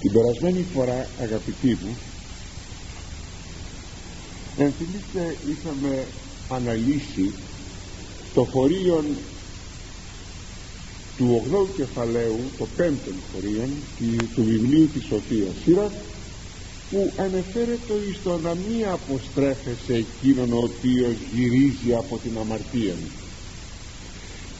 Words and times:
την 0.00 0.12
περασμένη 0.12 0.64
φορά 0.74 1.08
αγαπητοί 1.22 1.78
μου 1.82 1.96
ενθυμίστε 4.56 5.36
είχαμε 5.50 6.06
αναλύσει 6.48 7.32
το 8.34 8.44
χωρίο 8.44 9.04
του 11.16 11.42
8ου 11.50 11.66
κεφαλαίου 11.76 12.40
το 12.58 12.66
5ο 12.78 13.12
χωρίο 13.32 13.68
του 14.34 14.44
βιβλίου 14.44 14.88
της 14.92 15.04
Σοφίας 15.04 15.54
Σύρας 15.64 15.92
που 16.90 17.12
ανεφέρεται 17.16 17.92
εις 18.08 18.22
το 18.22 18.38
να 18.38 18.54
μην 18.54 18.86
αποστρέφεσαι 18.92 19.94
εκείνον 19.94 20.52
ο 20.52 20.58
οποίος 20.58 21.14
γυρίζει 21.34 21.94
από 21.96 22.18
την 22.22 22.38
αμαρτία 22.38 22.94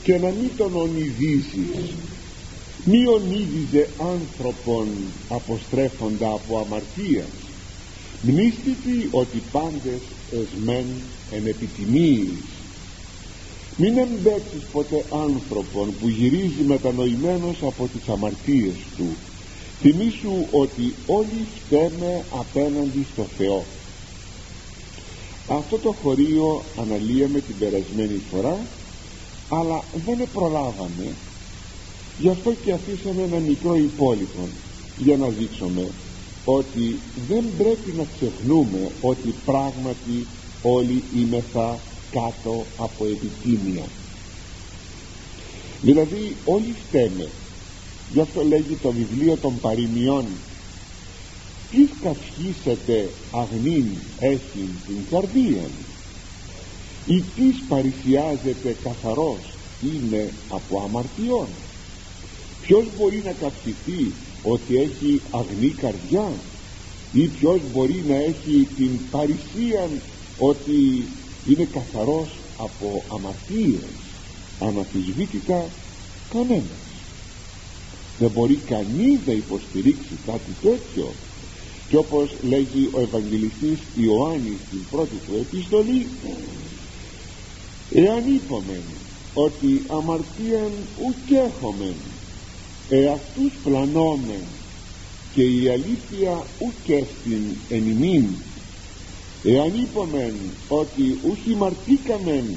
και 0.02 0.18
να 0.18 0.28
μην 0.28 0.50
τον 0.56 0.74
ονειδίζεις 0.74 1.94
μη 2.88 3.06
ονείδιζε 3.06 3.88
άνθρωπον 3.98 4.88
αποστρέφοντα 5.28 6.28
από 6.28 6.58
αμαρτία 6.58 7.24
μνήστητη 8.22 9.08
ότι 9.10 9.42
πάντες 9.52 10.00
εσμέν 10.30 10.84
εν 11.30 11.46
επιτιμίης 11.46 12.42
μην 13.76 13.96
εμπέξεις 13.96 14.62
ποτέ 14.72 15.04
άνθρωπον 15.12 15.94
που 16.00 16.08
γυρίζει 16.08 16.62
μετανοημένος 16.66 17.56
από 17.62 17.88
τις 17.92 18.08
αμαρτίες 18.08 18.74
του. 18.96 19.06
Θυμήσου 19.80 20.46
ότι 20.50 20.94
όλοι 21.06 21.46
φταίμε 21.54 22.24
απέναντι 22.30 23.06
στο 23.12 23.26
Θεό. 23.38 23.64
Αυτό 25.48 25.78
το 25.78 25.92
χωρίο 26.02 26.62
αναλύαμε 26.80 27.40
την 27.40 27.58
περασμένη 27.58 28.20
φορά 28.30 28.58
αλλά 29.48 29.84
δεν 30.06 30.28
προλάβαμε 30.32 31.14
γι' 32.18 32.28
αυτό 32.28 32.50
και 32.62 32.72
αφήσαμε 32.72 33.22
ένα 33.22 33.40
μικρό 33.40 33.74
υπόλοιπο 33.74 34.48
για 34.96 35.16
να 35.16 35.28
δείξουμε 35.28 35.84
ότι 36.44 37.00
δεν 37.28 37.44
πρέπει 37.56 37.90
να 37.96 38.04
ξεχνούμε 38.14 38.82
ότι 39.00 39.34
πράγματι 39.44 40.26
όλοι 40.62 41.02
είμεθα 41.12 41.80
κάτω 42.10 42.66
από 42.76 43.06
επιτίμια 43.06 43.86
δηλαδή 45.80 46.36
όλοι 46.44 46.72
φταίμε. 46.72 47.28
Γι' 48.12 48.20
αυτό 48.20 48.40
λέγει 48.42 48.76
το 48.76 48.90
βιβλίο 48.92 49.36
των 49.38 49.60
παροιμιών 49.60 50.26
τι 51.70 51.82
καυχήσετε 52.02 53.10
αγνήν 53.30 53.86
έχει 54.18 54.64
την 54.86 55.00
καρδία 55.10 55.64
ή 57.06 57.18
τι 57.34 57.48
παρησιάζεται 57.68 58.76
καθαρός 58.82 59.42
είναι 59.82 60.32
από 60.48 60.80
αμαρτιών; 60.84 61.48
Ποιος 62.68 62.86
μπορεί 62.96 63.18
να 63.28 63.32
καυχηθεί 63.42 64.02
ότι 64.52 64.72
έχει 64.86 65.10
αγνή 65.40 65.70
καρδιά; 65.84 66.26
Ή 67.22 67.24
ποιος 67.36 67.60
μπορεί 67.72 67.98
να 68.10 68.16
έχει 68.30 68.56
την 68.78 68.92
παρησία 69.14 69.82
ότι 70.50 70.78
είναι 71.50 71.66
καθαρός 71.76 72.30
από 72.66 72.88
αμαρτίες 73.16 73.96
αναφυσβήτητα 74.68 75.58
κανένας; 76.34 76.86
Δεν 78.20 78.30
μπορεί 78.34 78.56
κανείς 78.74 79.18
να 79.28 79.34
υποστηρίξει 79.44 80.14
κάτι 80.30 80.52
τέτοιο. 80.66 81.06
Και 81.88 81.96
όπως 82.04 82.28
λέγει 82.52 82.82
ο 82.96 82.98
Ευαγγελιστής 83.06 83.78
Ιωάννης 84.04 84.60
στην 84.66 84.82
πρώτη 84.92 85.16
του 85.24 85.34
επιστολή 85.44 86.00
εάν 88.02 88.22
είπαμε 88.36 88.78
ότι 89.46 89.70
αμαρτίαν 89.98 90.72
ουκ 91.06 91.30
έχομεν 91.48 91.98
εαυτούς 92.88 93.52
πλανόμεν 93.62 94.44
και 95.34 95.42
η 95.42 95.68
αλήθεια 95.68 96.46
ουκ 96.58 96.88
έστιν 96.88 97.42
εν 97.68 97.86
ημίν. 97.86 98.26
Εάν 99.42 99.72
είπομεν 99.82 100.34
ότι 100.68 101.18
ούχι 101.22 101.54
μαρτήκαμεν 101.56 102.56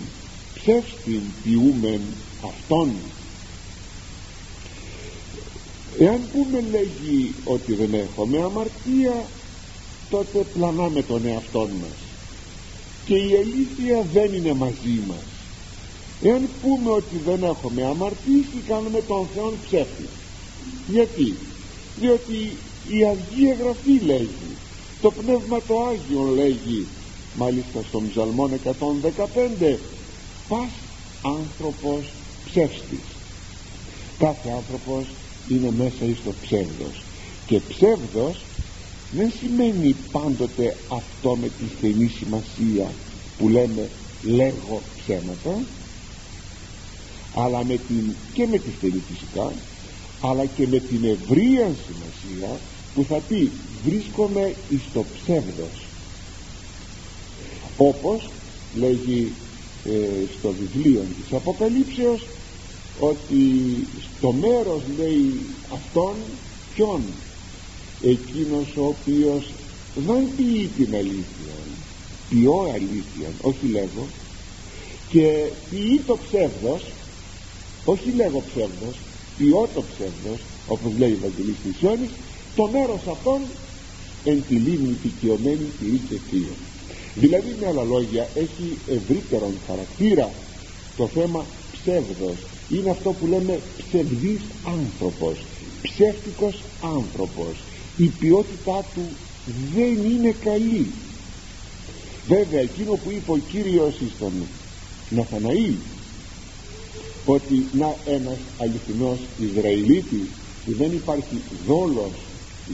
ψεύστην 0.53 1.21
ποιούμεν 1.43 2.01
αυτόν 2.49 2.89
εάν 5.97 6.29
πούμε 6.31 6.59
λέγει 6.61 7.35
ότι 7.43 7.73
δεν 7.73 7.93
έχουμε 7.93 8.37
αμαρτία 8.47 9.29
τότε 10.09 10.39
πλανάμε 10.53 11.01
τον 11.03 11.25
εαυτό 11.25 11.67
μας. 11.81 11.99
Και 13.05 13.15
η 13.15 13.31
αλήθεια 13.43 13.95
δεν 14.11 14.33
είναι 14.33 14.53
μαζί 14.53 14.97
μας. 15.07 15.25
Εάν 16.21 16.49
πούμε 16.61 16.89
ότι 16.99 17.17
δεν 17.17 17.43
έχουμε 17.43 17.81
αμαρτήσει 17.93 18.59
κάνουμε 18.67 19.01
τον 19.01 19.27
Θεό 19.33 19.49
ψεύτη 19.65 20.20
γιατί 20.87 21.35
διότι 21.99 22.33
η 22.87 23.05
Αγία 23.11 23.55
Γραφή 23.59 24.05
λέγει 24.05 24.55
το 25.01 25.11
Πνεύμα 25.11 25.61
το 25.67 25.81
Άγιο 25.81 26.33
λέγει 26.35 26.87
μάλιστα 27.35 27.81
στο 27.87 28.01
Ψαλμόν 28.09 28.51
115 29.61 29.77
πας 30.47 30.71
άνθρωπος 31.21 32.09
ψεύστης 32.45 32.99
κάθε 34.21 34.49
άνθρωπος 34.49 35.05
είναι 35.49 35.71
μέσα 35.71 36.05
εις 36.05 36.17
το 36.23 36.33
ψεύδος. 36.41 37.01
Και 37.45 37.59
ψεύδος 37.59 38.41
δεν 39.11 39.31
σημαίνει 39.39 39.95
πάντοτε 40.11 40.77
αυτό 40.87 41.35
με 41.35 41.47
τη 41.47 41.63
στενή 41.77 42.07
σημασία 42.07 42.91
που 43.37 43.49
λέμε 43.49 43.89
λέγω 44.23 44.81
ψέματα 44.97 45.63
αλλά 47.35 47.65
με 47.65 47.75
την, 47.87 48.13
και 48.33 48.47
με 48.47 48.57
τη 48.57 48.69
στενή 48.77 49.01
φυσικά 49.11 49.51
αλλά 50.21 50.45
και 50.45 50.67
με 50.67 50.79
την 50.79 51.03
ευρεία 51.03 51.71
σημασία 51.85 52.59
που 52.95 53.05
θα 53.09 53.15
πει 53.27 53.51
βρίσκομαι 53.85 54.53
εις 54.69 54.81
το 54.93 55.05
ψεύδος 55.13 55.85
όπως 57.77 58.29
λέγει 58.75 59.31
ε, 59.85 59.89
στο 60.39 60.53
βιβλίο 60.59 61.01
της 61.01 61.33
Αποκαλύψεως 61.33 62.25
ότι 62.99 63.43
στο 64.17 64.31
μέρος 64.31 64.81
λέει 64.97 65.39
αυτόν 65.73 66.13
ποιον 66.75 67.01
εκείνος 68.01 68.67
ο 68.75 68.85
οποίος 68.85 69.51
δεν 69.95 70.27
ποιεί 70.37 70.69
την 70.77 70.95
αλήθεια 70.95 71.55
ποιώ 72.29 72.71
αλήθεια 72.73 73.29
όχι 73.41 73.67
λέγω 73.67 74.07
και 75.09 75.49
ποιεί 75.69 76.01
το 76.05 76.17
ψεύδος 76.27 76.83
όχι 77.85 78.11
λέγω 78.15 78.43
ψεύδος 78.53 78.95
ποιώ 79.41 79.61
το 79.75 79.83
ψεύδος 79.89 80.39
όπως 80.67 80.91
λέει 80.97 81.11
ο 81.11 81.17
Ευαγγελίστης 81.19 81.81
Ιώνης 81.81 82.11
το 82.55 82.67
μέρος 82.67 83.01
αυτών 83.09 83.39
εν 84.23 84.43
τη 84.47 84.55
λίμνη 84.55 84.95
δικαιωμένη 85.03 85.67
ποιή 85.79 86.01
και 86.09 86.17
θείο 86.29 86.55
δηλαδή 87.15 87.55
με 87.59 87.67
άλλα 87.67 87.83
λόγια 87.83 88.29
έχει 88.35 88.77
ευρύτερον 88.87 89.53
χαρακτήρα 89.67 90.31
το 90.97 91.07
θέμα 91.07 91.45
ψεύδος. 91.71 92.35
Είναι 92.69 92.89
αυτό 92.89 93.09
που 93.11 93.27
λέμε 93.27 93.59
ψευδής 93.77 94.41
άνθρωπος 94.65 95.37
ψεύτικος 95.81 96.63
άνθρωπος. 96.81 97.55
Η 97.97 98.07
ποιότητά 98.19 98.85
του 98.93 99.01
δεν 99.73 100.11
είναι 100.11 100.35
καλή. 100.43 100.87
Βέβαια 102.27 102.61
εκείνο 102.61 102.93
που 102.95 103.11
είπε 103.11 103.31
ο 103.31 103.37
Κύριος 103.51 103.93
στον 104.15 104.33
Ναθαναήλ 105.09 105.73
ότι 107.25 107.65
να 107.73 107.95
ένας 108.05 108.37
αληθινός 108.57 109.17
Ισραηλίτης 109.39 110.27
που 110.65 110.73
δεν 110.77 110.91
υπάρχει 110.91 111.41
δόλος 111.67 112.11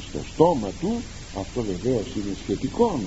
στο 0.10 0.20
στόμα 0.34 0.70
του 0.80 1.02
αυτό 1.40 1.62
βεβαίως 1.62 2.06
είναι 2.16 2.36
σχετικό 2.44 3.00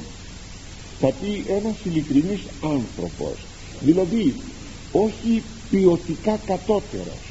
θα 1.01 1.13
πει 1.21 1.45
ένας 1.49 1.75
ειλικρινής 1.85 2.41
άνθρωπος 2.63 3.37
δηλαδή 3.81 4.35
όχι 4.93 5.43
ποιοτικά 5.71 6.41
κατώτερος. 6.47 7.23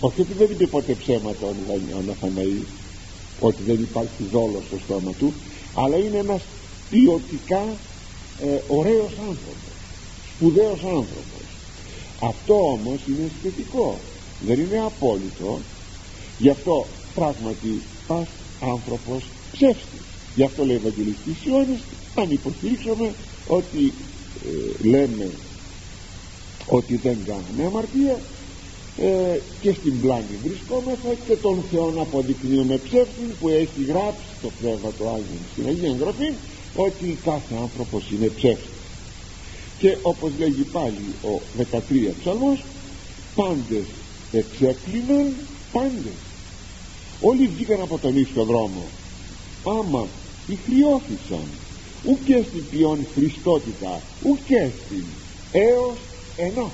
Όχι 0.00 0.20
ότι 0.20 0.32
δεν 0.32 0.50
είπε 0.50 0.66
ποτέ 0.66 0.94
ψέματα 0.94 1.46
ο 1.46 2.02
Ναθαναήλ 2.06 2.62
ότι 3.40 3.62
δεν 3.62 3.74
υπάρχει 3.80 4.22
δόλος 4.32 4.62
στο 4.66 4.78
στόμα 4.84 5.12
του 5.12 5.32
αλλά 5.74 5.96
είναι 5.96 6.16
ένας 6.16 6.42
ποιοτικά 6.90 7.62
ε, 8.42 8.58
ωραίος 8.68 9.12
άνθρωπος 9.18 9.70
σπουδαίος 10.36 10.80
άνθρωπος 10.84 11.49
αυτό 12.20 12.54
όμως 12.54 12.98
είναι 13.08 13.30
σχετικό 13.38 13.98
δεν 14.46 14.58
είναι 14.58 14.80
απόλυτο. 14.80 15.58
Γι' 16.38 16.48
αυτό 16.48 16.86
πράγματι 17.14 17.80
πας 18.06 18.26
άνθρωπος 18.60 19.22
ψεύστης. 19.52 20.00
Γι' 20.34 20.42
αυτό 20.42 20.64
λέει 20.64 20.76
ο 20.76 20.78
Ευαγγελιστής 20.78 21.44
Ιωάννης 21.44 21.80
αν 22.14 22.30
υποστηρίξουμε 22.30 23.12
ότι 23.46 23.92
ε, 24.46 24.88
λέμε 24.88 25.30
ότι 26.66 26.96
δεν 26.96 27.18
κάνουμε 27.26 27.66
αμαρτία 27.66 28.18
ε, 28.98 29.40
και 29.60 29.72
στην 29.72 30.00
πλάνη 30.00 30.34
βρισκόμαστε 30.44 31.16
και 31.26 31.36
τον 31.36 31.62
Θεό 31.70 31.90
να 31.90 32.02
αποδεικνύουμε 32.02 32.76
ψεύτη 32.76 33.24
που 33.40 33.48
έχει 33.48 33.84
γράψει 33.88 34.26
το 34.42 34.50
Πνεύμα 34.60 34.90
του 34.98 35.08
Άγιου 35.08 35.40
στην 35.52 35.66
Αγία 35.66 35.96
Γραφή 36.00 36.32
ότι 36.76 37.18
κάθε 37.24 37.54
άνθρωπος 37.60 38.10
είναι 38.10 38.26
ψεύτη 38.26 38.79
και 39.80 39.96
όπως 40.02 40.30
λέγει 40.38 40.62
πάλι 40.62 41.14
ο 41.22 41.40
13 41.58 42.12
ψαλμός 42.20 42.62
πάντες 43.34 43.84
εξέκλειναν 44.32 45.34
πάντες 45.72 46.18
όλοι 47.20 47.46
βγήκαν 47.46 47.80
από 47.80 47.98
τον 47.98 48.16
ίσιο 48.16 48.44
δρόμο. 48.44 48.82
Άμα 49.64 50.06
ηχριώθησαν 50.46 51.44
ουκ 52.04 52.46
στην 52.48 52.64
ποιόν 52.70 53.06
χριστότητα 53.14 54.00
ουκ 54.22 54.46
στην 54.86 55.04
έως 55.52 55.96
ενός. 56.36 56.72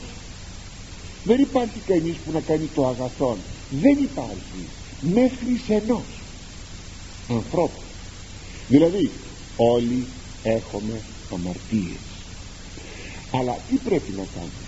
Δεν 1.24 1.40
υπάρχει 1.40 1.78
κανείς 1.86 2.16
που 2.24 2.32
να 2.32 2.40
κάνει 2.40 2.68
το 2.74 2.86
αγαθόν. 2.86 3.36
Δεν 3.70 3.98
υπάρχει. 4.02 4.62
Μέχρι 5.00 5.60
ενός. 5.68 6.04
Ανθρώπου. 7.28 7.80
Δηλαδή 8.68 9.10
όλοι 9.56 10.06
έχουμε 10.42 11.00
αμαρτίες 11.32 12.05
αλλά 13.38 13.54
τι 13.68 13.76
πρέπει 13.76 14.12
να 14.20 14.24
κάνουμε; 14.34 14.66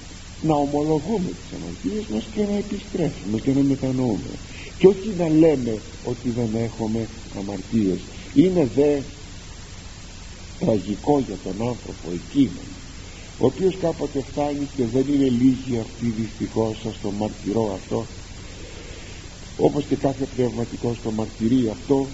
Να 0.49 0.55
ομολογούμε 0.65 1.31
τις 1.39 1.51
αμαρτίες 1.57 2.07
μας 2.13 2.25
και 2.35 2.43
να 2.51 2.57
επιστρέφουμε 2.65 3.39
και 3.45 3.53
να 3.53 3.63
μετανοούμε. 3.63 4.33
Και 4.79 4.87
όχι 4.87 5.09
να 5.23 5.29
λέμε 5.29 5.75
ότι 6.05 6.29
δεν 6.31 6.51
έχουμε 6.67 7.09
αμαρτίες. 7.39 8.01
Είναι 8.35 8.65
δε 8.75 9.01
τραγικό 10.59 11.19
για 11.27 11.39
τον 11.45 11.69
άνθρωπο 11.69 12.07
εκείνο 12.21 12.61
ο 13.41 13.47
οποίος 13.47 13.77
κάποτε 13.77 14.23
φτάνει 14.31 14.69
και 14.77 14.87
δεν 14.87 15.05
είναι 15.09 15.29
λίγοι 15.29 15.79
αυτοί 15.79 16.07
δυστυχώς 16.11 16.81
σας 16.83 17.01
το 17.03 17.11
μαρτυρώ 17.11 17.73
αυτό 17.75 18.07
όπως 19.57 19.85
και 19.85 19.97
κάθε 19.97 20.25
πνευματικό 20.35 20.95
στο 20.95 21.11
μαρτυρεί 21.13 21.69
αυτό 21.69 22.09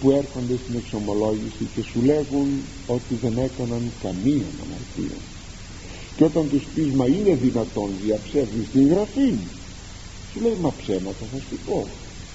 που 0.00 0.10
έρχονται 0.10 0.56
στην 0.62 0.74
εξομολόγηση 0.76 1.64
και 1.74 1.82
σου 1.82 2.02
λέγουν 2.02 2.48
ότι 2.86 3.14
δεν 3.14 3.38
έκαναν 3.38 3.92
καμία 4.02 4.46
αμαρτία 4.62 5.18
και 6.18 6.24
όταν 6.24 6.48
τους 6.48 6.62
πεις 6.74 6.90
μα 6.94 7.06
είναι 7.06 7.34
δυνατόν 7.34 7.90
διαψεύδεις 8.04 8.66
την 8.72 8.88
γραφή 8.88 9.32
σου 10.32 10.40
λέει 10.40 10.56
μα 10.60 10.72
ψέματα 10.82 11.24
θα 11.32 11.38
σου 11.38 11.58
πω 11.66 11.88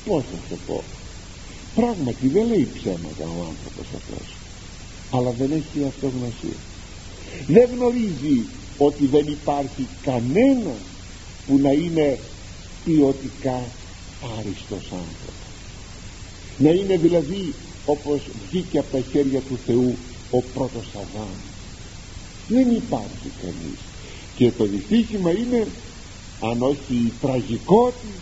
πως 0.05 0.23
θα 0.31 0.55
σου 0.55 0.61
πω. 0.67 0.83
Πράγματι 1.75 2.27
δεν 2.27 2.47
λέει 2.47 2.67
ψέματα 2.73 3.23
ο 3.23 3.39
άνθρωπος 3.51 3.87
αυτός. 3.95 4.27
Αλλά 5.11 5.31
δεν 5.31 5.51
έχει 5.51 5.85
αυτογνωσία. 5.87 6.59
Δεν 7.47 7.69
γνωρίζει 7.75 8.45
ότι 8.77 9.05
δεν 9.05 9.25
υπάρχει 9.27 9.87
κανένα 10.03 10.73
που 11.47 11.57
να 11.57 11.71
είναι 11.71 12.19
ποιοτικά 12.83 13.63
άριστος 14.37 14.83
άνθρωπος. 14.83 15.51
Να 16.57 16.69
είναι 16.69 16.97
δηλαδή 16.97 17.53
όπως 17.85 18.21
βγήκε 18.49 18.79
από 18.79 18.91
τα 18.91 19.01
χέρια 19.11 19.39
του 19.39 19.57
Θεού 19.65 19.95
ο 20.31 20.41
πρώτος 20.41 20.87
Αδάμ 20.93 21.52
δεν 22.47 22.71
υπάρχει 22.71 23.31
κανείς. 23.41 23.79
Και 24.35 24.51
το 24.51 24.65
δυστύχημα 24.65 25.31
είναι 25.31 25.67
αν 26.41 26.61
όχι 26.61 26.93
η 26.93 27.13
τραγικότητα 27.21 28.21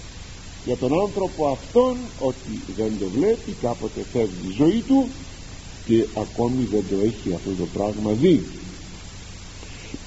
για 0.66 0.78
τον 0.78 1.02
άνθρωπο 1.02 1.48
αυτόν 1.48 1.98
ότι 2.20 2.62
δεν 2.78 2.92
το 3.00 3.06
βλέπει 3.06 3.52
κάποτε 3.62 4.06
φεύγει 4.12 4.48
η 4.50 4.56
ζωή 4.58 4.84
του 4.88 5.08
και 5.86 6.06
ακόμη 6.16 6.64
δεν 6.64 6.84
το 6.90 6.96
έχει 6.96 7.34
αυτό 7.34 7.52
το 7.52 7.66
πράγμα 7.74 8.12
δει. 8.12 8.44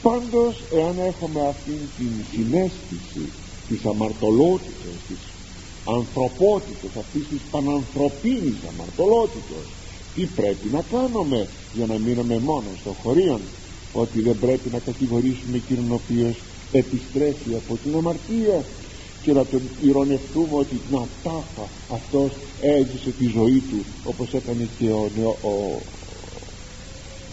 Πάντως 0.02 0.62
εάν 0.72 0.98
έχουμε 0.98 1.48
αυτήν 1.48 1.78
την 1.98 2.12
συνέστηση 2.32 3.24
της 3.68 3.84
αμαρτωλότητας 3.84 4.96
της 5.08 5.18
ανθρωπότητας 5.84 6.96
αυτής 6.98 7.28
της 7.28 7.40
πανανθρωπίνης 7.50 8.56
αμαρτωλότητας 8.68 9.66
τι 10.14 10.26
πρέπει 10.26 10.68
να 10.72 10.82
κάνουμε 10.90 11.48
για 11.74 11.86
να 11.86 11.98
μείνουμε 11.98 12.38
μόνο 12.38 12.68
στο 12.80 12.96
χωρίον; 13.02 13.40
Ότι 13.94 14.20
δεν 14.20 14.36
πρέπει 14.40 14.68
να 14.72 14.78
κατηγορήσουμε 14.78 15.56
εκείνον 15.56 15.90
ο 15.90 15.94
οποίος 15.94 16.36
επιστρέφει 16.72 17.54
από 17.54 17.78
την 17.82 17.96
αμαρτία 17.96 18.64
και 19.22 19.32
να 19.32 19.46
τον 19.46 19.60
ηρωνευτούμε 19.82 20.54
ότι 20.54 20.80
να 20.90 21.06
τάφα 21.22 21.68
αυτός 21.92 22.32
έζησε 22.60 23.10
τη 23.18 23.26
ζωή 23.26 23.62
του 23.70 23.84
όπως 24.04 24.34
έκανε 24.34 24.68
και 24.78 24.90
ο, 24.90 25.10
ο, 25.22 25.48
ο, 25.48 25.80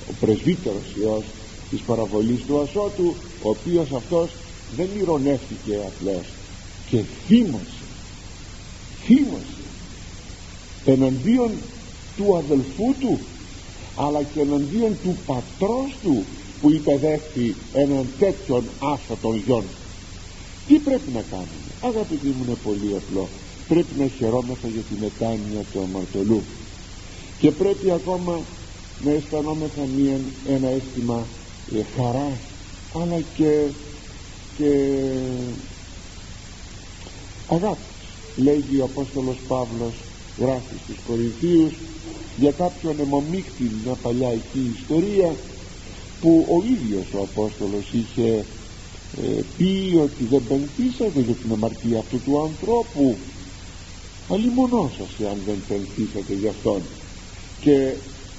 ο 0.09 0.13
πρεσβύτερος 0.19 0.95
Υιός 0.99 1.23
της 1.69 1.81
παραβολής 1.81 2.41
του 2.47 2.59
Ασώτου 2.59 3.15
ο 3.41 3.49
οποίος 3.49 3.91
αυτός 3.91 4.29
δεν 4.75 4.87
ηρωνεύτηκε 5.01 5.79
απλώς 5.87 6.25
και 6.89 7.01
θύμωσε 7.27 7.81
θύμωσε 9.05 9.61
εναντίον 10.85 11.51
του 12.17 12.37
αδελφού 12.37 12.95
του 12.99 13.19
αλλά 13.95 14.23
και 14.23 14.39
εναντίον 14.39 14.97
του 15.03 15.17
πατρός 15.25 15.95
του 16.03 16.23
που 16.61 16.71
υπεδέχθη 16.71 17.55
έναν 17.73 18.07
τέτοιον 18.19 18.63
άσωτον 18.79 19.41
γιον 19.45 19.63
τι 20.67 20.77
πρέπει 20.77 21.11
να 21.13 21.21
κάνουμε 21.21 21.61
αγαπητοί 21.81 22.27
μου 22.27 22.43
είναι 22.47 22.57
πολύ 22.63 22.95
απλό. 22.95 23.27
Πρέπει 23.67 23.99
να 23.99 24.07
χαιρόμεθα 24.07 24.67
για 24.67 24.81
τη 24.81 24.95
μετάνοια 24.99 25.63
του 25.73 25.81
αμαρτωλού. 25.81 26.41
Και 27.39 27.51
πρέπει 27.51 27.91
ακόμα 27.91 28.39
να 29.03 29.11
αισθανόμεθα 29.11 29.81
μία, 29.97 30.19
ένα 30.47 30.67
αίσθημα 30.67 31.25
ε, 31.75 31.81
χαράς 31.95 32.39
αλλά 32.93 33.19
και, 33.35 33.59
και 34.57 34.99
αγάπης. 37.47 37.85
Λέγει 38.35 38.79
ο 38.79 38.83
Απόστολος 38.83 39.37
Παύλος 39.47 39.93
γράφει 40.37 40.75
στους 40.83 40.97
Κορινθίους 41.07 41.73
για 42.37 42.51
κάποιον 42.51 42.99
αιμομίκτη 42.99 43.71
μια 43.83 43.93
παλιά 43.93 44.29
εκεί 44.29 44.75
ιστορία 44.79 45.33
που 46.21 46.45
ο 46.49 46.63
ίδιος 46.73 47.05
ο 47.13 47.21
Απόστολος 47.21 47.85
είχε 47.91 48.45
ε, 49.21 49.41
πει 49.57 49.97
ότι 50.01 50.23
δεν 50.23 50.43
πενθήσατε 50.47 51.19
για 51.19 51.33
την 51.33 51.51
αμαρτία 51.51 51.99
αυτού 51.99 52.19
του 52.25 52.41
ανθρώπου. 52.41 53.15
Αλλημονώ 54.29 54.91
σας 54.97 55.27
εάν 55.27 55.37
δεν 55.45 55.57
πενθήσατε 55.67 56.33
για 56.33 56.49
αυτόν. 56.49 56.81
Και 57.61 57.93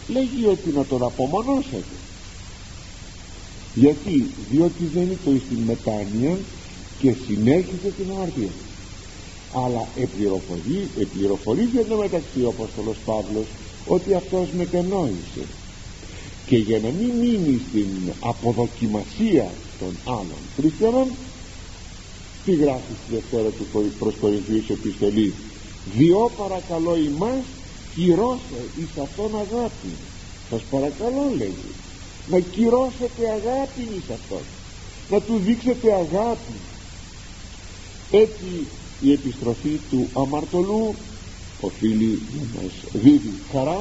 λέγει 0.08 0.46
ότι 0.46 0.70
να 0.70 0.84
τον 0.84 1.02
απομονώσετε. 1.02 1.82
Γιατί; 3.74 4.26
Διότι 4.50 4.84
δεν 4.94 5.02
είναι 5.02 5.40
στην 5.46 5.58
μετάνοια 5.58 6.38
και 6.98 7.14
συνέχισε 7.26 7.92
την 7.96 8.10
αμαρτία. 8.10 8.52
Αλλά 9.54 9.88
επληροφορεί, 9.96 10.88
επληροφορεί 11.00 11.64
για 11.64 11.84
το 11.84 11.96
μεταξύ 11.96 12.42
ο 12.44 12.48
Απόστολος 12.48 12.96
Παύλος 13.04 13.46
ότι 13.86 14.14
αυτός 14.14 14.48
μετενόησε 14.56 15.44
και 16.52 16.58
για 16.58 16.78
να 16.78 16.88
μην 16.88 17.10
μείνει 17.20 17.60
στην 17.68 18.12
αποδοκιμασία 18.20 19.50
των 19.78 19.96
άλλων 20.04 20.42
χριστιανών 20.56 21.08
τι 22.44 22.52
γράφει 22.54 22.92
στη 23.04 23.14
Δευτέρα 23.14 23.48
του 23.48 23.66
προς 23.98 24.14
Κορινθίους 24.20 24.68
επιστολή. 24.68 25.34
Διό 25.96 26.30
παρακαλώ 26.36 26.96
ημάς 26.96 27.44
κυρώσε 27.94 28.60
εις 28.78 29.02
αυτόν 29.02 29.30
αγάπη. 29.34 29.92
Σας 30.50 30.62
παρακαλώ 30.70 31.32
λέγει 31.36 31.72
να 32.30 32.38
κυρώσετε 32.38 33.22
αγάπη 33.38 33.80
εις 33.96 34.10
αυτόν 34.10 34.44
να 35.10 35.20
του 35.20 35.40
δείξετε 35.44 35.92
αγάπη 35.92 36.56
έτσι 38.10 38.66
η 39.00 39.12
επιστροφή 39.12 39.80
του 39.90 40.08
αμαρτωλού 40.12 40.94
οφείλει 41.60 42.22
να 42.32 42.62
μας 42.62 42.72
δίδει 42.92 43.32
χαρά 43.52 43.80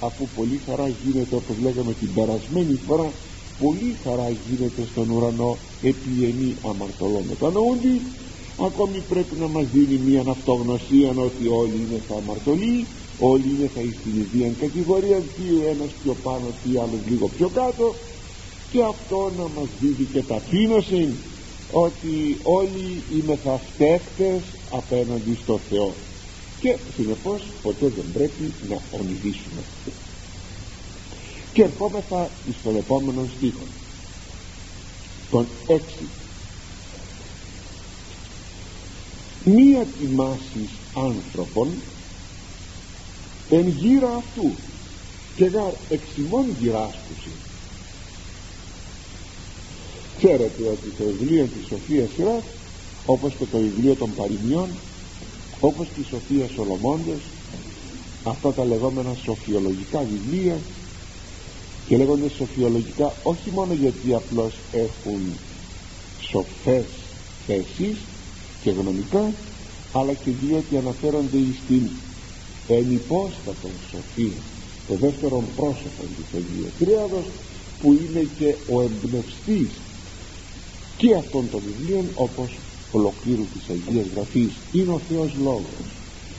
αφού 0.00 0.28
πολύ 0.36 0.60
χαρά 0.66 0.88
γίνεται 1.04 1.34
όπως 1.34 1.56
λέγαμε 1.62 1.92
την 1.92 2.14
περασμένη 2.14 2.78
φορά 2.86 3.12
πολύ 3.62 3.96
χαρά 4.04 4.28
γίνεται 4.48 4.82
στον 4.92 5.10
ουρανό 5.10 5.56
επί 5.82 6.24
ενή 6.24 6.56
αμαρτωλό 6.70 7.22
μετανοούντι. 7.28 8.00
Ακόμη 8.60 8.98
πρέπει 9.08 9.34
να 9.38 9.48
μας 9.48 9.66
δίνει 9.72 9.98
μια 10.08 10.24
αυτογνωσία 10.28 11.08
ότι 11.10 11.44
όλοι 11.60 11.76
είναι 11.84 12.00
θα 12.08 12.14
αμαρτωλοί 12.14 12.86
όλοι 13.18 13.44
είναι 13.54 13.70
θα 13.74 13.80
στην 14.00 14.20
ίδια 14.20 14.52
κατηγορία 14.60 15.16
τι 15.16 15.44
ο 15.58 15.68
ένας 15.68 15.90
πιο 16.02 16.14
πάνω 16.22 16.46
τι 16.62 16.78
άλλος 16.78 17.00
λίγο 17.08 17.28
πιο 17.28 17.48
κάτω. 17.48 17.94
Και 18.72 18.82
αυτό 18.82 19.32
να 19.36 19.60
μας 19.60 19.68
δίδει 19.80 20.04
και 20.04 20.22
ταπείνωση 20.22 21.14
ότι 21.72 22.38
όλοι 22.42 23.02
είμαι 23.16 23.36
θα 23.44 23.60
φταίχτες 23.68 24.42
απέναντι 24.70 25.38
στο 25.42 25.60
Θεό 25.68 25.94
και 26.60 26.78
συνεπώς 26.96 27.42
ποτέ 27.62 27.88
δεν 27.88 28.04
πρέπει 28.12 28.52
να 28.68 28.80
ονειδήσουμε. 28.90 29.62
Και 31.52 31.62
ερχόμεθα 31.62 32.30
στον 32.60 32.76
επόμενο 32.76 33.28
στίχο 33.36 33.64
τον 35.30 35.46
έξι. 35.66 36.08
Μία 39.44 39.86
τιμάσης 39.98 40.70
άνθρωπον 40.94 41.68
εν 43.50 43.68
γύρα 43.68 44.14
αυτού 44.14 44.54
και 45.36 45.44
γαρ 45.44 45.72
εξημών 45.88 46.46
γυράσκουση 46.60 47.30
ξέρετε 50.18 50.62
ότι 50.62 50.88
το 50.98 51.04
βιβλίο 51.04 51.44
της 51.44 51.66
Σοφίας 51.66 52.08
Σειράς 52.16 52.42
όπως 53.06 53.34
και 53.38 53.44
το 53.44 53.58
βιβλίο 53.58 53.94
των 53.94 54.14
Παριμιών 54.14 54.68
όπως 55.60 55.88
και 55.94 56.00
η 56.00 56.04
Σοφίας 56.04 56.50
Σολομώντες 56.50 57.20
αυτά 58.24 58.52
τα 58.52 58.64
λεγόμενα 58.64 59.14
σοφιολογικά 59.14 60.00
βιβλία 60.02 60.58
και 61.86 61.96
λέγονται 61.96 62.28
σοφιολογικά 62.28 63.12
όχι 63.22 63.50
μόνο 63.50 63.72
γιατί 63.72 64.14
απλώς 64.14 64.54
έχουν 64.72 65.20
σοφές 66.20 66.86
θέσεις 67.46 67.96
και 68.62 68.70
γνωμικά 68.70 69.32
αλλά 69.92 70.12
και 70.12 70.30
διότι 70.30 70.76
αναφέρονται 70.76 71.38
στην 71.64 71.88
εν 72.68 72.92
υπόστατον 72.92 73.70
σοφή 73.90 74.32
το 74.88 74.94
δεύτερο 74.94 75.44
πρόσωπο 75.56 76.02
της 76.16 76.34
Αγίας 76.34 76.72
Τριάδος 76.78 77.24
που 77.80 77.92
είναι 77.92 78.28
και 78.38 78.54
ο 78.72 78.82
εμπνευστής 78.82 79.70
και 80.96 81.14
αυτών 81.14 81.50
των 81.50 81.62
βιβλίων 81.66 82.08
όπως 82.14 82.58
ολοκλήρου 82.92 83.46
της 83.52 83.68
Αγίας 83.70 84.06
Γραφής. 84.14 84.52
Είναι 84.72 84.92
ο 84.92 85.00
Θεός 85.08 85.34
Λόγος. 85.42 85.84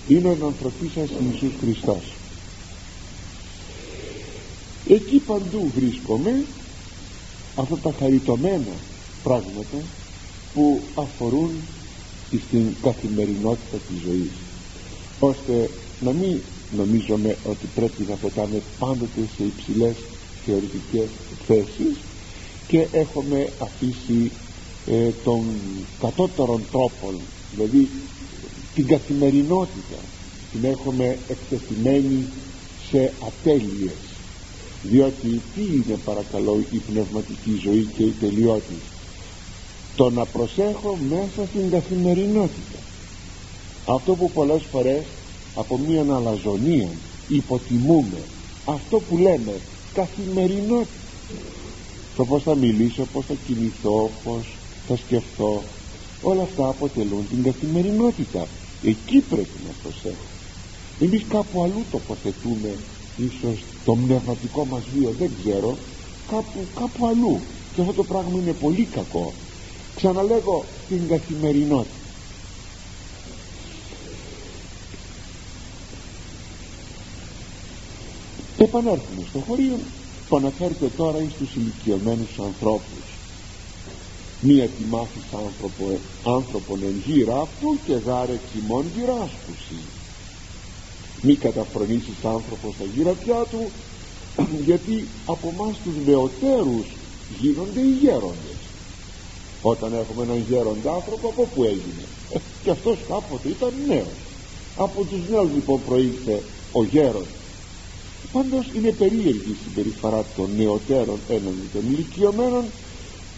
Είναι 0.07 0.27
ο 0.27 0.31
ενανθρωπής 0.31 0.91
σας 0.91 1.09
Ιησούς 1.09 1.53
Χριστός. 1.59 2.03
Εκεί 4.87 5.17
παντού 5.17 5.71
βρίσκομαι 5.75 6.43
αυτά 7.55 7.77
τα 7.77 7.93
χαριτωμένα 7.99 8.75
πράγματα 9.23 9.77
που 10.53 10.81
αφορούν 10.95 11.51
στην 12.47 12.75
καθημερινότητα 12.81 13.77
της 13.87 14.01
ζωής. 14.05 14.31
Ώστε 15.19 15.69
να 15.99 16.11
μην 16.11 16.39
νομίζουμε 16.75 17.37
ότι 17.43 17.67
πρέπει 17.75 18.05
να 18.09 18.15
πετάμε 18.15 18.61
πάντοτε 18.79 19.21
σε 19.37 19.43
υψηλές 19.43 19.95
θεωρητικές 20.45 21.07
θέσεις 21.47 21.97
και 22.67 22.87
έχουμε 22.91 23.49
αφήσει 23.59 24.31
ε, 24.87 25.09
των 25.23 25.45
κατώτερων 25.99 26.61
τρόπων 26.71 27.19
δηλαδή 27.51 27.89
την 28.75 28.87
καθημερινότητα 28.87 29.97
την 30.51 30.63
έχουμε 30.63 31.17
εκτεθειμένη 31.27 32.25
σε 32.89 33.13
ατέλειες. 33.27 33.93
Διότι 34.83 35.41
τι 35.55 35.61
είναι 35.61 35.97
παρακαλώ 36.05 36.63
η 36.71 36.77
πνευματική 36.77 37.59
ζωή 37.61 37.87
και 37.97 38.03
η 38.03 38.13
τελειότητα; 38.19 38.81
Το 39.95 40.09
να 40.09 40.25
προσέχω 40.25 40.97
μέσα 41.09 41.47
στην 41.47 41.69
καθημερινότητα. 41.69 42.79
Αυτό 43.85 44.15
που 44.15 44.31
πολλές 44.31 44.61
φορές 44.71 45.03
από 45.55 45.77
μια 45.77 46.15
αλαζονία 46.15 46.89
υποτιμούμε. 47.27 48.21
Αυτό 48.65 48.99
που 48.99 49.17
λέμε 49.17 49.53
καθημερινότητα. 49.93 50.87
Το 52.15 52.25
πως 52.25 52.43
θα 52.43 52.55
μιλήσω, 52.55 53.05
πως 53.13 53.25
θα 53.25 53.33
κινηθώ, 53.47 54.11
πως 54.23 54.45
θα 54.89 54.95
σκεφτώ. 54.95 55.63
Όλα 56.21 56.43
αυτά 56.43 56.67
αποτελούν 56.67 57.27
την 57.29 57.43
καθημερινότητα. 57.43 58.47
Εκεί 58.83 59.19
πρέπει 59.19 59.59
να 59.67 59.73
προσέχω 59.83 60.29
εμείς 60.99 61.23
κάπου 61.29 61.63
αλλού 61.63 61.83
τοποθετούμε 61.91 62.75
ίσως 63.17 63.63
το 63.85 63.95
πνευματικό 63.95 64.65
μας 64.65 64.83
βίο 64.95 65.13
δεν 65.19 65.31
ξέρω 65.41 65.77
κάπου, 66.29 66.65
κάπου 66.75 67.07
αλλού. 67.07 67.39
Και 67.75 67.81
αυτό 67.81 67.93
το 67.93 68.03
πράγμα 68.03 68.39
είναι 68.39 68.53
πολύ 68.53 68.83
κακό. 68.83 69.33
Ξαναλέγω 69.95 70.65
την 70.89 71.07
καθημερινότητα. 71.07 71.93
Επανέρχομαι 78.57 79.23
στο 79.29 79.39
χωρίο 79.39 79.79
που 80.29 80.37
αναφέρεται 80.37 80.87
τώρα 80.97 81.19
στους 81.35 81.55
ηλικιωμένους 81.55 82.39
ανθρώπους 82.39 83.18
μία 84.41 84.67
τιμάθης 84.67 85.23
άνθρωπο, 85.45 85.99
άνθρωπον 86.23 86.79
εν 86.83 87.03
γύρα 87.05 87.39
αυτού 87.39 87.77
και 87.85 87.93
γάρε 87.93 88.39
κοιμών 88.51 88.85
γυράσκουσι 88.95 89.79
μη 91.21 91.35
καταφρονήσεις 91.35 92.23
άνθρωπος 92.23 92.73
στα 92.73 92.85
γύρατιά 92.95 93.45
του 93.51 93.71
γιατί 94.67 95.07
από 95.25 95.53
εμάς 95.53 95.75
τους 95.83 95.93
νεωτέρους 96.05 96.85
γίνονται 97.39 97.79
οι 97.79 97.93
γέροντες. 98.01 98.59
Όταν 99.61 99.93
έχουμε 99.93 100.23
έναν 100.23 100.45
γέροντα 100.49 100.91
άνθρωπο 100.93 101.27
από 101.27 101.43
που 101.55 101.63
έγινε; 101.63 102.03
Ε, 102.33 102.37
και 102.63 102.69
αυτός 102.69 102.97
κάποτε 103.07 103.49
ήταν 103.49 103.73
νέος. 103.87 104.17
Από 104.77 105.03
τους 105.03 105.29
νέους 105.29 105.49
λοιπόν 105.53 105.81
προήλθε 105.85 106.41
ο 106.71 106.83
γέροντας 106.83 107.39
πάντως 108.31 108.65
είναι 108.75 108.91
περίεργη 108.91 109.51
η 109.51 109.57
συμπεριφορά 109.63 110.25
των 110.35 110.49
νεωτέρων 110.57 111.19
έναντι 111.29 111.67
των 111.73 111.81
ηλικιωμένων 111.91 112.63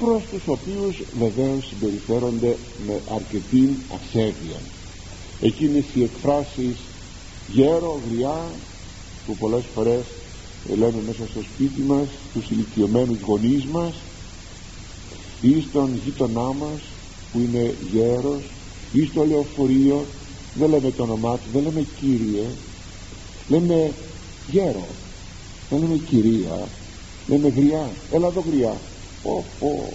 προς 0.03 0.23
τους 0.31 0.43
οποίους 0.45 1.01
βεβαίως 1.19 1.67
συμπεριφέρονται 1.67 2.57
με 2.87 3.01
αρκετή 3.15 3.77
ασέβεια. 3.95 4.59
Εκείνες 5.41 5.83
οι 5.93 6.03
εκφράσεις 6.03 6.75
γέρο, 7.53 7.99
γριά 8.09 8.37
που 9.25 9.35
πολλές 9.35 9.63
φορές 9.75 10.03
λέμε 10.67 11.01
μέσα 11.07 11.27
στο 11.31 11.41
σπίτι 11.41 11.81
μας 11.81 12.07
τους 12.33 12.49
ηλικιωμένους 12.49 13.19
γονείς 13.19 13.65
μας 13.65 13.93
ή 15.41 15.61
στον 15.69 16.01
γείτονά 16.05 16.53
μας 16.53 16.79
που 17.31 17.39
είναι 17.39 17.75
γέρος 17.91 18.41
ή 18.91 19.05
στο 19.05 19.25
λεωφορείο 19.25 20.05
δεν 20.53 20.69
λέμε 20.69 20.91
το 20.91 21.03
όνομά 21.03 21.33
του, 21.33 21.49
δεν 21.53 21.63
λέμε 21.63 21.85
κύριε 21.99 22.45
λέμε 23.47 23.91
γέρο 24.51 24.87
δεν 25.69 25.79
λέμε 25.79 25.97
κυρία 25.97 26.67
λέμε 27.27 27.47
γριά, 27.47 27.89
έλα 28.11 28.27
εδώ 28.27 28.43
γριά 28.51 28.75
πω, 29.23 29.45
πω. 29.59 29.89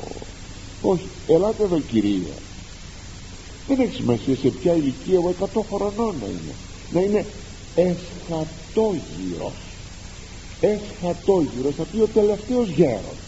όχι, 0.83 1.09
ελάτε 1.27 1.63
εδώ 1.63 1.81
κυρία. 1.81 2.35
Δεν 3.67 3.81
έχει 3.81 3.95
σημασία 3.95 4.37
σε 4.37 4.49
ποια 4.49 4.73
ηλικία 4.73 5.15
εγώ 5.15 5.35
100 5.55 5.61
χρονών 5.73 6.15
να 6.21 6.27
είναι 6.27 6.55
να 6.93 7.01
είναι 7.01 7.27
εσχατόγυρος. 7.75 9.53
Εσχατόγυρος 10.61 11.75
θα 11.75 11.85
πει 11.85 12.01
ο 12.01 12.07
τελευταίος 12.07 12.69
γέρος. 12.69 13.19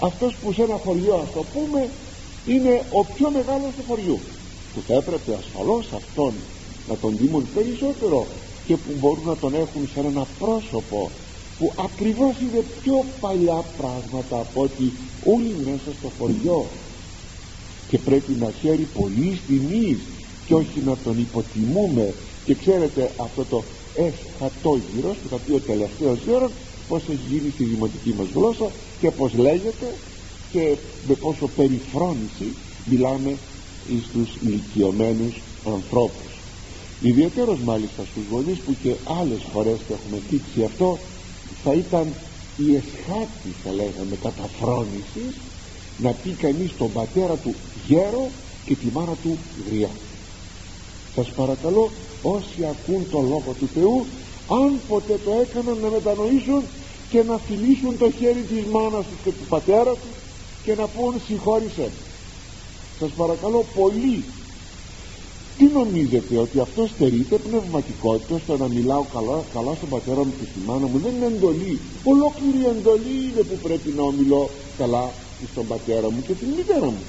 Αυτός 0.00 0.34
που 0.34 0.52
σε 0.52 0.62
ένα 0.62 0.76
χωριό 0.84 1.14
ας 1.14 1.32
το 1.34 1.44
πούμε 1.54 1.88
είναι 2.46 2.82
ο 2.90 3.04
πιο 3.04 3.30
μεγάλος 3.30 3.74
του 3.76 3.84
χωριού. 3.88 4.20
Που 4.74 4.82
θα 4.86 4.94
έπρεπε 4.94 5.34
ασφαλώς 5.34 5.86
αυτόν 5.94 6.34
να 6.88 6.96
τον 6.96 7.16
τιμούν 7.16 7.48
περισσότερο 7.54 8.26
και 8.66 8.76
που 8.76 8.92
μπορούν 9.00 9.24
να 9.24 9.36
τον 9.36 9.54
έχουν 9.54 9.88
σαν 9.94 10.04
ένα 10.04 10.26
πρόσωπο 10.38 11.10
που 11.62 11.72
ακριβώς 11.76 12.34
είναι 12.40 12.64
πιο 12.82 13.04
παλιά 13.20 13.64
πράγματα 13.78 14.36
από 14.40 14.62
ότι 14.62 14.92
όλοι 15.24 15.54
μέσα 15.64 15.90
στο 15.98 16.12
χωριό. 16.18 16.66
Και 17.88 17.98
πρέπει 17.98 18.32
να 18.32 18.50
χαίρει 18.50 18.86
πολύ 19.00 19.40
τιμή 19.46 19.98
και 20.46 20.54
όχι 20.54 20.82
να 20.84 20.96
τον 20.96 21.18
υποτιμούμε. 21.18 22.14
Και 22.44 22.54
ξέρετε 22.54 23.10
αυτό 23.16 23.44
το 23.44 23.64
εσχατόγυρος 23.94 25.16
που 25.16 25.28
θα 25.28 25.36
πει 25.36 25.52
ο 25.52 25.60
τελευταίος 25.60 26.18
γέρος 26.26 26.50
πως 26.88 27.02
έχει 27.08 27.26
γίνει 27.30 27.50
στη 27.50 27.64
δημοτική 27.64 28.14
μας 28.18 28.26
γλώσσα 28.34 28.70
και 29.00 29.10
πως 29.10 29.34
λέγεται 29.34 29.94
και 30.52 30.76
με 31.08 31.14
πόσο 31.14 31.48
περιφρόνηση 31.56 32.48
μιλάμε 32.84 33.36
στους 34.08 34.28
ηλικιωμένους 34.40 35.40
ανθρώπους. 35.66 36.32
Ιδιαίτερος 37.00 37.58
μάλιστα 37.60 38.02
στους 38.10 38.24
γονείς 38.30 38.58
που 38.58 38.76
και 38.82 38.94
άλλες 39.20 39.40
φορές 39.52 39.78
το 39.88 39.94
έχουμε 39.94 40.22
δείξει 40.30 40.64
αυτό 40.64 40.98
θα 41.64 41.72
ήταν 41.72 42.14
η 42.56 42.74
εσχάτη 42.74 43.50
θα 43.64 43.72
λέγαμε 43.72 44.16
καταφρόνησης 44.22 45.34
να 45.98 46.10
πει 46.10 46.30
κανείς 46.30 46.76
τον 46.76 46.92
πατέρα 46.92 47.36
του 47.36 47.54
γέρο 47.86 48.28
και 48.66 48.74
τη 48.74 48.86
μάνα 48.92 49.14
του 49.22 49.38
γριά 49.66 49.90
σας 51.14 51.28
παρακαλώ 51.30 51.90
όσοι 52.22 52.64
ακούν 52.64 53.10
τον 53.10 53.28
Λόγο 53.28 53.54
του 53.58 53.68
Θεού 53.74 54.06
αν 54.48 54.80
ποτέ 54.88 55.18
το 55.24 55.30
έκαναν 55.40 55.78
να 55.78 55.90
μετανοήσουν 55.90 56.62
και 57.10 57.22
να 57.22 57.38
φιλήσουν 57.38 57.98
το 57.98 58.10
χέρι 58.10 58.40
της 58.40 58.64
μάνας 58.70 59.04
τους 59.06 59.18
και 59.24 59.30
του 59.30 59.46
πατέρα 59.48 59.90
τους 59.90 60.10
και 60.64 60.74
να 60.74 60.86
πούν 60.86 61.14
συγχώρησε 61.26 61.90
σας 62.98 63.10
παρακαλώ 63.10 63.64
πολύ 63.74 64.24
τι 65.56 65.64
νομίζετε 65.78 66.34
ότι 66.44 66.56
αυτός 66.66 66.90
στερείται 66.90 67.36
πνευματικότητας 67.46 68.40
στο 68.42 68.56
να 68.56 68.68
μιλάω 68.76 69.04
καλά, 69.16 69.38
καλά 69.54 69.72
στον 69.78 69.88
πατέρα 69.88 70.24
μου 70.26 70.34
και 70.38 70.46
στη 70.50 70.58
μάνα 70.66 70.86
μου; 70.90 70.98
Δεν 71.04 71.14
είναι 71.14 71.26
εντολή. 71.34 71.74
Ολόκληρη 72.12 72.60
εντολή 72.74 73.16
είναι 73.26 73.42
που 73.48 73.58
πρέπει 73.66 73.90
να 73.98 74.02
ομιλώ 74.02 74.42
καλά 74.80 75.04
στον 75.52 75.66
πατέρα 75.66 76.10
μου 76.12 76.22
και 76.26 76.34
την 76.34 76.48
μητέρα 76.56 76.90
μου. 76.96 77.04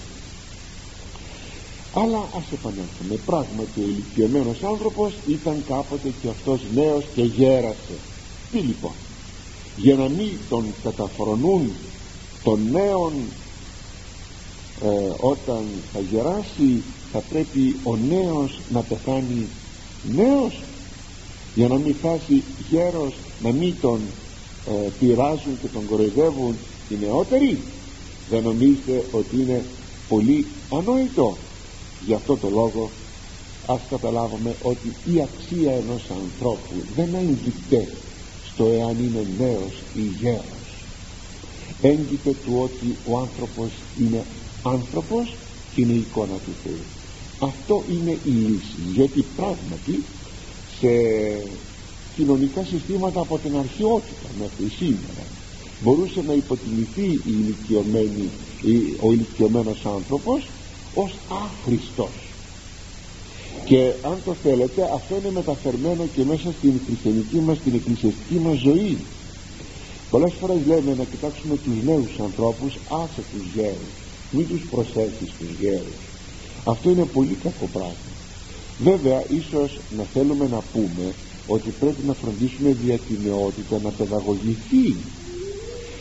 Αλλά 2.01 2.21
ας 2.37 2.51
επανέλθουμε. 2.57 3.15
Πράγματι 3.25 3.77
ο 3.85 3.87
ηλικιωμένος 3.91 4.59
άνθρωπος 4.63 5.09
ήταν 5.25 5.63
κάποτε 5.67 6.09
και 6.21 6.27
αυτός 6.35 6.59
νέος 6.73 7.05
και 7.15 7.21
γέρασε. 7.21 7.95
Τι 8.51 8.59
λοιπόν; 8.59 8.95
Για 9.75 9.95
να 9.95 10.09
μην 10.09 10.37
τον 10.49 10.73
καταφρονούν 10.83 11.71
των 12.43 12.59
νέων 12.71 13.13
ε, 14.81 14.89
όταν 15.31 15.63
θα 15.91 15.99
γεράσει 15.99 16.83
θα 17.13 17.19
πρέπει 17.19 17.75
ο 17.83 17.95
νέος 17.95 18.59
να 18.69 18.81
πεθάνει 18.81 19.47
νέος 20.15 20.61
για 21.55 21.67
να 21.67 21.75
μην 21.75 21.95
φτάσει 21.95 22.43
γέρος 22.69 23.13
να 23.43 23.51
μην 23.51 23.73
τον 23.81 23.99
ε, 24.67 24.89
πειράζουν 24.99 25.59
και 25.61 25.67
τον 25.67 25.85
κοροϊδεύουν 25.85 26.55
οι 26.89 26.95
νεότεροι 27.05 27.57
δεν 28.29 28.43
νομίζετε 28.43 29.05
ότι 29.11 29.35
είναι 29.41 29.63
πολύ 30.09 30.45
ανόητο. 30.69 31.37
Γι' 32.05 32.13
αυτό 32.13 32.37
το 32.37 32.49
λόγο 32.49 32.89
ας 33.65 33.79
καταλάβουμε 33.89 34.55
ότι 34.63 34.93
η 35.13 35.21
αξία 35.21 35.71
ενός 35.71 36.03
ανθρώπου 36.21 36.75
δεν 36.95 37.13
έγκυται 37.13 37.87
στο 38.53 38.65
εάν 38.65 38.95
είναι 39.03 39.25
νέος 39.37 39.73
ή 39.95 40.01
γέρος. 40.19 40.63
Έγκυται 41.81 42.35
του 42.45 42.59
ότι 42.63 42.95
ο 43.09 43.17
άνθρωπος 43.17 43.71
είναι 43.99 44.23
άνθρωπος 44.63 45.35
και 45.75 45.81
είναι 45.81 45.93
η 45.93 45.97
εικόνα 45.97 46.35
του 46.45 46.51
Θεού 46.63 46.92
αυτό 47.43 47.83
είναι 47.91 48.11
η 48.11 48.29
λύση. 48.29 48.81
Γιατί 48.93 49.25
πράγματι 49.35 50.03
σε 50.79 50.89
κοινωνικά 52.15 52.63
συστήματα 52.63 53.19
από 53.19 53.37
την 53.37 53.57
αρχαιότητα 53.57 54.27
μέχρι 54.39 54.75
σήμερα 54.77 55.23
μπορούσε 55.81 56.21
να 56.27 56.33
υποτιμηθεί 56.33 57.05
η 57.05 57.21
ηλικιωμένη, 57.25 58.29
ο 58.99 59.11
ηλικιωμένος 59.11 59.85
άνθρωπος 59.85 60.47
ως 60.93 61.11
άχρηστος. 61.43 62.15
Και 63.65 63.93
αν 64.01 64.17
το 64.25 64.33
θέλετε 64.33 64.89
αυτό 64.93 65.15
είναι 65.15 65.31
μεταφερμένο 65.31 66.07
και 66.15 66.23
μέσα 66.23 66.53
στην 66.57 66.73
χριστιανική 66.85 67.39
μας 67.39 67.57
την 67.63 67.73
εκκλησιαστική 67.73 68.39
μας 68.45 68.57
ζωή. 68.57 68.97
Πολλές 70.09 70.33
φορές 70.39 70.57
λέμε 70.67 70.95
να 70.97 71.03
κοιτάξουμε 71.03 71.55
τους 71.57 71.83
νέους 71.85 72.19
ανθρώπους 72.19 72.73
άσε 72.89 73.21
τους 73.31 73.53
γέρους 73.55 73.93
μην 74.31 74.47
τους 74.47 74.61
προσέχεις 74.71 75.29
τους 75.39 75.49
γέρους 75.59 76.12
αυτό 76.65 76.89
είναι 76.89 77.05
πολύ 77.05 77.37
κακό 77.43 77.69
πράγμα. 77.73 78.11
Βέβαια 78.83 79.23
ίσως 79.29 79.79
να 79.97 80.03
θέλουμε 80.03 80.47
να 80.47 80.61
πούμε 80.73 81.13
ότι 81.47 81.69
πρέπει 81.79 82.03
να 82.07 82.13
φροντίσουμε 82.13 82.75
δια 82.83 82.97
τη 82.97 83.13
νεότητα 83.27 83.79
να 83.83 83.89
παιδαγωγηθεί 83.89 84.95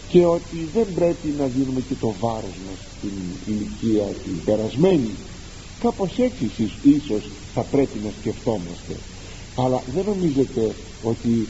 και 0.08 0.24
ότι 0.24 0.68
δεν 0.74 0.86
πρέπει 0.94 1.34
να 1.38 1.46
δίνουμε 1.46 1.80
και 1.88 1.94
το 2.00 2.14
βάρος 2.20 2.56
μας 2.66 2.78
στην 2.98 3.12
ηλικία 3.46 4.04
την 4.24 4.44
περασμένη. 4.44 5.10
Κάπως 5.80 6.18
έτσι 6.18 6.50
ίσως 6.82 7.22
θα 7.54 7.60
πρέπει 7.60 7.98
να 8.04 8.10
σκεφτόμαστε. 8.20 8.94
Αλλά 9.56 9.82
δεν 9.94 10.04
νομίζετε 10.04 10.74
ότι 11.02 11.48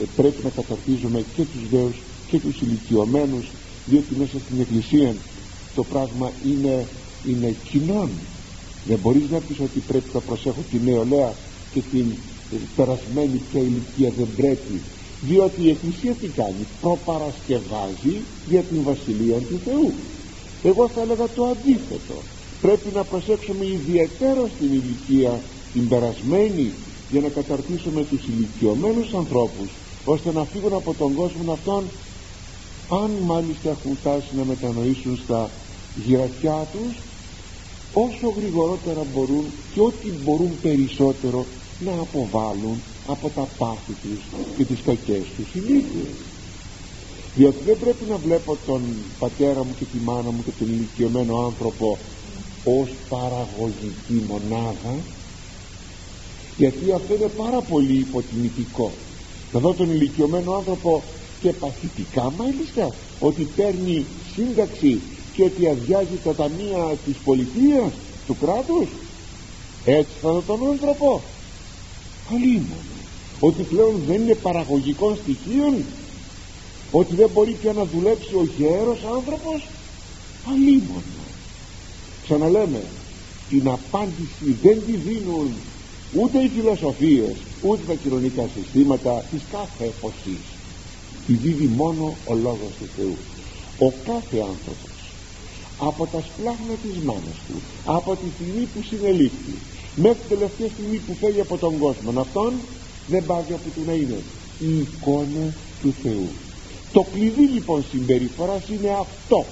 ε, 0.00 0.02
πρέπει 0.16 0.44
να 0.44 0.50
καταρτίζουμε 0.50 1.24
και 1.36 1.42
τους 1.42 1.68
δέους 1.70 1.94
και 2.30 2.38
τους 2.38 2.60
ηλικιωμένους 2.60 3.46
διότι 3.86 4.14
μέσα 4.18 4.38
στην 4.46 4.60
εκκλησία 4.60 5.14
το 5.74 5.84
πράγμα 5.84 6.32
είναι, 6.46 6.86
είναι 7.28 7.54
κοινών 7.70 8.10
δεν 8.84 8.98
μπορείς 8.98 9.30
να 9.30 9.38
πεις 9.38 9.60
ότι 9.60 9.78
πρέπει 9.80 10.10
να 10.12 10.20
προσέχω 10.20 10.62
τη 10.70 10.78
νεολαία 10.84 11.34
και 11.72 11.82
την 11.92 12.06
ε, 12.52 12.56
περασμένη 12.76 13.40
πια 13.50 13.60
ηλικία 13.60 14.10
δεν 14.16 14.28
πρέπει. 14.36 14.80
Διότι 15.20 15.62
η 15.62 15.70
εκκλησία 15.70 16.14
τι 16.14 16.28
κάνει; 16.28 16.66
Προπαρασκευάζει 16.80 18.16
για 18.48 18.62
την 18.62 18.82
βασιλεία 18.82 19.38
του 19.38 19.60
Θεού. 19.64 19.92
Εγώ 20.62 20.88
θα 20.88 21.00
έλεγα 21.00 21.28
το 21.28 21.44
αντίθετο. 21.44 22.14
Πρέπει 22.60 22.88
να 22.94 23.04
προσέξουμε 23.04 23.64
ιδιαίτερο 23.66 24.48
στην 24.56 24.72
ηλικία 24.72 25.40
την 25.72 25.88
περασμένη 25.88 26.70
για 27.10 27.20
να 27.20 27.28
καταρτήσουμε 27.28 28.04
τους 28.04 28.26
ηλικιωμένους 28.26 29.14
ανθρώπους 29.14 29.68
ώστε 30.04 30.32
να 30.32 30.44
φύγουν 30.44 30.72
από 30.72 30.94
τον 30.94 31.14
κόσμο 31.14 31.52
αυτόν 31.52 31.84
αν 32.88 33.10
μάλιστα 33.24 33.70
έχουν 33.70 33.96
φτάσει 33.96 34.28
να 34.36 34.44
μετανοήσουν 34.44 35.18
στα 35.24 35.50
γυρατιά 36.04 36.66
τους 36.72 36.96
όσο 37.92 38.28
γρηγορότερα 38.36 39.02
μπορούν 39.14 39.44
και 39.74 39.80
ό,τι 39.80 40.10
μπορούν 40.24 40.60
περισσότερο 40.62 41.46
να 41.80 41.92
αποβάλουν 41.92 42.80
από 43.06 43.28
τα 43.28 43.48
πάθη 43.58 43.92
τους 44.02 44.20
και 44.56 44.64
τις 44.64 44.80
κακές 44.80 45.24
τους 45.36 45.50
συνήθειες. 45.52 46.12
Διότι 47.34 47.58
δεν 47.64 47.78
πρέπει 47.78 48.04
να 48.08 48.16
βλέπω 48.16 48.56
τον 48.66 48.82
πατέρα 49.18 49.64
μου 49.64 49.74
και 49.78 49.84
τη 49.84 49.98
μάνα 49.98 50.30
μου 50.30 50.42
και 50.44 50.50
τον 50.58 50.68
ηλικιωμένο 50.68 51.38
άνθρωπο 51.38 51.98
ως 52.64 52.88
παραγωγική 53.08 54.22
μονάδα 54.28 54.94
γιατί 56.56 56.92
αυτό 56.92 57.14
είναι 57.14 57.30
πάρα 57.36 57.60
πολύ 57.60 57.98
υποτιμητικό. 57.98 58.92
Να 59.52 59.60
δω 59.60 59.74
τον 59.74 59.90
ηλικιωμένο 59.90 60.52
άνθρωπο 60.52 61.02
και 61.40 61.52
παθητικά 61.52 62.32
μάλιστα 62.36 62.94
ότι 63.20 63.48
παίρνει 63.56 64.06
σύνταξη 64.34 65.00
και 65.38 65.44
ότι 65.44 65.68
αδειάζει 65.68 66.18
τα 66.24 66.34
ταμεία 66.34 66.96
της 67.04 67.16
πολιτείας 67.24 67.92
του 68.26 68.36
κράτους. 68.40 68.88
Έτσι 69.84 70.10
θα 70.22 70.32
δω 70.32 70.42
τον 70.46 70.68
άνθρωπο. 70.70 71.22
Αλίμονο. 72.32 72.96
Ότι 73.40 73.62
πλέον 73.62 74.02
δεν 74.06 74.22
είναι 74.22 74.34
παραγωγικών 74.34 75.16
στοιχείων. 75.22 75.84
Ότι 76.90 77.14
δεν 77.14 77.30
μπορεί 77.34 77.56
πια 77.60 77.72
να 77.72 77.84
δουλέψει 77.84 78.34
ο 78.34 78.48
γέρος 78.58 78.98
άνθρωπος. 79.14 79.66
Αλίμονο. 80.50 81.22
Ξαναλέμε 82.24 82.82
την 83.48 83.68
απάντηση 83.68 84.56
δεν 84.62 84.82
τη 84.86 84.92
δίνουν 84.92 85.50
ούτε 86.14 86.38
οι 86.38 86.48
φιλοσοφίες 86.48 87.34
ούτε 87.62 87.82
τα 87.86 87.94
κοινωνικά 87.94 88.48
συστήματα 88.54 89.24
της 89.30 89.42
κάθε 89.52 89.84
εποχής. 89.84 90.44
Τη 91.26 91.32
δίδει 91.32 91.66
μόνο 91.66 92.16
ο 92.26 92.34
Λόγος 92.34 92.72
του 92.78 92.88
Θεού. 92.96 93.16
Ο 93.78 93.92
κάθε 94.04 94.38
άνθρωπος 94.38 94.87
από 95.78 96.06
τα 96.06 96.20
σπλάχνα 96.20 96.74
της 96.82 97.02
μάνας 97.04 97.38
τους 97.46 97.62
από 97.84 98.16
τη 98.16 98.26
στιγμή 98.34 98.64
που 98.74 98.82
συνελήφθη 98.88 99.54
μέχρι 99.96 100.18
την 100.18 100.28
τελευταία 100.28 100.68
στιγμή 100.68 100.96
που 100.96 101.14
φεύγει 101.20 101.40
από 101.40 101.56
τον 101.56 101.78
κόσμο 101.78 102.20
αυτόν 102.20 102.52
δεν 103.06 103.24
πάει 103.26 103.40
από 103.40 103.68
του 103.74 103.82
να 103.86 103.92
είναι 103.92 104.20
η 104.58 104.78
εικόνα 104.78 105.54
του 105.82 105.94
Θεού. 106.02 106.28
Το 106.92 107.06
κλειδί 107.12 107.42
λοιπόν 107.42 107.84
συμπεριφοράς 107.90 108.62
είναι 108.68 108.96
αυτό. 109.00 109.44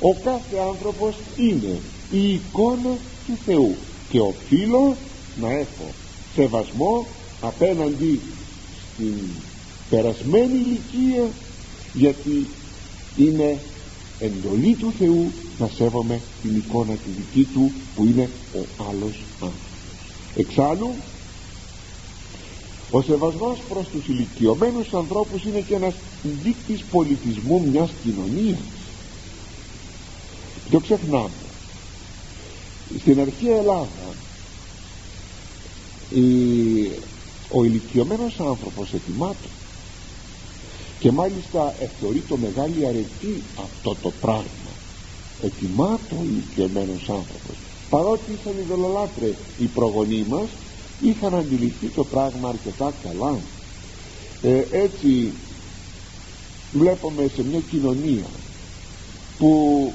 Ο 0.00 0.14
κάθε 0.14 0.56
άνθρωπος 0.68 1.14
είναι 1.36 1.78
η 2.10 2.32
εικόνα 2.32 2.96
του 3.26 3.38
Θεού 3.44 3.74
και 4.10 4.20
οφείλω 4.20 4.96
να 5.40 5.50
έχω 5.50 5.92
σεβασμό 6.34 7.06
απέναντι 7.40 8.20
στην 8.94 9.14
περασμένη 9.90 10.54
ηλικία 10.54 11.28
γιατί 11.92 12.46
είναι 13.16 13.58
εντολή 14.18 14.74
του 14.74 14.92
Θεού 14.98 15.32
να 15.58 15.68
σέβομαι 15.68 16.20
την 16.42 16.56
εικόνα 16.56 16.92
τη 16.92 17.10
δική 17.10 17.44
του 17.52 17.72
που 17.94 18.04
είναι 18.04 18.30
ο 18.54 18.84
άλλος 18.88 19.22
άνθρωπος. 19.40 19.60
Εξάλλου 20.36 20.94
ο 22.90 23.02
σεβασμός 23.02 23.58
προς 23.68 23.88
τους 23.88 24.08
ηλικιωμένους 24.08 24.94
ανθρώπους 24.94 25.44
είναι 25.44 25.60
και 25.60 25.74
ένας 25.74 25.94
δείκτης 26.42 26.84
πολιτισμού 26.90 27.68
μιας 27.70 27.90
κοινωνίας. 28.04 28.58
Το 30.70 30.80
ξεχνάμε. 30.80 31.30
Στην 33.00 33.20
αρχαία 33.20 33.56
Ελλάδα 33.56 33.88
η, 36.10 36.22
ο 37.50 37.64
ηλικιωμένος 37.64 38.40
άνθρωπος 38.40 38.92
ετοιμάτων 38.92 39.50
και 40.98 41.12
μάλιστα 41.12 41.74
ευθορεί 41.80 42.20
το 42.28 42.36
μεγάλη 42.36 42.86
αρετή 42.86 43.42
αυτό 43.56 43.96
το 44.02 44.12
πράγμα. 44.20 44.72
Ετοιμάτων 45.42 46.18
ο 46.18 46.22
ηλικιωμένος 46.22 47.00
άνθρωπος. 47.00 47.56
Παρότι 47.90 48.32
ήσαν 48.32 48.58
ειδωλολάτρε 48.58 49.34
οι 49.58 49.64
προγονείς 49.64 50.26
μας 50.26 50.48
είχαν 51.00 51.34
αντιληφθεί 51.34 51.86
το 51.86 52.04
πράγμα 52.04 52.48
αρκετά 52.48 52.92
καλά. 53.02 53.38
Ε, 54.42 54.62
έτσι 54.70 55.32
βλέπουμε 56.72 57.30
σε 57.34 57.44
μια 57.44 57.60
κοινωνία 57.70 58.26
που 59.38 59.92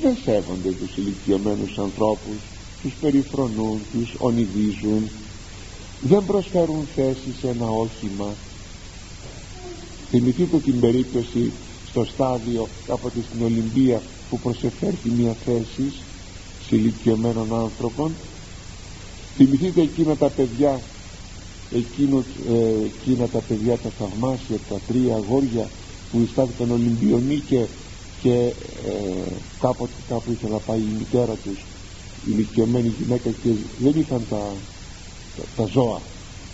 δεν 0.00 0.16
σέβονται 0.24 0.70
τους 0.70 0.96
ηλικιωμένους 0.96 1.78
ανθρώπους 1.78 2.36
τους 2.82 2.92
περιφρονούν, 3.00 3.80
τους 3.92 4.14
ονειδίζουν 4.18 5.10
δεν 6.00 6.24
προσφέρουν 6.26 6.86
θέση 6.94 7.34
σε 7.40 7.48
ένα 7.48 7.66
όχημα 7.66 8.34
θυμηθείτε 10.10 10.58
την 10.58 10.80
περίπτωση 10.80 11.52
στο 11.88 12.04
στάδιο 12.04 12.68
από 12.88 13.10
την 13.10 13.44
Ολυμπία 13.44 14.02
που 14.30 14.38
προσεφέρθη 14.38 15.10
μια 15.10 15.36
θέση 15.44 15.92
σε 16.68 16.76
ηλικιωμένων 16.76 17.54
άνθρωπων. 17.54 18.12
Θυμηθείτε 19.36 19.80
εκείνα 19.80 20.16
τα 20.16 20.28
παιδιά 20.28 20.80
εκείνο, 21.72 22.24
ε, 22.48 22.84
εκείνα 22.84 23.26
τα 23.26 23.38
παιδιά 23.38 23.76
τα 23.76 23.90
θαυμάσια 23.98 24.56
τα 24.68 24.76
τρία 24.88 25.14
αγόρια 25.14 25.68
που 26.10 26.28
στάθηκαν 26.32 26.70
Ολυμπιονοί 26.70 27.42
και 27.48 27.66
και 28.22 28.52
ε, 28.86 29.32
κάποτε 29.60 29.92
κάπου 30.08 30.30
ήθελε 30.30 30.52
να 30.52 30.58
πάει 30.58 30.78
η 30.78 30.94
μητέρα 30.98 31.34
τους 31.44 31.58
η 32.26 32.30
ηλικιωμένη 32.30 32.94
γυναίκα 33.02 33.30
και 33.30 33.50
δεν 33.78 33.92
είχαν 34.00 34.26
τα, 34.30 34.42
τα, 35.56 35.66
ζώα 35.66 36.00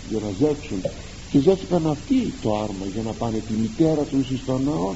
για 0.09 0.19
να 0.19 0.47
ζέψουν 0.47 0.81
και 1.35 1.41
ζέθηκαν 1.41 1.87
αυτοί 1.87 2.33
το 2.41 2.57
άρμα 2.57 2.85
για 2.93 3.01
να 3.01 3.11
πάνε 3.11 3.37
τη 3.47 3.53
μητέρα 3.53 4.03
τους 4.03 4.27
στον 4.43 4.63
ναό. 4.63 4.93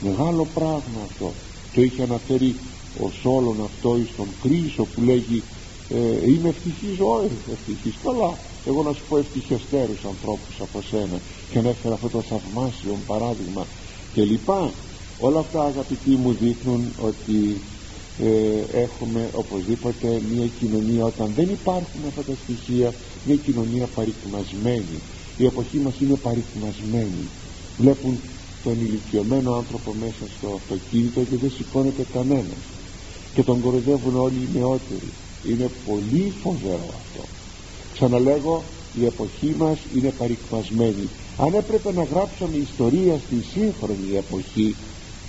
Μεγάλο 0.00 0.46
πράγμα 0.54 1.00
αυτό. 1.10 1.32
Το 1.74 1.82
είχε 1.82 2.02
αναφέρει 2.02 2.54
ο 3.00 3.10
Σόλων 3.22 3.56
αυτό 3.64 3.96
εις 3.96 4.08
τον 4.16 4.26
Κρίσο 4.42 4.84
που 4.84 5.00
λέγει 5.02 5.42
ε, 5.88 6.30
είμαι 6.30 6.48
ευτυχής 6.48 6.98
όχι 7.00 7.30
ευτυχής 7.52 7.94
καλά. 8.04 8.38
Εγώ 8.66 8.82
να 8.82 8.92
σου 8.92 9.02
πω 9.08 9.16
ευτυχεστέρους 9.16 10.04
ανθρώπους 10.04 10.54
από 10.60 10.82
σένα 10.90 11.20
και 11.50 11.58
ανέφερα 11.58 11.94
αυτό 11.94 12.08
το 12.08 12.20
θαυμάσιο 12.20 12.98
παράδειγμα. 13.06 13.66
Και 14.14 14.22
λοιπά. 14.24 14.70
Όλα 15.18 15.38
αυτά 15.38 15.62
αγαπητοί 15.62 16.10
μου 16.10 16.32
δείχνουν 16.40 16.92
ότι 17.00 17.60
ε, 18.18 18.78
έχουμε 18.82 19.30
οπωσδήποτε 19.34 20.20
μια 20.34 20.46
κοινωνία. 20.60 21.04
Όταν 21.04 21.32
δεν 21.34 21.48
υπάρχουν 21.48 22.00
αυτά 22.08 22.22
τα 22.22 22.32
στοιχεία 22.42 22.94
μια 23.26 23.36
κοινωνία 23.36 23.86
παρικμασμένη 23.94 24.98
η 25.40 25.44
εποχή 25.44 25.78
μας 25.78 25.94
είναι 26.00 26.16
παρικμασμένη 26.16 27.24
βλέπουν 27.78 28.20
τον 28.62 28.72
ηλικιωμένο 28.72 29.54
άνθρωπο 29.54 29.94
μέσα 30.00 30.24
στο 30.38 30.48
αυτοκίνητο 30.54 31.20
και 31.20 31.36
δεν 31.36 31.50
σηκώνεται 31.50 32.04
κανένας. 32.12 32.62
Και 33.34 33.42
τον 33.42 33.60
κοροϊδεύουν 33.60 34.16
όλοι 34.16 34.34
οι 34.34 34.58
νεότεροι. 34.58 35.10
Είναι 35.48 35.70
πολύ 35.86 36.32
φοβερό 36.42 36.88
αυτό. 37.00 37.24
Ξαναλέγω 37.92 38.62
η 39.00 39.04
εποχή 39.04 39.54
μας 39.58 39.78
είναι 39.94 40.12
παρικμασμένη 40.18 41.08
αν 41.38 41.54
έπρεπε 41.54 41.92
να 41.92 42.02
γράψουμε 42.02 42.56
ιστορία 42.56 43.20
στη 43.26 43.44
σύγχρονη 43.52 44.16
εποχή 44.16 44.74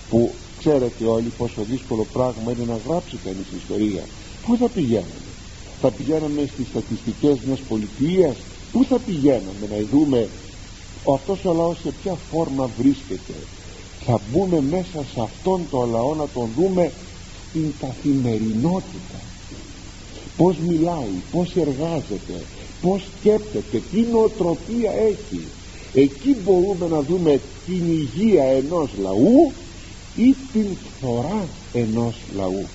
που 0.09 0.31
ξέρετε 0.59 1.05
όλοι 1.05 1.31
πόσο 1.37 1.61
δύσκολο 1.61 2.07
πράγμα 2.13 2.51
είναι 2.51 2.65
να 2.67 2.79
γράψει 2.87 3.17
κανείς 3.23 3.45
ιστορία 3.57 4.03
πού 4.45 4.57
θα 4.57 4.69
πηγαίνουμε 4.69 5.29
θα 5.81 5.91
πηγαίναμε 5.91 6.49
στις 6.53 6.67
στατιστικές 6.67 7.37
μιας 7.45 7.59
πολιτείας 7.59 8.35
πού 8.71 8.85
θα 8.89 8.99
πηγαίναμε 8.99 9.67
να 9.69 9.85
δούμε 9.91 10.29
αυτός 11.13 11.45
ο 11.45 11.53
λαός 11.53 11.77
σε 11.83 11.93
ποια 12.01 12.17
φόρμα 12.31 12.69
βρίσκεται. 12.77 13.33
Θα 14.05 14.19
μπούμε 14.31 14.61
μέσα 14.61 15.05
σε 15.13 15.21
αυτόν 15.21 15.61
τον 15.71 15.89
λαό 15.89 16.15
να 16.15 16.27
τον 16.27 16.49
δούμε 16.55 16.91
στην 17.49 17.73
καθημερινότητα. 17.79 19.19
Πως 20.37 20.55
μιλάει, 20.57 21.21
πως 21.31 21.55
εργάζεται 21.55 22.43
πως 22.81 23.01
σκέπτεται, 23.19 23.81
τι 23.91 24.01
νοοτροπία 24.11 24.91
έχει. 24.91 25.41
Εκεί 25.93 26.35
μπορούμε 26.43 26.87
να 26.87 27.01
δούμε 27.01 27.39
την 27.65 27.83
υγεία 27.91 28.43
ενός 28.43 28.89
λαού 29.01 29.51
ή 30.15 30.35
την 30.53 30.67
φθορά 30.97 31.45
ενός 31.73 32.15
λαού. 32.35 32.65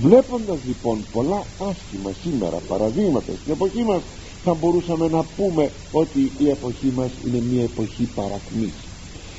Βλέποντας 0.00 0.58
λοιπόν 0.66 1.04
πολλά 1.12 1.42
άσχημα 1.58 2.10
σήμερα 2.22 2.56
παραδείγματα 2.68 3.32
στην 3.42 3.52
εποχή 3.52 3.82
μας 3.82 4.00
θα 4.44 4.54
μπορούσαμε 4.54 5.08
να 5.08 5.24
πούμε 5.36 5.70
ότι 5.92 6.32
η 6.38 6.48
εποχή 6.48 6.92
μας 6.94 7.10
είναι 7.26 7.42
μια 7.50 7.62
εποχή 7.62 8.04
παρακμής. 8.14 8.72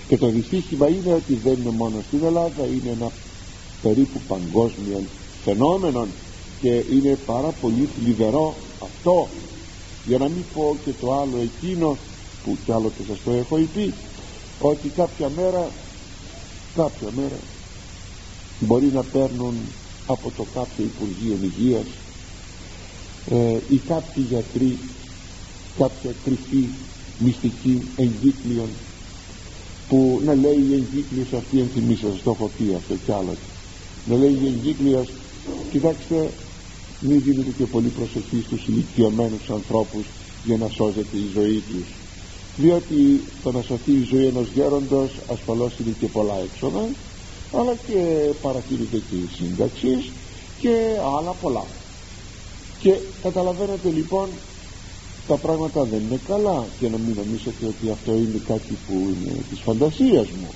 Και 0.07 0.17
το 0.17 0.27
δυστύχημα 0.27 0.87
είναι 0.87 1.13
ότι 1.13 1.33
δεν 1.33 1.53
είναι 1.53 1.71
μόνο 1.71 1.95
στην 2.07 2.23
Ελλάδα 2.23 2.65
είναι 2.65 2.89
ένα 2.89 3.11
περίπου 3.81 4.19
παγκόσμιο 4.27 5.03
φαινόμενο 5.43 6.07
και 6.61 6.69
είναι 6.69 7.17
πάρα 7.25 7.53
πολύ 7.61 7.89
θλιβερό 7.95 8.55
αυτό. 8.83 9.27
Για 10.05 10.17
να 10.17 10.25
μην 10.25 10.43
πω 10.53 10.77
και 10.85 10.91
το 11.01 11.13
άλλο 11.13 11.37
εκείνο 11.41 11.97
που 12.43 12.57
κι 12.65 12.71
άλλο 12.71 12.91
και 12.97 13.03
σας 13.07 13.17
το 13.25 13.31
έχω 13.31 13.55
πει 13.73 13.93
ότι 14.59 14.87
κάποια 14.87 15.29
μέρα 15.35 15.69
κάποια 16.75 17.09
μέρα 17.15 17.39
μπορεί 18.59 18.85
να 18.93 19.03
παίρνουν 19.03 19.55
από 20.07 20.31
το 20.37 20.45
κάποιο 20.53 20.83
Υπουργείο 20.83 21.37
Υγείας 21.41 21.85
ε, 23.29 23.57
ή 23.69 23.77
κάποιοι 23.87 24.25
γιατροί 24.29 24.77
κάποια 25.77 26.11
κρυφή 26.23 26.67
μυστική 27.19 27.81
εγκύκλειον 27.95 28.69
που 29.89 30.21
να 30.25 30.33
λέει 30.33 30.65
η 30.69 30.73
εγκύκλειος 30.73 31.33
αυτή 31.33 31.59
ενθυμίσα 31.59 32.07
σας 32.11 32.21
το 32.23 32.31
έχω 32.31 32.51
πει 32.57 32.73
αυτό 32.75 32.95
κι 33.05 33.11
άλλο. 33.11 33.35
Να 34.05 34.15
λέει 34.15 34.37
η 34.43 34.47
εγκύκλειος 34.47 35.07
κοιτάξτε 35.71 36.29
μην 36.99 37.21
δίνετε 37.21 37.51
και 37.57 37.65
πολύ 37.65 37.87
προσοχή 37.87 38.43
στους 38.45 38.67
ηλικιωμένους 38.67 39.49
ανθρώπους 39.49 40.05
για 40.45 40.57
να 40.57 40.69
σώζεται 40.69 41.17
η 41.17 41.29
ζωή 41.33 41.63
τους 41.69 41.87
διότι 42.57 43.21
το 43.43 43.51
να 43.51 43.61
σωθεί 43.61 43.91
η 43.91 44.07
ζωή 44.09 44.25
ενός 44.25 44.47
γέροντος 44.53 45.11
ασφαλώς 45.31 45.73
είναι 45.79 45.95
και 45.99 46.07
πολλά 46.07 46.33
έξοδα 46.43 46.85
αλλά 47.53 47.75
και 47.87 48.31
παρατηρείται 48.41 48.97
και 49.09 49.15
η 49.15 49.29
σύνταξη 49.37 50.11
και 50.59 50.73
άλλα 51.17 51.31
πολλά 51.41 51.63
και 52.79 52.99
καταλαβαίνετε 53.21 53.89
λοιπόν 53.89 54.29
τα 55.27 55.37
πράγματα 55.37 55.83
δεν 55.83 56.01
είναι 56.05 56.19
καλά. 56.27 56.65
Και 56.79 56.89
να 56.89 56.97
μην 56.97 57.15
νομίζετε 57.15 57.65
ότι 57.65 57.89
αυτό 57.89 58.11
είναι 58.11 58.41
κάτι 58.47 58.77
που 58.87 58.93
είναι 58.93 59.33
της 59.49 59.59
φαντασίας 59.59 60.29
μου. 60.29 60.49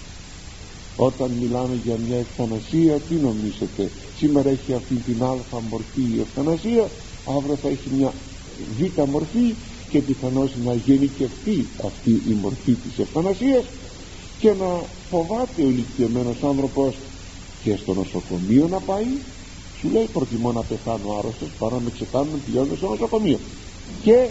Όταν 0.95 1.31
μιλάμε 1.31 1.79
για 1.83 1.97
μια 2.07 2.17
ευθανασία 2.17 2.99
τι 2.99 3.15
νομίζετε 3.15 3.91
σήμερα 4.17 4.49
έχει 4.49 4.73
αυτή 4.73 4.95
την 4.95 5.23
α 5.23 5.59
μορφή 5.69 6.01
η 6.15 6.19
ευθανασία 6.19 6.89
αύριο 7.37 7.55
θα 7.55 7.69
έχει 7.69 7.89
μια 7.97 8.13
β 8.77 9.09
μορφή 9.09 9.55
και 9.89 10.01
πιθανώς 10.01 10.51
να 10.65 10.73
γενικευτεί 10.73 11.67
αυτή 11.85 12.11
η 12.11 12.33
μορφή 12.41 12.73
της 12.73 12.99
ευθανασίας 12.99 13.65
και 14.39 14.49
να 14.53 14.83
φοβάται 15.09 15.63
ο 15.63 15.69
ηλικιωμένος 15.69 16.43
άνθρωπος 16.43 16.95
και 17.63 17.75
στο 17.75 17.93
νοσοκομείο 17.93 18.67
να 18.67 18.79
πάει 18.79 19.07
σου 19.79 19.89
λέει 19.91 20.07
προτιμώ 20.13 20.51
να 20.51 20.61
πεθάνω 20.61 21.17
άρρωστος 21.17 21.49
παρά 21.59 21.75
να 21.75 21.81
με 21.81 21.91
ξεκάνουν 21.91 22.41
πηγαίνοντας 22.45 22.77
στο 22.77 22.87
νοσοκομείο 22.87 23.39
και 24.03 24.27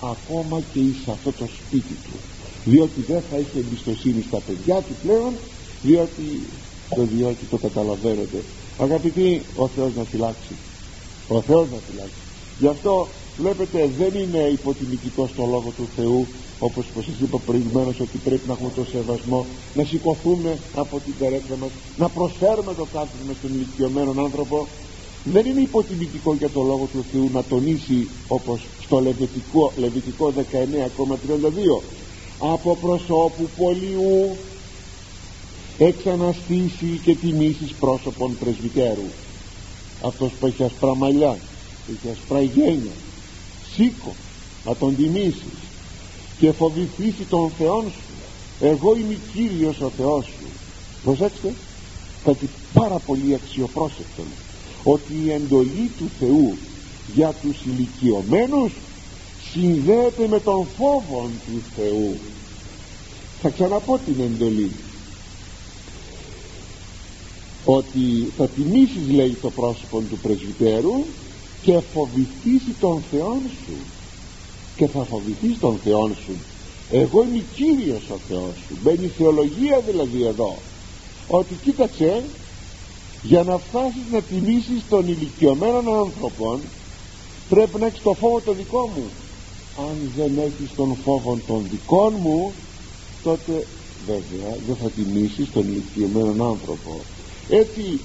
ακόμα 0.00 0.60
και 0.72 0.78
εις 0.78 1.08
αυτό 1.08 1.32
το 1.32 1.46
σπίτι 1.58 1.96
του. 2.04 2.16
Διότι 2.64 3.00
δεν 3.00 3.22
θα 3.30 3.36
έχει 3.36 3.58
εμπιστοσύνη 3.58 4.24
στα 4.28 4.40
παιδιά 4.46 4.76
του 4.76 4.94
πλέον 5.02 5.32
διότι 5.82 6.42
το 6.94 7.02
διότι 7.02 7.44
το 7.50 7.56
καταλαβαίνετε. 7.56 8.42
Αγαπητοί 8.78 9.42
ο 9.56 9.68
Θεός 9.68 9.94
να 9.96 10.02
φυλάξει. 10.02 10.54
Ο 11.28 11.40
Θεός 11.40 11.66
να 11.72 11.78
φυλάξει. 11.90 12.22
Γι' 12.58 12.68
αυτό 12.68 13.08
βλέπετε 13.38 13.90
δεν 13.98 14.20
είναι 14.20 14.38
υποτιμητικό 14.38 15.26
στο 15.26 15.42
Λόγο 15.42 15.72
του 15.76 15.88
Θεού 15.96 16.26
όπως 16.58 16.84
σας 16.94 17.20
είπα 17.22 17.38
προηγουμένως 17.38 18.00
ότι 18.00 18.18
πρέπει 18.18 18.46
να 18.46 18.52
έχουμε 18.52 18.70
το 18.74 18.84
σεβασμό 18.84 19.46
να 19.74 19.84
σηκωθούμε 19.84 20.58
από 20.74 21.00
την 21.04 21.14
καρέκλα 21.18 21.56
μας 21.56 21.70
να 21.96 22.08
προσφέρουμε 22.08 22.74
το 22.74 22.86
κάθισμα 22.92 23.32
στον 23.38 23.50
ηλικιωμένο 23.54 24.22
άνθρωπο 24.22 24.66
δεν 25.32 25.46
είναι 25.46 25.60
υποτιμητικό 25.60 26.34
για 26.34 26.50
το 26.50 26.62
Λόγο 26.62 26.88
του 26.92 27.04
Θεού 27.12 27.30
να 27.32 27.44
τονίσει 27.44 28.08
όπως 28.28 28.60
στο 28.82 28.98
Λεβιτικό, 28.98 29.72
Λεβιτικό 29.76 30.32
19,32 30.36 31.82
από 32.38 32.76
προσώπου 32.76 33.48
πολιού 33.56 34.36
εξαναστήσει 35.78 37.00
και 37.04 37.14
τιμήσεις 37.14 37.72
πρόσωπον 37.72 38.36
πρεσβυτέρου 38.38 39.08
αυτός 40.02 40.32
που 40.40 40.46
έχει 40.46 40.62
ασπρά 40.62 40.94
μαλλιά 40.94 41.38
έχει 41.90 42.08
ασπρά 42.18 42.40
γένια 42.40 42.92
σήκω 43.74 44.14
να 44.64 44.76
τον 44.76 44.96
τιμήσεις 44.96 45.58
και 46.38 46.52
φοβηθήσει 46.52 47.24
τον 47.28 47.50
Θεόν 47.58 47.82
σου. 47.82 48.00
Εγώ 48.60 48.96
είμαι 48.96 49.18
Κύριος 49.32 49.80
ο 49.80 49.90
Θεός 49.96 50.24
σου 50.24 50.46
προσέξτε 51.02 51.54
κάτι 52.24 52.48
πάρα 52.72 52.98
πολύ 52.98 53.34
αξιοπρόσεκτος 53.34 54.24
ότι 54.88 55.12
η 55.24 55.32
εντολή 55.32 55.90
του 55.98 56.08
Θεού 56.18 56.56
για 57.14 57.34
τους 57.42 57.56
ηλικιωμένους 57.64 58.72
συνδέεται 59.52 60.26
με 60.28 60.40
τον 60.40 60.66
φόβο 60.76 61.30
του 61.46 61.62
Θεού. 61.76 62.16
Θα 63.40 63.48
ξαναπώ 63.48 63.98
την 63.98 64.20
εντολή. 64.20 64.70
Ότι 67.64 68.32
θα 68.36 68.48
τιμήσεις 68.48 69.10
λέει 69.10 69.36
το 69.40 69.50
πρόσωπο 69.50 70.00
του 70.00 70.18
πρεσβυτέρου 70.18 71.04
και 71.62 71.80
φοβηθείς 71.92 72.62
τον 72.80 73.02
Θεόν 73.10 73.40
σου. 73.64 73.76
Και 74.76 74.86
θα 74.86 75.04
φοβηθείς 75.04 75.58
τον 75.58 75.78
Θεόν 75.84 76.16
σου. 76.24 76.34
Εγώ 76.90 77.22
είμαι 77.22 77.44
Κύριος 77.54 78.10
ο 78.10 78.18
Θεός 78.28 78.54
σου. 78.68 78.76
Μπαίνει 78.82 79.04
η 79.04 79.12
θεολογία 79.18 79.80
δηλαδή 79.86 80.24
εδώ. 80.24 80.56
Ότι 81.28 81.54
κοίταξε 81.64 82.22
για 83.22 83.42
να 83.42 83.58
φτάσεις 83.58 84.02
να 84.12 84.20
τιμήσεις 84.20 84.82
τον 84.88 85.08
ηλικιωμένο 85.08 85.92
άνθρωπο 86.04 86.60
πρέπει 87.48 87.78
να 87.78 87.86
έχεις 87.86 88.02
το 88.02 88.12
φόβο 88.12 88.40
το 88.40 88.52
δικό 88.52 88.90
μου. 88.94 89.04
Αν 89.78 90.10
δεν 90.16 90.38
έχεις 90.38 90.74
τον 90.76 90.96
φόβο 91.04 91.38
των 91.46 91.66
δικών 91.70 92.14
μου 92.22 92.52
τότε 93.22 93.66
βέβαια 94.06 94.56
δεν 94.66 94.76
θα 94.76 94.90
τιμήσεις 94.90 95.50
τον 95.52 95.62
ηλικιωμένο 95.62 96.44
άνθρωπο. 96.44 97.00
Έτσι 97.48 98.00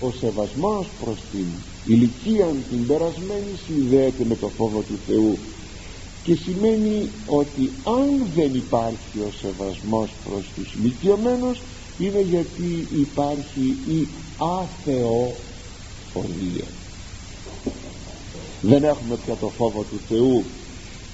ο 0.00 0.10
σεβασμός 0.20 0.86
προς 1.04 1.16
την 1.32 1.46
ηλικία 1.86 2.46
την 2.70 2.86
περασμένη 2.86 3.52
συνδέεται 3.66 4.24
με 4.24 4.34
το 4.36 4.48
φόβο 4.48 4.80
του 4.80 4.98
Θεού 5.06 5.38
και 6.24 6.34
σημαίνει 6.34 7.08
ότι 7.26 7.70
αν 7.84 8.26
δεν 8.34 8.54
υπάρχει 8.54 9.18
ο 9.18 9.30
σεβασμός 9.40 10.10
προς 10.24 10.44
τους 10.54 10.74
ηλικιωμένους 10.74 11.60
είναι 11.98 12.20
γιατί 12.20 12.86
υπάρχει 13.00 13.76
η 13.88 14.08
άθεοφοβία 14.38 15.36
δεν 18.60 18.84
έχουμε 18.84 19.16
πια 19.24 19.34
το 19.34 19.48
φόβο 19.48 19.82
του 19.82 20.00
Θεού 20.08 20.44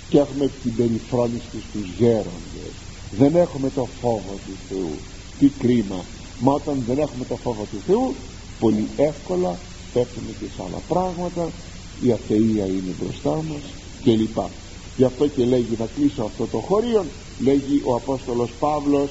και 0.09 0.19
έχουμε 0.19 0.51
την 0.63 0.77
περιφρόνηση 0.77 1.63
στους 1.69 1.91
γέροντες 1.99 2.73
δεν 3.19 3.37
έχουμε 3.37 3.71
το 3.71 3.89
φόβο 4.01 4.35
του 4.47 4.57
Θεού. 4.69 4.95
Τι 5.39 5.49
κρίμα. 5.49 6.05
Μα 6.41 6.53
όταν 6.53 6.83
δεν 6.87 6.99
έχουμε 6.99 7.25
το 7.25 7.37
φόβο 7.37 7.63
του 7.71 7.81
Θεού 7.87 8.15
πολύ 8.59 8.89
εύκολα 8.97 9.59
πέφτουμε 9.93 10.31
και 10.41 10.47
σε 10.57 10.63
άλλα 10.67 10.81
πράγματα. 10.89 11.51
Η 12.03 12.13
αθεία 12.13 12.67
είναι 12.67 12.95
μπροστά 13.01 13.31
μας 13.31 13.63
κλπ 14.05 14.39
γι' 14.97 15.05
αυτό 15.05 15.27
και 15.27 15.45
λέγει 15.45 15.77
να 15.79 15.87
κλείσω 15.95 16.23
αυτό 16.23 16.47
το 16.47 16.59
χωρίο 16.59 17.05
λέγει 17.41 17.83
ο 17.85 17.95
Απόστολος 17.95 18.51
Παύλος 18.59 19.11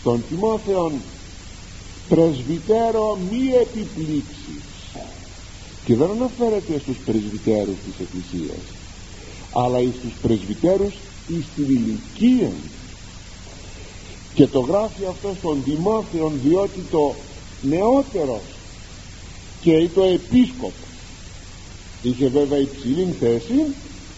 στον 0.00 0.24
Τιμόθεον 0.28 0.92
πρεσβυτέρο 2.08 3.18
μη 3.30 3.50
επιπλήξεις. 3.60 4.62
Και 5.84 5.96
δεν 5.96 6.10
αναφέρεται 6.10 6.78
στους 6.78 6.96
πρεσβυτέρους 7.04 7.76
της 7.84 8.06
Εκκλησίας 8.06 8.62
αλλά 9.52 9.80
εις 9.80 9.94
τους 10.02 10.12
πρεσβυτέρους 10.22 10.94
εις 11.28 11.44
την 11.54 11.64
ηλικία. 11.64 12.50
Και 14.34 14.46
το 14.46 14.60
γράφει 14.60 15.04
αυτό 15.08 15.34
στον 15.38 15.64
Τιμόθεον 15.64 16.32
διότι 16.44 16.80
το 16.90 17.14
νεότερος 17.62 18.42
και 19.60 19.88
το 19.94 20.02
επίσκοπο. 20.04 20.72
Είχε 22.02 22.28
βέβαια 22.28 22.58
υψηλή 22.58 23.14
θέση 23.20 23.64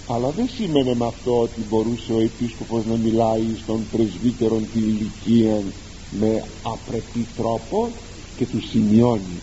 αλλά 0.06 0.30
δεν 0.30 0.48
σήμαινε 0.56 0.94
με 0.94 1.06
αυτό 1.06 1.40
ότι 1.40 1.60
μπορούσε 1.68 2.12
ο 2.12 2.20
επίσκοπος 2.20 2.84
να 2.84 2.96
μιλάει 2.96 3.46
στον 3.62 3.84
πρεσβύτερον 3.92 4.66
τη 4.72 4.78
ηλικία 4.78 5.62
με 6.10 6.44
απρεπή 6.62 7.26
τρόπο 7.36 7.90
και 8.36 8.46
τους 8.46 8.68
σημειώνει. 8.68 9.40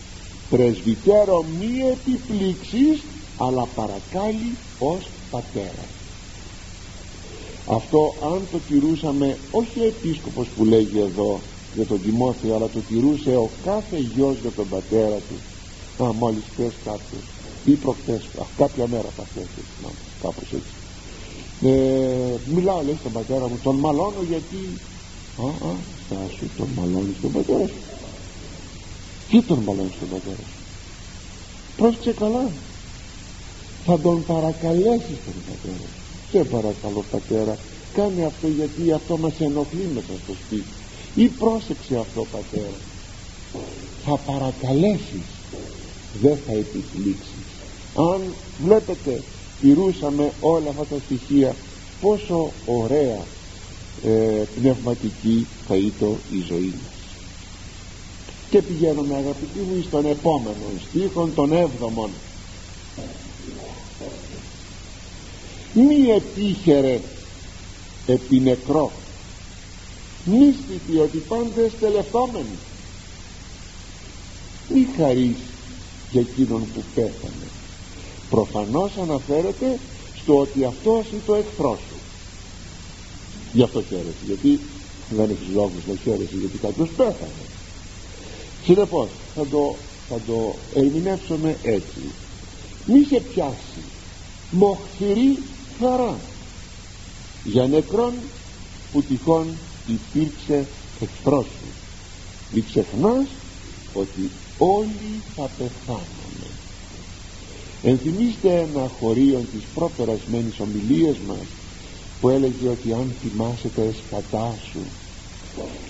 Πρεσβυτέρο 0.50 1.46
μη 1.60 1.90
επιπλήξεις 1.92 3.02
αλλά 3.38 3.68
παρακάλει 3.76 4.56
ως 4.80 5.08
πατέρα 5.32 5.96
αυτό 7.70 8.14
αν 8.24 8.42
το 8.52 8.60
τηρούσαμε 8.68 9.38
όχι 9.52 9.80
ο 9.80 9.84
επίσκοπος 9.84 10.48
που 10.48 10.66
λέγει 10.66 11.00
εδώ 11.00 11.40
για 11.76 11.86
τον 11.86 12.02
Τιμόθεο 12.02 12.56
αλλά 12.56 12.68
το 12.68 12.80
τηρούσε 12.80 13.36
ο 13.36 13.50
κάθε 13.64 13.98
γιος 13.98 14.36
για 14.42 14.52
τον 14.52 14.70
πατέρα 14.70 15.16
του. 15.16 16.04
Α 16.04 16.14
μόλις 16.14 16.44
πες 16.58 16.74
κάποιος 16.86 17.24
ή 17.66 17.72
προχτές 17.72 18.22
κάποια 18.58 18.88
μέρα 18.88 19.10
θα 19.18 19.24
έτσι 19.36 19.62
κάπως 20.22 20.44
έτσι. 20.54 20.74
Ε, 21.62 22.54
μιλάω 22.56 22.82
λέει 22.82 22.98
στον 23.00 23.12
πατέρα 23.12 23.48
μου 23.48 23.60
τον 23.64 23.76
μαλώνω 23.76 24.22
γιατί 24.28 24.80
α, 25.38 25.68
α, 25.68 25.74
στάσου 26.08 26.48
τον 26.58 26.68
μαλώνει 26.76 27.14
στον 27.18 27.32
πατέρας. 27.32 27.70
Σου 27.70 27.76
τι 29.30 29.42
τον 29.42 29.60
μαλώνει 29.60 29.92
στον 29.96 30.10
πατέρας. 30.10 30.50
Σου 31.66 31.76
πρόσεξε 31.78 32.12
καλά. 32.12 32.50
Θα 33.86 34.00
τον 34.00 34.26
παρακαλέσεις 34.26 35.18
τον 35.26 35.40
πατέρα. 35.48 35.88
Σου 36.30 36.38
σε 36.38 36.44
παρακαλώ 36.44 37.04
πατέρα 37.12 37.58
κάνε 37.94 38.26
αυτό 38.26 38.48
γιατί 38.48 38.92
αυτό 38.92 39.18
μας 39.18 39.34
ενοχλεί 39.40 39.90
μέσα 39.94 40.14
στο 40.24 40.34
σπίτι. 40.46 40.74
Ή 41.16 41.28
πρόσεξε 41.28 41.98
αυτό 41.98 42.26
πατέρα. 42.32 42.78
Θα 44.06 44.18
παρακαλέσεις. 44.18 45.28
Δεν 46.22 46.38
θα 46.46 46.52
επιπλήξεις. 46.52 47.46
Αν 47.96 48.22
βλέπετε 48.64 49.22
τηρούσαμε 49.62 50.32
όλα 50.40 50.70
αυτά 50.70 50.86
τα 50.86 50.96
στοιχεία 51.06 51.56
πόσο 52.02 52.52
ωραία 52.66 53.20
ε, 54.04 54.44
πνευματική 54.60 55.48
θα 55.68 55.76
ήταν 55.76 56.18
η 56.32 56.44
ζωή 56.48 56.74
μας. 56.84 56.96
Και 58.50 58.62
πηγαίνουμε 58.62 59.16
αγαπητοί 59.16 59.60
μου 59.60 59.84
στον 59.88 60.06
επόμενο 60.06 60.56
στίχο 60.90 61.30
τον 61.36 61.54
έβδομον. 61.54 62.10
Μη 65.74 66.10
επίχερε 66.16 67.00
επί 68.08 68.40
νεκρό. 68.40 68.92
Μη 70.26 70.56
ότι 71.02 71.18
πάντες 71.18 71.72
τελευτόμενοι 71.80 72.58
μη 74.70 74.88
χαρείς 74.98 75.38
για 76.12 76.22
εκείνον 76.22 76.62
που 76.74 76.84
πέθανε. 76.96 77.48
Προφανώς 78.30 78.92
αναφέρεται 79.02 79.80
στο 80.22 80.38
ότι 80.38 80.66
αυτός 80.66 81.06
είναι 81.12 81.22
το 81.26 81.36
εχθρός 81.36 81.80
σου 81.80 81.97
γι' 83.54 83.64
αυτό 83.64 83.84
χαίρεσαι 83.84 84.26
γιατί 84.26 84.60
δεν 85.10 85.30
έχεις 85.30 85.54
λόγους 85.54 85.86
να 85.88 85.96
χαίρεσαι 85.96 86.36
γιατί 86.40 86.58
κάποιος 86.58 86.90
πέθανε. 86.90 87.46
Συνεπώς 88.66 89.10
θα 89.36 89.46
το, 89.46 89.76
θα 90.10 90.20
το 90.28 90.56
ερμηνεύσουμε 90.76 91.58
έτσι. 91.64 92.02
Μη 92.86 93.04
σε 93.04 93.20
πιάσει. 93.20 93.82
Μοχθηρή 94.52 95.38
χαρά. 95.80 96.16
Για 97.44 97.68
νεκρόν 97.68 98.14
που 98.92 99.02
τυχόν 99.02 99.48
υπήρξε 99.88 100.68
εχθρός 101.00 101.46
σου 101.46 101.68
μην 102.52 102.66
ξεχνάς 102.66 103.28
ότι 103.94 104.30
όλοι 104.58 105.22
θα 105.36 105.50
πεθάνουμε. 105.58 106.48
Ενθυμίστε 107.84 108.54
ένα 108.60 108.92
χωρίο 109.00 109.40
της 109.52 109.64
προπερασμένης 109.74 110.60
ομιλίας 110.60 111.18
μας 111.28 111.46
που 112.22 112.30
έλεγε 112.30 112.68
ότι 112.68 112.94
αν 112.94 113.14
θυμάσαι 113.22 113.70
τα 113.76 113.82
εσκατά 113.82 114.56
σου 114.72 114.80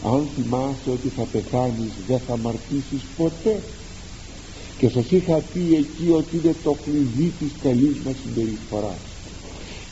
αν 0.04 0.28
θυμάσαι 0.36 0.90
ότι 0.90 1.08
θα 1.08 1.24
πεθάνεις 1.32 1.92
δεν 2.08 2.20
θα 2.20 2.34
αμαρτήσεις 2.34 3.02
ποτέ 3.18 3.63
και 4.78 4.90
σας 4.90 5.12
είχα 5.12 5.44
πει 5.54 5.76
εκεί 5.76 6.12
ότι 6.12 6.38
είναι 6.38 6.56
το 6.63 6.76
κλειδί 6.84 7.34
της 7.40 7.52
καλής 7.63 7.98
μας 8.06 8.16
συμπεριφοράς 8.24 9.00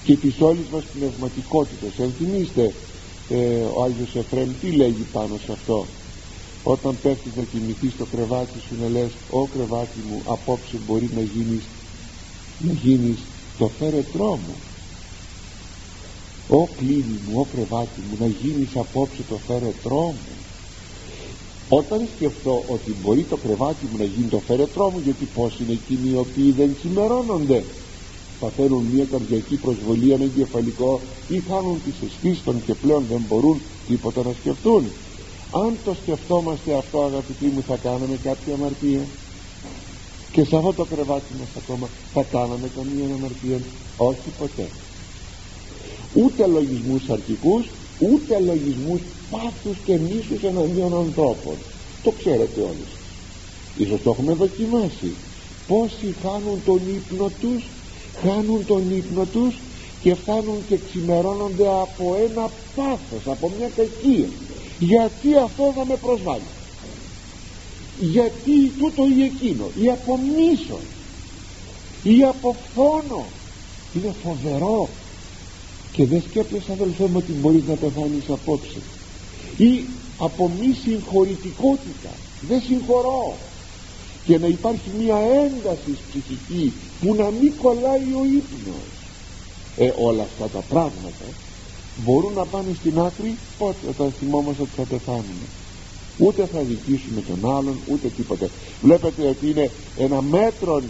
και 0.03 0.15
της 0.15 0.35
όλης 0.39 0.67
μας 0.71 0.83
πνευματικότητας. 0.93 1.99
Ενθυμίστε 1.99 2.73
ε, 3.29 3.61
ο 3.75 3.83
Άγιος 3.83 4.15
Εφραίμ 4.15 4.49
τι 4.61 4.71
λέγει 4.71 5.05
πάνω 5.11 5.37
σε 5.45 5.51
αυτό; 5.51 5.85
Όταν 6.63 6.97
πέφτεις 7.01 7.35
να 7.35 7.43
κοιμηθείς 7.43 7.93
στο 7.93 8.05
κρεβάτι 8.05 8.59
σου 8.59 8.75
να 8.81 8.89
λες 8.89 9.11
«Ω 9.29 9.45
κρεβάτι 9.45 9.99
μου 10.09 10.21
απόψε 10.25 10.77
μπορεί 10.85 11.09
να 11.15 11.21
γίνεις 11.21 11.63
να 12.59 12.73
γίνεις 12.73 13.17
το 13.57 13.67
φέρετρό 13.79 14.35
μου 14.35 14.55
«Ω 16.59 16.61
κλίνη 16.77 17.17
μου, 17.23 17.33
ω 17.41 17.43
κρεβάτι 17.51 17.99
μου 18.07 18.15
να 18.23 18.27
γίνεις 18.39 18.71
απόψε 18.83 19.23
το 19.31 19.37
φέρετρό 19.47 20.03
μου» 20.17 20.35
όταν 21.79 21.99
σκεφτώ 22.13 22.55
ότι 22.75 22.91
μπορεί 23.01 23.23
το 23.31 23.37
κρεβάτι 23.43 23.83
μου 23.89 23.97
να 24.01 24.07
γίνει 24.13 24.29
το 24.35 24.41
φέρετρό 24.47 24.85
μου 24.91 24.99
γιατί 25.07 25.25
πως 25.37 25.51
είναι 25.59 25.73
εκείνοι 25.79 26.07
οι 26.11 26.17
οποίοι 26.25 26.51
δεν 26.59 26.69
σημερώνονται 26.81 27.59
παθαίνουν 28.41 28.83
μια 28.93 29.05
καρδιακή 29.11 29.55
προσβολή 29.65 30.07
ένα 30.15 30.25
εγκεφαλικό 30.29 30.91
ή 31.35 31.37
χάνουν 31.47 31.77
τις 31.85 31.97
αισθήσεις 32.05 32.43
των 32.47 32.55
και 32.65 32.73
πλέον 32.81 33.03
δεν 33.11 33.21
μπορούν 33.27 33.57
τίποτα 33.87 34.19
να 34.27 34.33
σκεφτούν. 34.39 34.83
Αν 35.63 35.71
το 35.85 35.91
σκεφτόμαστε 36.01 36.69
αυτό 36.81 36.97
αγαπητοί 37.09 37.47
μου 37.53 37.61
θα 37.69 37.77
κάναμε 37.85 38.17
κάποια 38.27 38.53
αμαρτία 38.57 39.03
και 40.33 40.41
σε 40.49 40.53
αυτό 40.59 40.71
το 40.79 40.85
κρεβάτι 40.91 41.31
μας 41.39 41.51
ακόμα 41.61 41.85
θα 42.15 42.23
κάναμε 42.35 42.67
καμία 42.77 43.07
αμαρτία 43.17 43.57
όχι 44.09 44.29
ποτέ 44.39 44.67
ούτε 46.21 46.43
λογισμούς 46.57 47.03
αρχικούς 47.17 47.63
ούτε 48.11 48.33
λογισμούς 48.49 49.01
πάθους 49.31 49.77
και 49.87 49.95
μίσους 50.09 50.41
εναντίον 50.51 50.93
ανθρώπων 51.03 51.57
το 52.03 52.09
ξέρετε 52.19 52.59
όλοι. 52.71 52.87
Ίσως 53.83 53.99
το 54.03 54.09
έχουμε 54.13 54.33
δοκιμάσει. 54.43 55.09
Πόσοι 55.71 56.07
χάνουν 56.21 56.57
τον 56.69 56.81
ύπνο 56.97 57.27
τους 57.41 57.61
χάνουν 58.23 58.61
τον 58.71 58.83
ύπνο 58.99 59.25
τους 59.33 59.53
και 60.03 60.11
φτάνουν 60.21 60.59
και 60.69 60.77
ξημερώνονται 60.85 61.67
από 61.85 62.05
ένα 62.27 62.45
πάθος 62.77 63.23
από 63.33 63.45
μια 63.55 63.69
κακία. 63.79 64.29
Γιατί 64.89 65.29
αυτό 65.47 65.63
θα 65.75 65.83
με 65.89 65.95
προσβάλλει; 66.05 66.51
Γιατί 68.13 68.55
τούτο 68.79 69.03
ή 69.17 69.19
εκείνο; 69.31 69.65
Ή 69.83 69.85
από 69.97 70.11
μίσος; 70.35 70.89
Ή 72.15 72.17
από 72.33 72.49
φόνο; 72.73 73.23
Είναι 73.95 74.11
φοβερό 74.23 74.79
και 75.95 76.05
δεν 76.05 76.21
σκέπτεσαι 76.29 76.71
αδελφέ 76.71 77.03
μου 77.03 77.17
ότι 77.17 77.31
μπορείς 77.31 77.63
να 77.67 77.73
πεθάνεις 77.73 78.29
απόψε. 78.29 78.79
Ή 79.57 79.83
από 80.17 80.51
μη 80.59 80.75
συγχωρητικότητα. 80.83 82.11
Δεν 82.47 82.61
συγχωρώ. 82.61 83.33
Και 84.25 84.37
να 84.37 84.47
υπάρχει 84.47 84.89
μια 85.01 85.17
ένταση 85.17 85.97
ψυχική 86.09 86.73
που 87.01 87.15
να 87.15 87.29
μην 87.31 87.53
κολλάει 87.61 88.07
ο 88.21 88.23
ύπνος. 88.25 88.89
Ε 89.77 89.91
όλα 89.97 90.23
αυτά 90.23 90.47
τα 90.47 90.59
πράγματα 90.69 91.25
μπορούν 92.03 92.33
να 92.33 92.45
πάνε 92.45 92.75
στην 92.79 92.99
άκρη 92.99 93.35
πότε 93.57 93.87
όταν 93.89 94.13
θυμόμαστε 94.19 94.61
ότι 94.61 94.71
θα 94.75 94.83
πεθάνουμε. 94.83 95.47
Ούτε 96.17 96.45
θα 96.45 96.59
δικήσουμε 96.59 97.21
τον 97.21 97.51
άλλον 97.51 97.75
ούτε 97.87 98.07
τίποτε. 98.07 98.49
Βλέπετε 98.81 99.27
ότι 99.27 99.49
είναι 99.49 99.71
ένα 99.97 100.21
μέτρο 100.21 100.81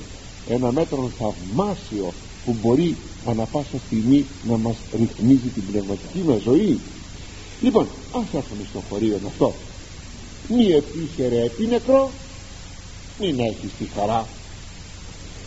ένα 0.50 0.72
μέτρο 0.72 1.12
θαυμάσιο 1.18 2.14
που 2.46 2.56
μπορεί 2.62 2.96
ανα 3.26 3.46
πάσα 3.46 3.78
στιγμή 3.88 4.26
να 4.48 4.58
μας 4.58 4.76
ρυθμίζει 4.98 5.48
την 5.54 5.64
πνευματική 5.72 6.20
μας 6.26 6.42
ζωή. 6.42 6.80
Λοιπόν 7.62 7.88
ας 8.12 8.26
έρθουμε 8.34 8.64
στο 8.70 8.84
χωρίο 8.90 9.20
αυτό. 9.28 9.54
Μη 10.50 10.66
επίχερε 10.66 11.44
επί 11.44 11.66
νεκρό 11.66 12.12
μην 13.20 13.40
έχεις 13.40 13.72
τη 13.78 13.86
χαρά 13.96 14.28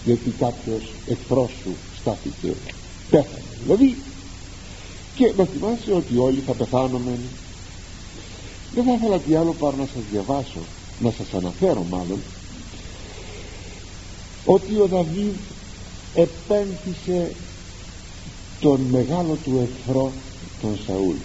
γιατί 0.05 0.31
κάποιος 0.39 0.83
εχθρός 1.07 1.51
σου 1.63 1.71
στάθηκε. 2.01 2.55
Πέθανε 3.11 3.43
δηλαδή. 3.63 3.97
Και 5.15 5.33
να 5.37 5.45
θυμάσαι 5.45 5.93
ότι 5.93 6.17
όλοι 6.17 6.43
θα 6.47 6.53
πεθάνουμε. 6.53 7.19
Δεν 8.75 8.85
θα 8.85 8.93
ήθελα 8.93 9.19
τι 9.19 9.35
άλλο 9.35 9.53
παρά 9.53 9.77
να 9.77 9.87
σας 9.87 10.03
διαβάσω 10.11 10.61
να 11.01 11.11
σας 11.11 11.35
αναφέρω 11.35 11.87
μάλλον 11.91 12.19
ότι 14.45 14.81
ο 14.81 14.87
Δαβίδ 14.87 15.35
επένθησε 16.21 17.35
τον 18.61 18.81
μεγάλο 18.81 19.39
του 19.45 19.69
εχθρό 19.69 20.13
τον 20.61 20.79
Σαούλ. 20.87 21.17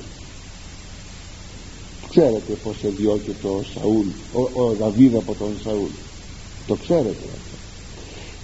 Ξέρετε 2.10 2.54
πως 2.64 2.84
εδιώκεται 2.84 3.48
ο 3.48 3.64
Σαούλ 3.74 4.08
ο, 4.34 4.62
ο 4.64 4.74
Δαβίδ 4.74 5.16
από 5.16 5.34
τον 5.36 5.60
Σαούλ. 5.64 5.90
Το 6.68 6.76
ξέρετε 6.76 7.26
αυτό. 7.36 7.58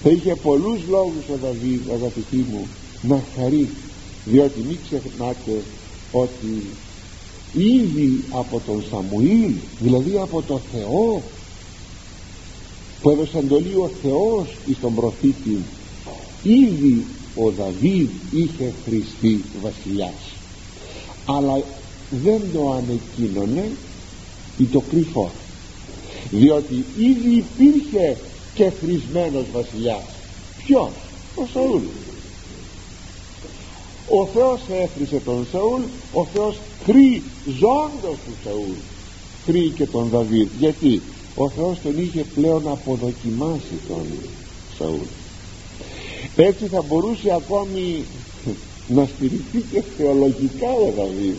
Θα 0.03 0.09
είχε 0.09 0.35
πολλούς 0.35 0.81
λόγους 0.87 1.29
ο 1.29 1.37
Δαβίδ 1.37 1.91
αγαπητοί 1.91 2.37
μου 2.37 2.67
να 3.01 3.23
χαρεί 3.35 3.69
διότι 4.25 4.59
μην 4.59 4.77
ξεχνάτε 4.83 5.63
ότι 6.11 6.65
ήδη 7.53 8.23
από 8.29 8.59
τον 8.65 8.83
Σαμουήλ 8.89 9.53
δηλαδή 9.79 10.17
από 10.17 10.41
το 10.41 10.61
Θεό 10.71 11.21
που 13.01 13.09
έδωσε 13.09 13.37
εντολή 13.37 13.75
ο 13.75 13.89
Θεός 14.01 14.57
εις 14.65 14.79
τον 14.79 14.95
προφήτη 14.95 15.57
ήδη 16.43 17.05
ο 17.35 17.51
Δαβίδ 17.51 18.09
είχε 18.31 18.67
χρηστεί 18.83 19.45
βασιλιάς 19.61 20.37
αλλά 21.25 21.55
δεν 22.09 22.51
το 22.51 22.61
ανεκκίνωνε 22.79 23.77
ή 24.57 24.65
το 24.67 24.79
κρυφό 24.79 25.31
διότι 26.29 26.75
ήδη 27.09 27.31
υπήρχε 27.43 28.07
και 28.53 28.69
χρησμένος 28.79 29.47
βασιλιάς. 29.51 30.07
Ποιος; 30.57 30.93
Ο 31.35 31.45
Σαούλ. 31.53 31.83
Ο 34.19 34.21
Θεός 34.33 34.59
έφρισε 34.85 35.19
τον 35.23 35.45
Σαούλ 35.51 35.83
ο 36.19 36.25
Θεός 36.33 36.55
ζώντος 37.63 38.17
του 38.25 38.35
Σαούλ. 38.43 38.77
Χρή 39.45 39.65
και 39.77 39.85
τον 39.85 40.09
Δαβίδ. 40.09 40.49
Γιατί; 40.57 40.93
Ο 41.43 41.45
Θεός 41.55 41.79
τον 41.83 41.97
είχε 41.97 42.23
πλέον 42.35 42.63
αποδοκιμάσει 42.75 43.75
τον 43.87 44.05
Σαούλ 44.77 45.18
έτσι 46.43 46.65
θα 46.67 46.81
μπορούσε 46.81 47.33
ακόμη 47.33 48.03
να 48.87 49.05
στηριχθεί 49.15 49.61
και 49.71 49.83
θεολογικά 49.97 50.71
ο 50.71 50.91
Δαβίδ. 50.97 51.35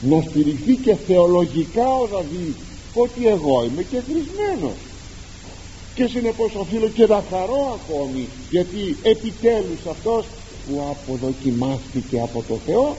Να 0.00 0.20
στηριχθεί 0.28 0.74
και 0.74 0.94
θεολογικά 0.94 1.86
ο 2.02 2.06
Δαβίδ 2.06 2.54
ότι 2.94 3.26
εγώ 3.26 3.64
είμαι 3.64 3.82
και 3.82 4.00
χρησμένος 4.08 4.78
και 5.94 6.06
συνεπώς 6.06 6.54
οφείλω 6.54 6.88
και 6.88 7.06
να 7.06 7.24
χαρώ 7.30 7.78
ακόμη 7.78 8.28
γιατί 8.50 8.96
επιτέλους 9.02 9.86
αυτός 9.90 10.24
που 10.66 10.82
αποδοκιμάστηκε 10.90 12.20
από 12.20 12.44
το 12.48 12.58
Θεό 12.66 12.96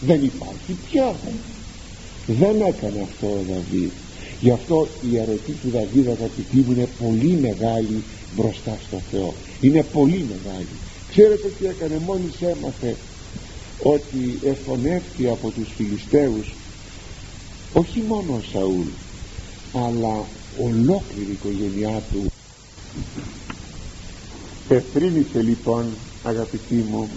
δεν 0.00 0.24
υπάρχει 0.24 0.76
πια. 0.90 1.14
Δεν 2.26 2.60
έκανε 2.60 3.06
αυτό 3.10 3.26
ο 3.26 3.42
Δαβίδ. 3.48 3.90
Γι' 4.40 4.50
αυτό 4.50 4.86
η 5.12 5.18
αρετή 5.18 5.52
του 5.52 5.70
Δαβίδ 5.70 6.08
αγαπητοί 6.08 6.56
μου 6.56 6.72
είναι 6.72 6.88
πολύ 7.02 7.38
μεγάλη 7.40 8.02
μπροστά 8.36 8.78
στο 8.88 9.00
Θεό 9.10 9.34
είναι 9.66 9.82
πολύ 9.82 10.26
μεγάλη. 10.28 10.74
Ξέρετε 11.10 11.48
τι 11.48 11.66
έκανε; 11.66 11.98
Μόλις 12.06 12.40
έμαθε 12.40 12.96
ότι 13.82 14.38
εφωνεύτηκε 14.44 15.28
από 15.28 15.50
τους 15.50 15.68
Φιλιστέους 15.76 16.52
όχι 17.72 18.02
μόνο 18.08 18.34
ο 18.34 18.40
Σαούλ 18.52 18.86
αλλά 19.72 20.24
ολόκληρη 20.58 21.30
η 21.30 21.32
οικογένειά 21.32 22.02
του. 22.12 22.30
Εθρύνησε 24.68 25.42
λοιπόν 25.42 25.84
αγαπητοί 26.24 26.74
μου 26.74 27.08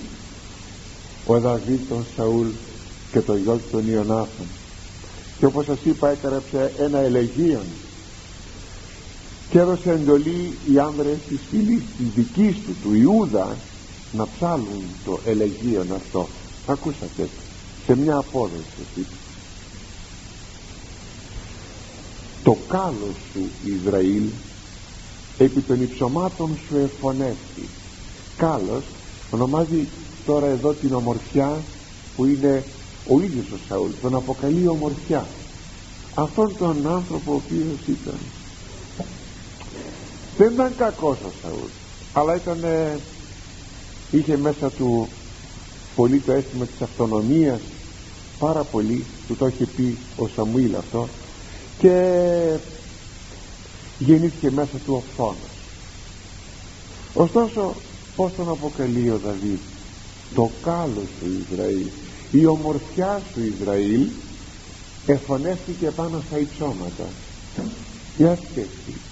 ο 1.25 1.39
Δαβίδ 1.39 1.79
τον 1.89 2.05
Σαούλ 2.15 2.47
και 3.11 3.21
το 3.21 3.35
γιο 3.35 3.53
του 3.55 3.69
τον 3.71 3.87
Ιωνάθων 3.87 4.47
και 5.39 5.45
όπως 5.45 5.65
σας 5.65 5.79
είπα 5.83 6.09
έκαραψε 6.09 6.71
ένα 6.79 6.99
ελεγίον 6.99 7.65
και 9.49 9.59
έδωσε 9.59 9.91
εντολή 9.91 10.57
οι 10.71 10.79
άνδρες 10.79 11.17
της 11.29 11.39
φυλής 11.49 11.81
της 11.97 12.07
δικής 12.15 12.55
του 12.55 12.75
του 12.83 12.93
Ιούδα 12.93 13.55
να 14.11 14.27
ψάλουν 14.35 14.83
το 15.05 15.19
ελεγίον 15.25 15.87
αυτό. 15.95 16.27
Ακούσατε 16.67 17.29
σε 17.85 17.95
μια 17.95 18.17
απόδοση. 18.17 19.05
Το 22.43 22.57
κάλος 22.67 23.15
σου 23.33 23.41
Ισραήλ 23.65 24.23
επί 25.37 25.61
των 25.61 25.81
υψωμάτων 25.81 26.57
σου 26.67 26.77
εφωνεύει 26.77 27.67
κάλος 28.37 28.83
ονομάζει 29.31 29.87
τώρα 30.25 30.47
εδώ 30.47 30.73
την 30.73 30.93
ομορφιά 30.93 31.57
που 32.15 32.25
είναι 32.25 32.63
ο 33.07 33.21
ίδιος 33.21 33.45
ο 33.51 33.57
Σαούλ 33.67 33.89
τον 34.01 34.15
αποκαλεί 34.15 34.67
ομορφιά. 34.67 35.25
Αυτόν 36.15 36.57
τον 36.57 36.87
άνθρωπο 36.87 37.31
ο 37.31 37.35
οποίος 37.35 37.79
ήταν 37.87 38.17
δεν 40.37 40.53
ήταν 40.53 40.75
κακός 40.77 41.17
ο 41.25 41.31
Σαούλ 41.41 41.69
αλλά 42.13 42.35
ήταν 42.35 42.59
είχε 44.11 44.37
μέσα 44.37 44.69
του 44.71 45.07
πολύ 45.95 46.19
το 46.19 46.31
αίσθημα 46.31 46.65
της 46.65 46.81
αυτονομίας 46.81 47.61
πάρα 48.39 48.63
πολύ 48.63 49.05
του 49.27 49.35
το 49.35 49.47
είχε 49.47 49.65
πει 49.65 49.97
ο 50.15 50.27
Σαμουήλ 50.27 50.75
αυτό 50.75 51.07
και 51.79 51.93
γεννήθηκε 53.99 54.51
μέσα 54.51 54.77
του 54.85 54.93
ο 54.93 55.03
φθόνος 55.11 55.57
ωστόσο 57.13 57.75
πως 58.15 58.33
τον 58.33 58.49
αποκαλεί 58.49 59.09
ο 59.09 59.17
Δαβίδ; 59.17 59.59
Το 60.35 60.51
κάλος 60.61 61.07
του 61.19 61.45
Ισραήλ 61.49 61.87
η 62.31 62.45
ομορφιά 62.45 63.21
του 63.33 63.39
Ισραήλ 63.43 64.07
εφωνεύτηκε 65.05 65.91
πάνω 65.91 66.23
στα 66.27 66.39
υψώματα. 66.39 67.07
Για 68.17 68.35
σκέψη 68.35 69.06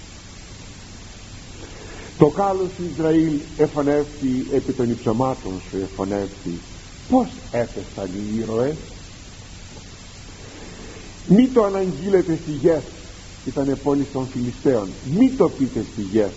το 2.18 2.26
κάλος 2.26 2.68
του 2.76 2.82
Ισραήλ 2.92 3.32
εφωνεύτηκε 3.56 4.56
επί 4.56 4.72
των 4.72 4.90
υψωμάτων 4.90 5.52
σου 5.70 5.76
εφωνεύτηκε 5.82 6.56
πως 7.10 7.28
έπεσαν 7.50 8.10
οι 8.14 8.38
ήρωες; 8.38 8.76
Μη 11.28 11.46
το 11.46 11.64
αναγγείλετε 11.64 12.38
στη 12.42 12.50
Γεθ 12.50 12.84
ήταν 13.46 13.78
πόλη 13.82 14.06
των 14.12 14.26
Φιλιστέων. 14.32 14.88
Μη 15.18 15.30
το 15.30 15.48
πείτε 15.48 15.84
στη 15.92 16.02
Γεθ 16.02 16.34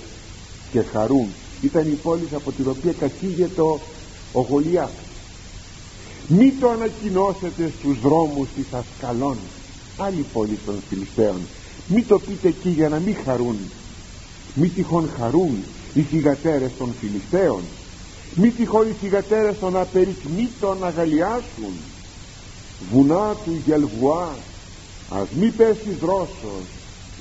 και 0.71 0.81
χαρούν 0.81 1.27
ήταν 1.61 1.87
η 1.91 1.95
πόλη 1.95 2.27
από 2.33 2.51
την 2.51 2.67
οποία 2.69 2.91
κατήγεται 2.91 3.61
ο 4.31 4.41
Γολιάθ 4.49 4.91
μη 6.31 6.53
το 6.59 6.69
ανακοινώσετε 6.69 7.71
στους 7.79 7.99
δρόμους 7.99 8.47
της 8.55 8.65
Ασκαλών 8.71 9.37
άλλη 9.97 10.25
πόλη 10.33 10.59
των 10.65 10.75
Φιλιστέων. 10.89 11.39
Μη 11.87 12.01
το 12.03 12.19
πείτε 12.19 12.47
εκεί 12.47 12.69
για 12.69 12.89
να 12.89 12.99
μην 12.99 13.15
χαρούν 13.25 13.57
μη 14.59 14.67
τυχόν 14.67 15.09
χαρούν 15.17 15.63
οι 15.93 16.01
θυγατέρες 16.01 16.71
των 16.77 16.93
Φιλιστέων 16.99 17.61
μη 18.35 18.49
τυχόν 18.49 18.89
οι 18.89 18.95
θυγατέρες 19.01 19.59
των 19.59 19.77
απερικμήτων 19.77 20.77
να 20.77 20.89
γαλιάσουν 20.89 21.73
βουνά 22.91 23.35
του 23.45 23.61
Γελβουά 23.65 24.35
ας 25.09 25.27
μη 25.39 25.49
πέσεις 25.49 25.97
δρόσος 26.01 26.65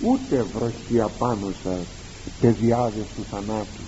ούτε 0.03 0.44
βροχή 0.55 1.01
απάνω 1.01 1.53
σας 1.62 1.87
παιδιάδες 2.40 3.05
του 3.16 3.24
θανάτου. 3.31 3.85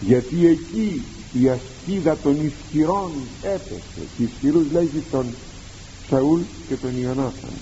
Γιατί 0.00 0.46
εκεί 0.46 1.04
η 1.32 1.48
ασκίδα 1.48 2.16
των 2.16 2.36
ισχυρών 2.46 3.10
έπεσε 3.42 4.06
και 4.16 4.22
ισχυρούς 4.22 4.66
λέγει 4.72 5.04
τον 5.10 5.26
Σαούλ 6.08 6.40
και 6.68 6.74
τον 6.74 7.00
Ιωνάθαν. 7.00 7.54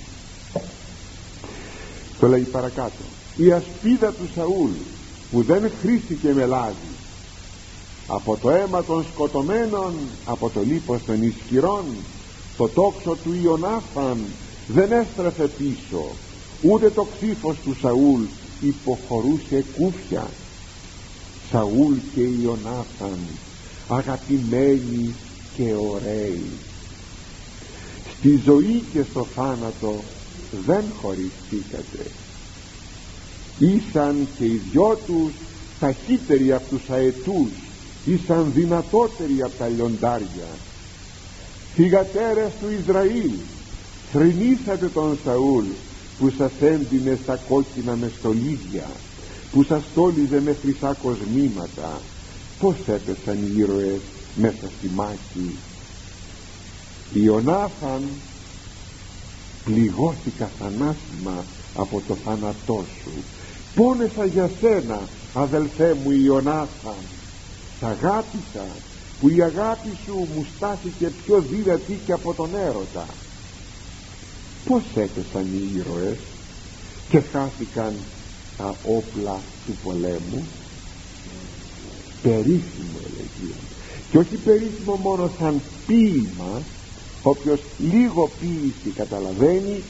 Το 2.20 2.28
λέει 2.28 2.42
παρακάτω 2.42 3.11
η 3.36 3.52
ασπίδα 3.52 4.12
του 4.12 4.28
Σαούλ 4.34 4.70
που 5.30 5.42
δεν 5.42 5.70
χρήστηκε 5.80 6.32
με 6.32 6.46
λάδι. 6.46 6.92
Από 8.06 8.36
το 8.36 8.50
αίμα 8.50 8.84
των 8.84 9.04
σκοτωμένων 9.12 9.92
από 10.24 10.50
το 10.50 10.60
λίπος 10.60 11.04
των 11.06 11.22
ισχυρών 11.22 11.84
το 12.56 12.68
τόξο 12.68 13.16
του 13.24 13.34
Ιωνάθαν 13.42 14.18
δεν 14.66 14.92
έστρεφε 14.92 15.48
πίσω. 15.48 16.04
Ούτε 16.62 16.90
το 16.90 17.06
ξύφος 17.16 17.56
του 17.64 17.76
Σαούλ 17.80 18.22
υποχωρούσε 18.60 19.64
κούφια. 19.76 20.30
Σαούλ 21.50 21.94
και 22.14 22.20
Ιωνάθαν 22.20 23.18
αγαπημένοι 23.88 25.14
και 25.56 25.74
ωραίοι. 25.92 26.50
Στη 28.18 28.40
ζωή 28.44 28.84
και 28.92 29.02
στο 29.10 29.26
θάνατο 29.34 30.02
δεν 30.66 30.84
χωριστήκατε 31.00 32.10
ήσαν 33.70 34.28
και 34.38 34.44
οι 34.44 34.60
δυο 34.70 34.98
τους 35.06 35.32
ταχύτεροι 35.80 36.52
από 36.52 36.68
τους 36.68 36.90
αετούς 36.90 37.50
ήσαν 38.04 38.52
δυνατότεροι 38.52 39.42
από 39.42 39.56
τα 39.58 39.68
λιοντάρια. 39.68 40.48
Θυγατέρες 41.74 42.52
του 42.60 42.70
Ισραήλ 42.80 43.32
θρυνήσατε 44.12 44.88
τον 44.88 45.18
Σαούλ 45.24 45.66
που 46.18 46.30
σας 46.30 46.52
έντυνε 46.60 47.18
στα 47.22 47.36
κόκκινα 47.48 47.96
μες 47.96 48.12
στολίδια 48.18 48.90
που 49.52 49.62
σας 49.62 49.82
στόλιζε 49.90 50.40
με 50.40 50.52
χρυσά 50.60 50.96
κοσμήματα 51.02 52.00
πως 52.58 52.76
έπεσαν 52.86 53.38
οι 53.42 53.52
ήρωες 53.56 54.00
μέσα 54.34 54.70
στη 54.78 54.88
μάχη; 54.94 55.56
Ιωνάθαν 57.12 58.02
πληγώθηκα 59.64 60.50
θανάσιμα 60.58 61.44
από 61.74 62.02
το 62.06 62.14
θάνατό 62.14 62.84
σου 63.02 63.12
πόνεσα 63.74 64.24
για 64.26 64.48
σένα 64.60 65.08
αδελφέ 65.34 65.94
μου 65.94 66.10
Ιωνάθαν 66.10 67.02
σ' 67.78 67.82
αγάπησα 67.82 68.66
που 69.20 69.28
η 69.28 69.42
αγάπη 69.50 69.92
σου 70.04 70.14
μου 70.34 70.46
στάθηκε 70.56 71.06
πιο 71.24 71.36
δυνατή 71.40 71.94
και 72.06 72.12
από 72.12 72.34
τον 72.34 72.54
έρωτα. 72.54 73.06
Πως 74.64 74.84
έπεσαν 74.94 75.44
οι 75.44 75.62
ήρωες 75.76 76.18
και 77.08 77.20
χάθηκαν 77.20 77.94
τα 78.56 78.76
όπλα 78.96 79.40
του 79.66 79.74
πολέμου; 79.84 80.42
Περίφημο 82.22 82.98
ελεγείο 83.06 83.56
και 84.10 84.18
όχι 84.18 84.36
περίφημο 84.36 84.94
μόνο 84.94 85.30
σαν 85.38 85.62
ποίημα 85.86 86.62
όποιος 87.22 87.60
λίγο 87.78 88.30
ποίηση 88.38 88.90
καταλαβαίνει 88.94 89.84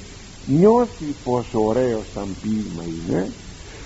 νιώθει 0.46 1.14
πόσο 1.24 1.58
ωραίο 1.70 2.04
σαν 2.14 2.36
ποίημα 2.42 2.84
είναι 2.84 3.32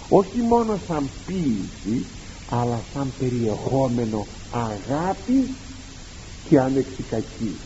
όχι 0.08 0.38
μόνο 0.48 0.78
σαν 0.88 1.08
ποίηση 1.26 2.04
αλλά 2.50 2.80
σαν 2.94 3.12
περιεχόμενο 3.18 4.26
αγάπη 4.52 5.54
και 6.48 6.60
ανεξικακή 6.60 7.56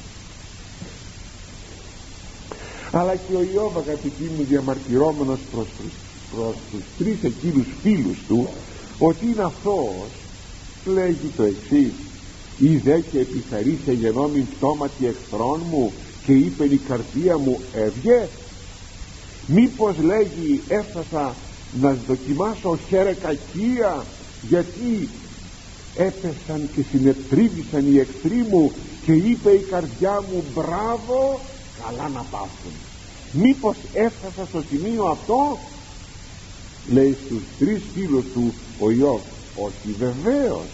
αλλά 2.92 3.16
και 3.16 3.34
ο 3.34 3.42
Ιώβ 3.54 3.76
αγαπητοί 3.76 4.30
μου 4.36 4.44
διαμαρτυρόμενος 4.48 5.38
προς 5.52 5.66
τους, 5.66 5.92
προς 6.34 6.54
τους 6.70 6.82
τρεις 6.98 7.22
εκείνους 7.22 7.66
φίλους 7.82 8.18
του 8.28 8.48
ότι 8.98 9.26
είναι 9.26 9.42
αθώος 9.42 10.10
λέγει 10.84 11.30
το 11.36 11.42
εξής. 11.42 11.92
Είδε 12.58 13.04
και 13.12 13.18
επιθαρήσε 13.18 13.92
γενόμην 13.92 14.46
πτώματι 14.56 15.06
εχθρών 15.06 15.60
μου 15.70 15.92
και 16.26 16.32
είπε 16.32 16.64
η 16.64 16.80
καρδία 16.88 17.38
μου 17.38 17.60
έβγε. 17.74 18.28
Μήπως 19.46 19.96
λέγει 19.98 20.60
έφτασα 20.68 21.34
να 21.80 21.96
δοκιμάσω 22.06 22.78
χαίρε 22.88 23.12
κακία 23.12 24.04
γιατί 24.48 25.08
έπεσαν 25.96 26.68
και 26.74 26.82
συνετρίβησαν 26.90 27.92
οι 27.92 27.98
εχθροί 27.98 28.46
μου 28.50 28.72
και 29.04 29.12
είπε 29.12 29.50
η 29.50 29.66
καρδιά 29.70 30.22
μου 30.32 30.44
μπράβο 30.54 31.40
καλά 31.84 32.08
να 32.08 32.24
πάθουν 32.30 32.72
μήπως 33.32 33.76
έφτασα 33.92 34.46
στο 34.46 34.62
σημείο 34.70 35.04
αυτό 35.04 35.58
λέει 36.92 37.16
στους 37.24 37.42
τρεις 37.58 37.80
φίλους 37.94 38.24
του 38.34 38.52
ο 38.78 38.90
Ιώβ 38.90 39.20
όχι 39.56 39.94
βεβαίως. 39.98 40.66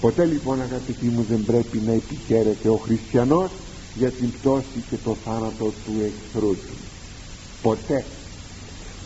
Ποτέ 0.00 0.24
λοιπόν 0.24 0.62
αγαπητοί 0.62 1.06
μου 1.06 1.26
δεν 1.28 1.44
πρέπει 1.44 1.78
να 1.86 1.92
επιχαίρεται 1.92 2.68
ο 2.68 2.76
χριστιανός 2.76 3.50
για 3.94 4.10
την 4.10 4.32
πτώση 4.32 4.84
και 4.90 4.96
το 5.04 5.16
θάνατο 5.24 5.64
του 5.64 5.92
εχθρού 6.04 6.50
του. 6.50 6.76
Ποτέ 7.62 8.04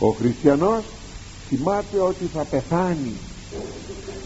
ο 0.01 0.09
χριστιανός 0.09 0.83
θυμάται 1.47 1.99
ότι 1.99 2.25
θα 2.33 2.43
πεθάνει 2.43 3.13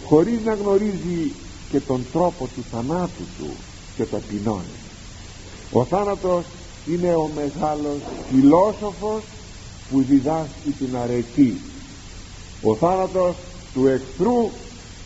χωρίς 0.06 0.40
να 0.46 0.54
γνωρίζει 0.54 1.32
και 1.72 1.80
τον 1.80 2.06
τρόπο 2.12 2.48
του 2.56 2.64
θανάτου 2.72 3.24
του 3.38 3.50
και 3.96 4.04
ταπεινώνει 4.04 4.84
ο 5.72 5.86
θάνατος 5.86 6.44
είναι 6.88 7.16
ο 7.16 7.30
μεγάλος 7.36 7.98
φιλόσοφος 8.32 9.22
που 9.92 10.02
διδάσκει 10.02 10.72
την 10.78 10.98
αρετή. 10.98 11.62
Ο 12.62 12.76
θάνατος 12.76 13.36
του 13.74 13.88
εχθρού 13.88 14.50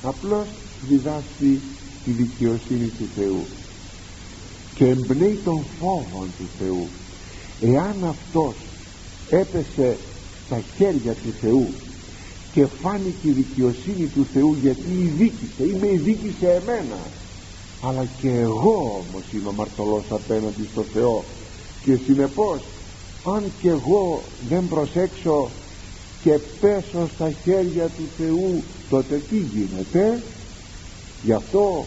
απλώς 0.03 0.45
διδάσκει 0.89 1.61
τη 2.05 2.11
δικαιοσύνη 2.11 2.87
του 2.87 3.07
Θεού 3.15 3.45
και 4.75 4.85
εμπνέει 4.85 5.39
τον 5.43 5.63
φόβο 5.79 6.25
του 6.37 6.47
Θεού. 6.59 6.87
Εάν 7.61 7.95
αυτός 8.09 8.53
έπεσε 9.29 9.97
στα 10.49 10.61
χέρια 10.75 11.13
του 11.13 11.31
Θεού 11.41 11.67
και 12.53 12.65
φάνηκε 12.81 13.27
η 13.27 13.31
δικαιοσύνη 13.31 14.07
του 14.07 14.25
Θεού 14.33 14.57
γιατί 14.61 14.91
η 14.91 15.07
δίκησε 15.19 15.63
είμαι 15.63 15.87
η 15.87 15.97
δίκησε 15.97 16.47
εμένα 16.61 17.01
αλλά 17.81 18.05
και 18.21 18.29
εγώ 18.29 18.77
όμως 19.01 19.23
είμαι 19.33 19.49
αμαρτωλός 19.49 20.05
απέναντι 20.09 20.67
στο 20.71 20.83
Θεό. 20.83 21.23
Και 21.83 21.95
συνεπώς 21.95 22.61
αν 23.35 23.51
και 23.61 23.69
εγώ 23.69 24.21
δεν 24.49 24.67
προσέξω 24.67 25.49
και 26.23 26.39
πέσω 26.59 27.07
στα 27.15 27.31
χέρια 27.31 27.87
του 27.87 28.07
Θεού 28.17 28.63
τότε 28.89 29.15
τι 29.29 29.37
γίνεται; 29.37 30.23
Γι' 31.23 31.33
αυτό 31.33 31.85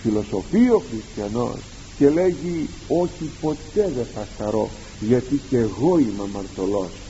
φιλοσοφεί 0.00 0.70
ο 0.70 0.82
χριστιανός 0.88 1.58
και 1.98 2.08
λέγει 2.08 2.68
όχι 2.88 3.30
ποτέ 3.40 3.90
δεν 3.94 4.06
θα 4.14 4.26
χαρώ 4.36 4.70
γιατί 5.00 5.36
και 5.48 5.56
εγώ 5.56 5.98
είμαι 5.98 6.22
αμαρτωλός 6.22 7.03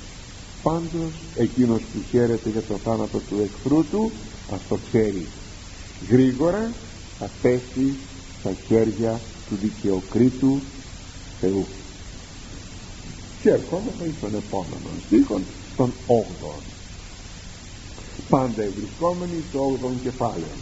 πάντως 0.64 1.12
εκείνος 1.36 1.80
που 1.80 1.98
χαίρεται 2.10 2.48
για 2.48 2.62
το 2.62 2.74
θάνατο 2.74 3.18
του 3.18 3.36
εχθρού 3.42 3.84
του 3.90 4.10
ας 4.54 4.60
το 4.68 4.78
ξέρει 4.88 5.26
γρήγορα 6.10 6.72
θα 7.18 7.30
πέσει 7.42 7.94
στα 8.40 8.52
χέρια 8.66 9.20
του 9.48 9.56
δικαιοκρίτου 9.62 10.60
Θεού. 11.40 11.66
Και 13.42 13.50
ερχόμαστε 13.50 14.10
στον 14.18 14.34
επόμενο 14.34 14.88
στίχο 15.06 15.40
των 15.76 15.92
8 16.06 16.12
πάντα 18.28 18.62
ευρισκόμενοι 18.62 19.42
στο 19.50 19.78
8ο 19.82 19.88
κεφάλαιο. 20.02 20.56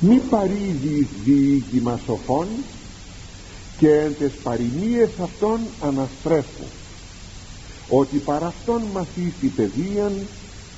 Μη 0.00 0.16
παρήδεις 0.16 1.06
διήγημα 1.24 2.00
σοφών 2.06 2.46
και 3.78 3.88
εν 3.88 4.14
τες 4.18 4.32
παροιμίες 4.42 5.10
αυτών 5.22 5.60
αναστρέφω 5.82 6.64
ότι 7.88 8.16
παρά 8.16 8.46
αυτόν 8.46 8.82
μαθήσει 8.92 9.46
παιδείαν 9.56 10.26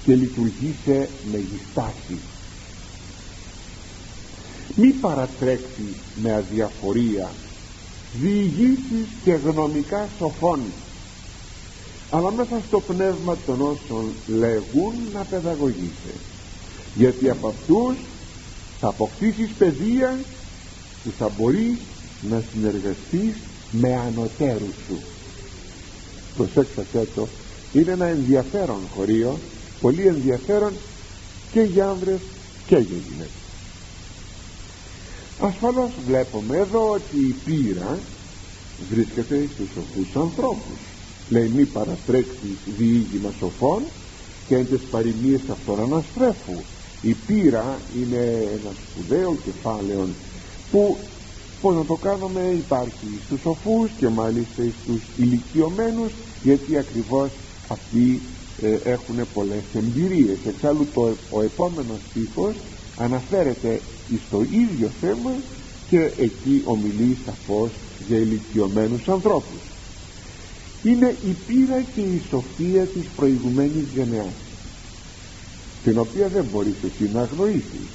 και 0.04 0.14
λειτουργήσε 0.14 1.08
με 1.32 1.38
γιστάση 1.38 2.18
μη 4.76 4.88
παρατρέξεις 4.88 5.96
με 6.22 6.32
αδιαφορία 6.32 7.30
διηγήσεις 8.20 9.06
και 9.24 9.32
γνωμικά 9.32 10.08
σοφών 10.18 10.60
αλλά 12.10 12.32
μέσα 12.32 12.62
στο 12.66 12.80
πνεύμα 12.80 13.36
των 13.46 13.60
όσων 13.60 14.12
λέγουν 14.26 14.94
να 15.12 15.24
παιδαγωγήσει 15.24 16.14
γιατί 16.94 17.30
από 17.30 17.48
αυτούς 17.48 17.96
θα 18.80 18.88
αποκτήσεις 18.88 19.50
παιδεία 19.58 20.18
που 21.04 21.10
θα 21.18 21.30
μπορείς 21.36 21.78
να 22.30 22.42
συνεργαστείς 22.52 23.34
με 23.70 23.96
ανωτέρους 23.96 24.74
σου 24.86 25.13
προσέξατε 26.36 27.06
το 27.14 27.28
είναι 27.72 27.92
ένα 27.92 28.06
ενδιαφέρον 28.06 28.80
χωρίο 28.94 29.38
πολύ 29.80 30.06
ενδιαφέρον 30.06 30.72
και 31.52 31.60
για 31.60 31.88
άνδρες 31.88 32.20
και 32.66 32.76
για 32.76 32.96
γυναίκες. 33.08 33.42
Ασφαλώς 35.40 35.90
βλέπουμε 36.06 36.56
εδώ 36.56 36.90
ότι 36.90 37.16
η 37.16 37.34
πείρα 37.44 37.98
βρίσκεται 38.90 39.48
στους 39.54 39.68
σοφούς 39.74 40.16
ανθρώπους. 40.16 40.78
Λέει 41.28 41.50
μη 41.54 41.64
παραστρέξεις 41.64 42.56
διήγημα 42.78 43.32
σοφών 43.38 43.82
και 44.48 44.54
εν 44.54 44.66
τες 44.70 44.80
παροιμίες 44.90 45.40
αυτών 45.50 45.80
αναστρέφου 45.80 46.62
η 47.02 47.16
πείρα 47.26 47.78
είναι 48.00 48.48
ένα 48.52 48.72
σπουδαίο 48.72 49.36
κεφάλαιο 49.44 50.08
που 50.70 50.98
πως 51.64 51.74
να 51.74 51.84
το 51.84 51.94
κάνουμε 51.94 52.40
υπάρχει 52.56 53.08
στους 53.24 53.40
σοφούς 53.40 53.90
και 53.98 54.08
μάλιστα 54.08 54.62
στους 54.82 55.00
ηλικιωμένους 55.16 56.12
γιατί 56.42 56.78
ακριβώς 56.78 57.30
αυτοί 57.68 58.20
ε, 58.62 58.90
έχουν 58.90 59.16
πολλές 59.34 59.62
εμπειρίες. 59.74 60.36
Εξάλλου 60.46 60.86
το, 60.94 61.16
ο 61.30 61.42
επόμενος 61.42 61.98
στίχος 62.10 62.54
αναφέρεται 62.98 63.80
στο 64.28 64.42
ίδιο 64.42 64.90
θέμα 65.00 65.30
και 65.88 66.12
εκεί 66.18 66.62
ομιλεί 66.64 67.16
σαφώς 67.26 67.70
για 68.08 68.16
ηλικιωμένους 68.16 69.08
ανθρώπους. 69.08 69.62
Είναι 70.82 71.16
η 71.26 71.36
πείρα 71.46 71.80
και 71.94 72.00
η 72.00 72.22
σοφία 72.30 72.84
της 72.84 73.04
προηγουμένης 73.16 73.84
γενεάς 73.94 74.34
την 75.84 75.98
οποία 75.98 76.28
δεν 76.28 76.44
μπορείς 76.52 76.76
εσύ 76.84 77.10
να 77.12 77.20
αγνοήσεις 77.20 77.88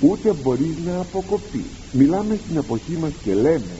ούτε 0.00 0.32
μπορείς 0.42 0.76
να 0.86 1.00
αποκοπείς 1.00 1.83
μιλάμε 1.98 2.38
στην 2.44 2.56
εποχή 2.56 2.96
μας 3.00 3.12
και 3.22 3.34
λέμε 3.34 3.76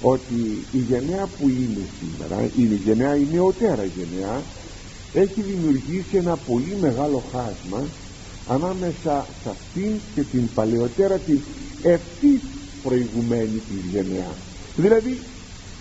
ότι 0.00 0.64
η 0.72 0.78
γενναία 0.78 1.26
που 1.38 1.48
είναι 1.48 1.84
σήμερα 1.98 2.50
είναι 2.56 2.74
η 2.74 2.80
γενναία 2.84 3.16
η 3.16 3.26
νεωτέρα 3.32 3.84
γενναία 3.84 4.42
έχει 5.12 5.40
δημιουργήσει 5.40 6.16
ένα 6.16 6.36
πολύ 6.36 6.76
μεγάλο 6.80 7.22
χάσμα 7.32 7.84
ανάμεσα 8.46 9.26
σε 9.42 9.48
αυτήν 9.48 10.00
και 10.14 10.22
την 10.22 10.48
παλαιότερα 10.54 11.18
την 11.18 11.40
ευθύ 11.82 12.40
προηγουμένη 12.82 13.62
της 13.68 13.90
γενναία 13.92 14.32
δηλαδή 14.76 15.18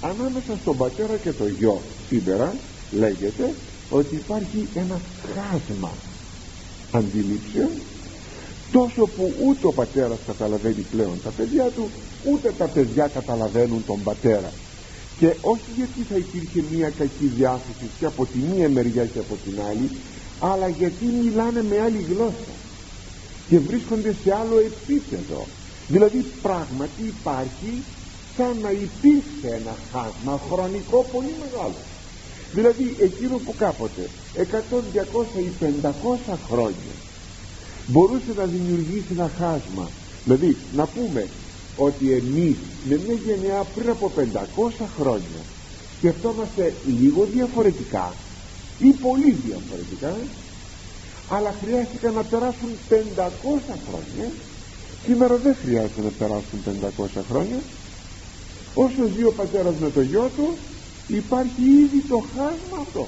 ανάμεσα 0.01 0.57
στον 0.61 0.77
πατέρα 0.77 1.15
και 1.17 1.31
το 1.31 1.47
γιο 1.47 1.81
σήμερα 2.09 2.55
λέγεται 2.91 3.53
ότι 3.89 4.15
υπάρχει 4.15 4.67
ένα 4.73 5.01
χάσμα 5.33 5.91
αντιλήψεων 6.91 7.69
τόσο 8.71 9.01
που 9.15 9.33
ούτε 9.47 9.67
ο 9.67 9.71
πατέρας 9.71 10.19
καταλαβαίνει 10.25 10.85
πλέον 10.91 11.21
τα 11.23 11.29
παιδιά 11.29 11.65
του 11.75 11.89
ούτε 12.31 12.51
τα 12.57 12.67
παιδιά 12.67 13.07
καταλαβαίνουν 13.13 13.85
τον 13.85 14.03
πατέρα. 14.03 14.51
Και 15.19 15.27
όχι 15.41 15.69
γιατί 15.75 16.01
θα 16.09 16.17
υπήρχε 16.17 16.63
μια 16.71 16.89
κακή 16.89 17.25
διάθεση 17.25 17.89
και 17.99 18.05
από 18.05 18.25
τη 18.25 18.37
μία 18.37 18.69
μεριά 18.69 19.05
και 19.05 19.19
από 19.19 19.35
την 19.45 19.61
άλλη 19.69 19.89
αλλά 20.39 20.67
γιατί 20.67 21.05
μιλάνε 21.05 21.63
με 21.63 21.81
άλλη 21.81 22.05
γλώσσα 22.09 22.53
και 23.49 23.59
βρίσκονται 23.59 24.15
σε 24.23 24.35
άλλο 24.35 24.57
επίπεδο. 24.59 25.45
Δηλαδή 25.87 26.25
πράγματι 26.41 27.01
υπάρχει 27.13 27.83
σαν 28.37 28.57
να 28.61 28.71
υπήρχε 28.71 29.47
ένα 29.59 29.75
χάσμα 29.91 30.39
χρονικό 30.49 31.05
πολύ 31.11 31.33
μεγάλο. 31.43 31.81
Δηλαδή 32.53 32.95
εκείνο 32.99 33.37
που 33.37 33.53
κάποτε 33.57 34.09
100, 34.35 34.41
200 34.41 35.39
ή 35.39 35.51
500 35.81 36.37
χρόνια 36.49 36.93
μπορούσε 37.87 38.31
να 38.35 38.45
δημιουργήσει 38.45 39.07
ένα 39.11 39.31
χάσμα. 39.37 39.89
Δηλαδή 40.23 40.57
να 40.73 40.85
πούμε 40.87 41.27
ότι 41.77 42.11
εμείς 42.11 42.55
με 42.89 42.95
μια 43.05 43.17
γενιά 43.25 43.65
πριν 43.75 43.89
από 43.89 44.11
500 44.15 44.85
χρόνια 44.97 45.41
σκεφτόμαστε 45.97 46.73
λίγο 46.99 47.25
διαφορετικά 47.25 48.13
ή 48.79 48.91
πολύ 48.91 49.31
διαφορετικά 49.31 50.15
αλλά 51.29 51.55
χρειάστηκαν 51.61 52.13
να 52.13 52.23
περάσουν 52.23 52.69
500 52.89 52.95
χρόνια. 53.87 54.31
Σήμερα 55.05 55.35
δεν 55.35 55.55
χρειάζεται 55.61 56.01
να 56.01 56.11
περάσουν 56.19 56.59
500 56.65 57.21
χρόνια. 57.29 57.59
Όσο 58.73 59.05
ζει 59.15 59.23
ο 59.23 59.33
πατέρας 59.35 59.75
με 59.79 59.89
το 59.91 60.01
γιο 60.01 60.29
του 60.35 60.57
υπάρχει 61.07 61.61
ήδη 61.83 61.99
το 62.07 62.23
χάσμα 62.35 62.77
αυτό 62.81 63.07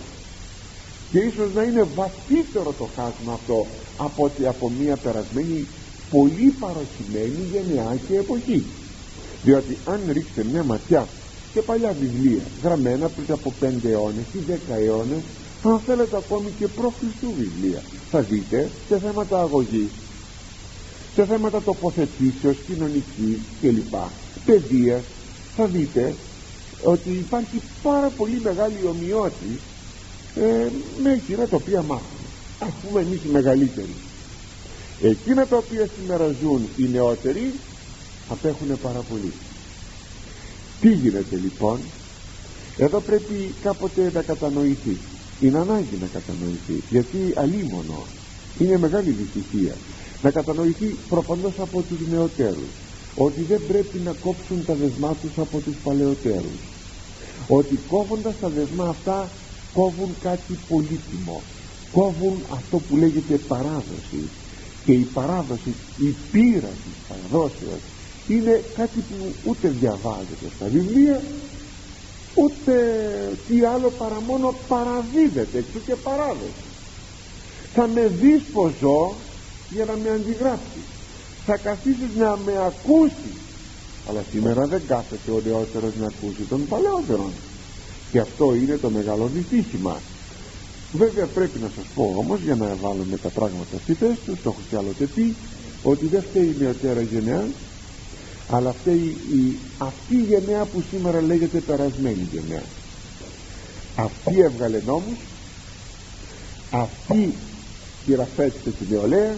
και 1.11 1.19
ίσως 1.19 1.53
να 1.53 1.63
είναι 1.63 1.83
βαθύτερο 1.95 2.73
το 2.77 2.89
χάσμα 2.95 3.33
αυτό 3.33 3.67
από 3.97 4.23
ότι 4.23 4.47
από 4.47 4.69
μια 4.69 4.95
περασμένη 4.95 5.67
πολύ 6.09 6.53
παροχημένη 6.59 7.41
γενεά 7.51 7.97
και 8.07 8.17
εποχή. 8.17 8.65
Διότι 9.43 9.77
αν 9.85 10.01
ρίξετε 10.11 10.43
μια 10.43 10.63
ματιά 10.63 11.07
σε 11.53 11.61
παλιά 11.61 11.91
βιβλία 11.91 12.43
γραμμένα 12.63 13.09
πριν 13.09 13.31
από 13.31 13.53
5 13.61 13.65
αιώνες 13.83 14.25
ή 14.33 14.39
10 14.47 14.53
αιώνες 14.67 15.23
αν 15.63 15.79
θέλετε 15.79 16.17
ακόμη 16.17 16.49
και 16.59 16.67
προ 16.67 16.93
Χριστού 16.99 17.33
βιβλία. 17.37 17.81
Θα 18.09 18.21
δείτε 18.21 18.69
σε 18.87 18.99
θέματα 18.99 19.39
αγωγής 19.39 19.89
σε 21.17 21.25
θέματα 21.25 21.61
τοποθετήσεως 21.61 22.57
κοινωνικής 22.67 23.37
κλπ. 23.61 23.93
Παιδείας. 24.45 25.03
Θα 25.55 25.65
δείτε 25.65 26.15
ότι 26.83 27.09
υπάρχει 27.09 27.61
πάρα 27.83 28.09
πολύ 28.09 28.39
μεγάλη 28.43 28.77
ομοιότητα 28.87 29.59
ε, 30.41 30.71
με 31.03 31.13
εκείνα 31.13 31.47
τα 31.47 31.55
οποία 31.55 31.81
μάθουμε 31.81 32.17
ας 32.59 32.73
πούμε 32.81 33.01
εμείς 33.01 33.23
οι 33.23 33.29
μεγαλύτεροι. 33.31 33.95
Εκείνα 35.01 35.47
τα 35.47 35.57
οποία 35.57 35.89
σήμερα 35.97 36.35
ζουν 36.41 36.67
οι 36.77 36.83
νεότεροι 36.83 37.53
απέχουν 38.29 38.79
πάρα 38.81 38.99
πολύ. 38.99 39.31
Τι 40.81 40.89
γίνεται 40.89 41.35
λοιπόν; 41.35 41.79
Εδώ 42.77 42.99
πρέπει 42.99 43.53
κάποτε 43.61 44.11
να 44.13 44.21
κατανοηθεί. 44.21 44.97
Είναι 45.39 45.57
ανάγκη 45.57 45.97
να 46.01 46.07
κατανοηθεί 46.07 46.83
γιατί 46.89 47.33
αλίμονο. 47.35 48.05
Είναι 48.59 48.77
μεγάλη 48.77 49.09
δυστυχία. 49.11 49.73
Να 50.21 50.31
κατανοηθεί 50.31 50.95
προφανώς 51.09 51.53
από 51.59 51.81
τους 51.81 52.07
νεωτέρους. 52.11 52.71
Ότι 53.15 53.41
δεν 53.41 53.61
πρέπει 53.67 53.97
να 53.97 54.11
κόψουν 54.11 54.65
τα 54.65 54.73
δεσμά 54.73 55.15
τους 55.21 55.38
από 55.38 55.59
τους 55.59 55.75
παλαιότερους. 55.83 56.59
Ότι 57.47 57.79
κόβοντας 57.88 58.33
τα 58.41 58.49
δεσμά 58.49 58.89
αυτά 58.89 59.29
κόβουν 59.78 60.15
κάτι 60.21 60.53
πολύτιμο. 60.69 61.41
Κόβουν 61.91 62.36
αυτό 62.53 62.78
που 62.78 62.95
λέγεται 62.95 63.36
παράδοση. 63.38 64.21
Και 64.86 64.93
η 64.93 65.07
παράδοση 65.13 65.73
η 65.97 66.15
πείρα 66.32 66.73
της 66.84 66.95
παραδόσεως 67.09 67.82
είναι 68.28 68.63
κάτι 68.75 68.99
που 69.09 69.49
ούτε 69.49 69.67
διαβάζεται 69.67 70.47
στα 70.55 70.65
βιβλία 70.65 71.21
ούτε 72.34 72.73
τι 73.47 73.63
άλλο 73.63 73.89
παρά 73.89 74.21
μόνο 74.28 74.55
παραδίδεται. 74.67 75.57
Εξού 75.57 75.80
και 75.86 75.95
παράδοση. 75.95 76.65
Θα 77.73 77.88
με 77.88 78.11
δεις 78.21 78.41
πως 78.53 78.71
ζω 78.80 79.13
για 79.69 79.86
να 79.86 79.93
με 79.93 80.09
αντιγράψεις. 80.09 80.88
Θα 81.45 81.57
καθίσεις 81.57 82.15
να 82.17 82.38
με 82.45 82.53
ακούσεις. 82.65 83.38
Αλλά 84.09 84.23
σήμερα 84.32 84.65
δεν 84.65 84.82
κάθεται 84.88 85.32
ο 85.32 85.41
νεότερος 85.45 85.91
να 85.99 86.07
ακούσει 86.07 86.41
τον 86.49 86.67
παλαιότερον 86.67 87.32
και 88.11 88.19
αυτό 88.19 88.55
είναι 88.55 88.77
το 88.77 88.89
μεγάλο 88.89 89.29
δυστύχημα. 89.33 89.99
Βέβαια 90.91 91.25
πρέπει 91.25 91.59
να 91.59 91.69
σας 91.75 91.85
πω 91.95 92.13
όμως 92.17 92.39
για 92.39 92.55
να 92.55 92.75
βάλουμε 92.81 93.17
τα 93.17 93.29
πράγματα 93.29 93.77
στη 93.83 93.93
θέση 93.93 94.19
τους 94.25 94.41
το 94.43 94.49
έχω 94.49 94.61
κι 94.69 94.75
άλλοτε 94.75 95.05
πει 95.05 95.35
ότι 95.83 96.05
δεν 96.05 96.23
φταίει 96.29 96.45
η 96.45 96.55
νεωτέρα 96.59 97.01
γενεά 97.01 97.45
αλλά 98.49 98.71
φταίει 98.71 99.17
η, 99.33 99.55
αυτή 99.77 100.15
η 100.15 100.21
γενναία 100.21 100.65
που 100.65 100.83
σήμερα 100.91 101.21
λέγεται 101.21 101.59
περασμένη 101.59 102.27
γενναία 102.31 102.63
αυτή 103.95 104.39
έβγαλε 104.41 104.81
νόμους 104.85 105.17
αυτή 106.71 107.33
χειραφέτησε 108.05 108.69
την 108.69 108.87
νεολαία 108.89 109.35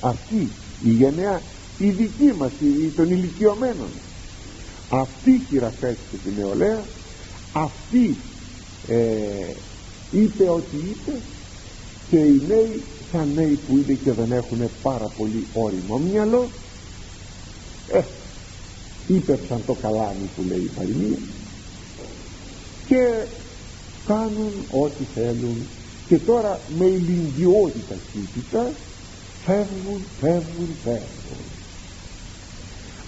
αυτή 0.00 0.48
η 0.84 0.90
γενναία 0.90 1.40
η 1.78 1.90
δική 1.90 2.32
μας 2.38 2.50
η, 2.60 2.88
των 2.96 3.10
ηλικιωμένων. 3.10 3.88
Αυτή 4.90 5.42
χειραφέτησε 5.48 6.16
την 6.24 6.32
νεολαία 6.38 6.82
αυτή 7.52 8.16
ε, 8.88 9.52
είπε 10.10 10.48
ό,τι 10.48 10.76
είπε 10.76 11.18
και 12.10 12.16
οι 12.16 12.42
νέοι 12.48 12.82
σαν 13.12 13.28
νέοι 13.34 13.58
που 13.66 13.76
είναι 13.76 13.98
και 14.04 14.12
δεν 14.12 14.32
έχουν 14.32 14.70
πάρα 14.82 15.06
πολύ 15.18 15.46
όριμο 15.52 15.98
μυαλό 15.98 16.48
ε, 17.92 18.00
ύπεψαν 19.06 19.62
το 19.66 19.74
καλάμι 19.74 20.28
που 20.36 20.42
λέει 20.48 20.58
η 20.58 20.70
παροιμία 20.76 21.18
και 22.88 23.26
κάνουν 24.06 24.52
ό,τι 24.70 25.04
θέλουν. 25.14 25.56
Και 26.08 26.18
τώρα 26.18 26.60
με 26.78 26.84
ηλικιώδη 26.84 27.82
ταχύτητα 27.88 28.70
φεύγουν, 29.44 30.00
φεύγουν, 30.20 30.68
φεύγουν. 30.84 31.44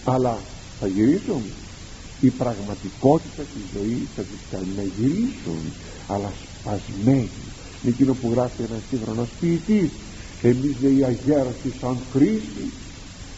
Αλλά 0.05 0.38
θα 0.80 0.86
γυρίσουν 0.86 1.43
η 2.21 2.31
πραγματικότητα 2.31 3.43
της 3.43 3.64
ζωής 3.75 4.09
θα 4.16 4.23
τις 4.23 4.41
κάνει 4.51 4.73
να 4.77 4.83
γυρίσουν 4.83 5.62
αλλά 6.07 6.33
σπασμένοι. 6.61 7.31
Με 7.83 7.91
εκείνο 7.91 8.14
που 8.14 8.31
γράφει 8.33 8.62
ένας 8.62 8.83
σύγχρονος 8.91 9.29
ποιητής 9.41 9.91
εμείς 10.43 10.77
λέει 10.81 11.05
αγέραστοι 11.05 11.73
σαν 11.81 11.99
κρίση 12.12 12.73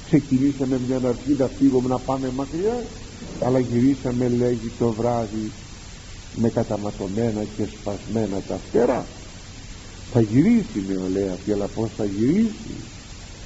ξεκινήσαμε 0.07 0.81
μια 0.87 1.01
αρχή 1.09 1.33
να 1.39 1.47
φύγουμε 1.47 1.89
να 1.89 1.99
πάμε 1.99 2.31
μακριά 2.37 2.85
αλλά 3.41 3.59
γυρίσαμε 3.59 4.29
λέγει 4.29 4.71
το 4.79 4.93
βράδυ 4.93 5.51
με 6.37 6.49
καταματωμένα 6.49 7.45
και 7.57 7.65
σπασμένα 7.65 8.41
τα 8.49 8.59
φτερά 8.69 9.07
θα 10.13 10.21
γυρίσει 10.21 10.79
η 10.79 10.85
νεολαία 10.89 11.33
αυτή 11.33 11.53
αλλά 11.53 11.67
πως 11.67 11.91
θα 11.97 12.05
γυρίσει; 12.05 12.75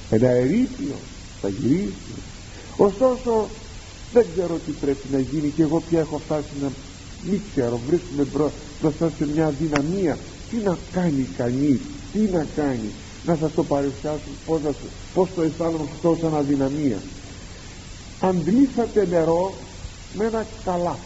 Ένα 0.09 0.29
ερήπιο 0.29 0.95
θα 1.41 1.49
γυρίσει. 1.49 2.13
Ωστόσο 2.77 3.49
δεν 4.13 4.25
ξέρω 4.31 4.59
τι 4.65 4.71
πρέπει 4.71 5.07
να 5.11 5.19
γίνει 5.19 5.49
και 5.49 5.61
εγώ 5.61 5.83
πια 5.89 5.99
έχω 5.99 6.17
φτάσει 6.17 6.53
να 6.61 6.71
μην 7.29 7.41
ξέρω. 7.51 7.81
Βρίσκουμε 7.87 8.27
μπροστά 8.81 9.11
σε 9.17 9.27
μια 9.33 9.49
δυναμία 9.49 10.17
τι 10.49 10.57
να 10.57 10.77
κάνει 10.91 11.27
κανείς 11.37 11.79
τι 12.13 12.19
να 12.19 12.45
κάνει. 12.55 12.89
Να 13.25 13.35
σας 13.35 13.53
το 13.53 13.63
παρουσιάσω 13.63 14.29
πως, 14.45 14.61
να, 14.61 14.71
πως 15.13 15.29
το 15.35 15.41
αισθάνομαι 15.41 15.83
αυτό 15.93 16.17
σαν 16.21 16.35
αδυναμία. 16.35 16.99
Αντλήσατε 18.19 19.05
νερό 19.05 19.53
με 20.13 20.25
ένα 20.25 20.45
καλά. 20.63 20.97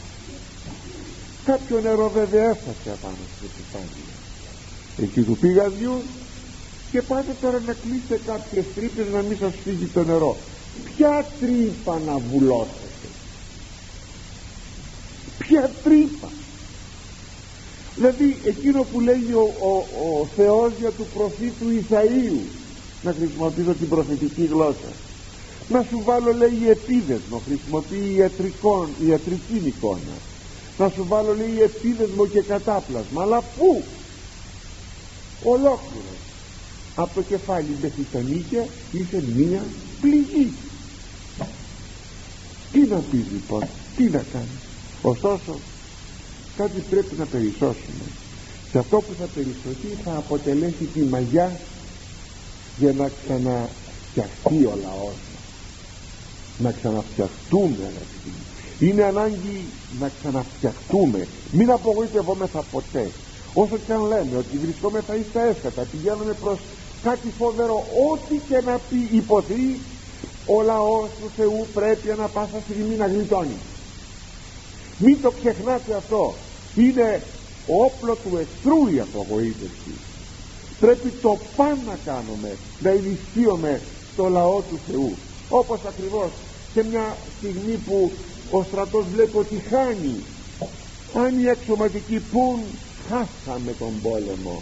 Κάποιο 1.45 1.80
νερό 1.80 2.10
βέβαια 2.10 2.49
έφτασε 2.49 2.91
απάνω 2.91 3.24
στο 3.38 3.47
κεφάλι. 3.58 4.04
Εκεί 4.97 5.22
του 5.22 5.38
πηγαδιού 5.38 6.02
και 6.91 7.02
πάτε 7.02 7.36
τώρα 7.41 7.60
να 7.60 7.74
κλείσετε 7.74 8.20
κάποιες 8.26 8.66
τρύπες 8.76 9.08
να 9.14 9.22
μην 9.22 9.38
σας 9.38 9.54
φύγει 9.64 9.86
το 9.86 10.04
νερό. 10.04 10.38
Ποια 10.86 11.26
τρύπα 11.39 11.99
να 11.99 12.18
βουλώσετε; 12.18 12.81
Ποια 15.52 15.64
τρύπα. 15.86 16.30
Δηλαδή 17.95 18.28
εκείνο 18.52 18.80
που 18.89 18.99
λέγει 19.10 19.34
ο, 19.43 19.45
ο, 19.70 19.74
ο 20.06 20.28
Θεός 20.38 20.72
για 20.82 20.91
του 20.97 21.06
προφήτου 21.16 21.68
Ισαΐου 21.80 22.39
να 23.06 23.12
χρησιμοποιήσω 23.18 23.74
την 23.82 23.89
προφητική 23.93 24.45
γλώσσα. 24.54 24.91
Να 25.74 25.80
σου 25.88 25.97
βάλω 26.08 26.32
λέει 26.41 26.60
επίδεσμο 26.78 27.38
χρησιμοποιεί 27.47 28.08
ιατρικών, 28.20 28.86
ιατρική 29.10 29.58
εικόνα. 29.72 30.16
Να 30.80 30.88
σου 30.93 31.04
βάλω 31.12 31.34
λέει 31.41 31.56
επίδεσμο 31.70 32.24
και 32.34 32.41
κατάπλασμα. 32.54 33.20
Αλλά 33.26 33.39
πού; 33.56 33.72
Ολόκληρο. 35.54 36.16
Από 36.95 37.14
το 37.18 37.22
κεφάλι 37.32 37.74
μέχρι 37.84 38.06
τα 38.14 38.22
νύχια 38.30 38.64
είσαι 38.97 39.20
μία 39.38 39.62
πληγή. 40.02 40.47
Τι 42.72 42.82
να 42.91 42.99
πεις 43.10 43.26
λοιπόν 43.32 43.64
τι 43.95 44.04
να 44.16 44.24
κάνεις; 44.34 44.61
Ωστόσο 45.02 45.60
κάτι 46.58 46.84
πρέπει 46.89 47.16
να 47.18 47.26
περισσώσουμε 47.26 48.06
και 48.72 48.78
αυτό 48.78 48.97
που 48.97 49.14
θα 49.20 49.26
περισσωθεί 49.26 49.88
θα 50.04 50.18
αποτελέσει 50.18 50.86
τη 50.93 50.99
μαγιά 50.99 51.60
για 52.78 52.93
να 52.93 53.12
ξαναφτιαχτεί 53.24 54.66
ο 54.66 54.78
λαός 54.82 55.16
να 56.58 56.72
ξαναφτιαχτούμε 56.72 57.76
αγαπητοί 57.80 58.34
είναι 58.82 59.04
ανάγκη 59.04 59.66
να 59.99 60.12
ξαναφτιαχτούμε. 60.20 61.28
Μην 61.52 61.72
απογοητευόμεθα 61.72 62.62
ποτέ. 62.72 63.12
Όσο 63.54 63.78
και 63.86 63.93
αν 63.93 64.02
λέμε 64.02 64.38
ότι 64.38 64.58
βρισκόμεθα 64.58 65.16
εις 65.16 65.26
τα 65.34 65.41
έσκατα 65.45 65.82
πηγαίνουμε 65.91 66.34
προς 66.43 66.60
κάτι 67.04 67.28
φοβερό 67.38 67.86
ό,τι 68.12 68.36
και 68.47 68.62
να 68.66 68.80
πει 68.89 69.16
υποθεί 69.16 69.80
ο 70.45 70.62
λαός 70.62 71.10
του 71.22 71.32
Θεού 71.36 71.68
πρέπει 71.74 72.08
να 72.18 72.28
πάσα 72.28 72.60
στιγμή 72.64 72.95
να 72.95 73.08
γλιτώνει 73.08 73.58
μην 75.02 75.22
το 75.22 75.32
ξεχνάτε 75.32 75.95
αυτό. 75.95 76.34
Είναι 76.76 77.24
όπλο 77.68 78.16
του 78.16 78.38
εχθρού 78.38 78.88
η 78.88 78.99
απογοήτευση. 78.99 79.93
Πρέπει 80.80 81.10
το 81.22 81.38
πάνω 81.56 81.82
να 81.88 81.97
κάνουμε 82.06 82.58
να 82.80 82.89
ενισχύουμε 82.89 83.82
το 84.16 84.28
λαό 84.28 84.62
του 84.62 84.80
Θεού. 84.88 85.14
Όπως 85.49 85.80
ακριβώς 85.88 86.30
σε 86.74 86.84
μια 86.84 87.18
στιγμή 87.38 87.74
που 87.74 88.12
ο 88.52 88.64
στρατός 88.64 89.06
βλέπει 89.14 89.38
ότι 89.38 89.64
χάνει 89.70 90.16
αν 91.26 91.43
οι 91.43 91.49
αξιωματικοί 91.49 92.20
πουν 92.32 92.60
χάσαμε 93.10 93.72
τον 93.80 94.02
πόλεμο. 94.02 94.62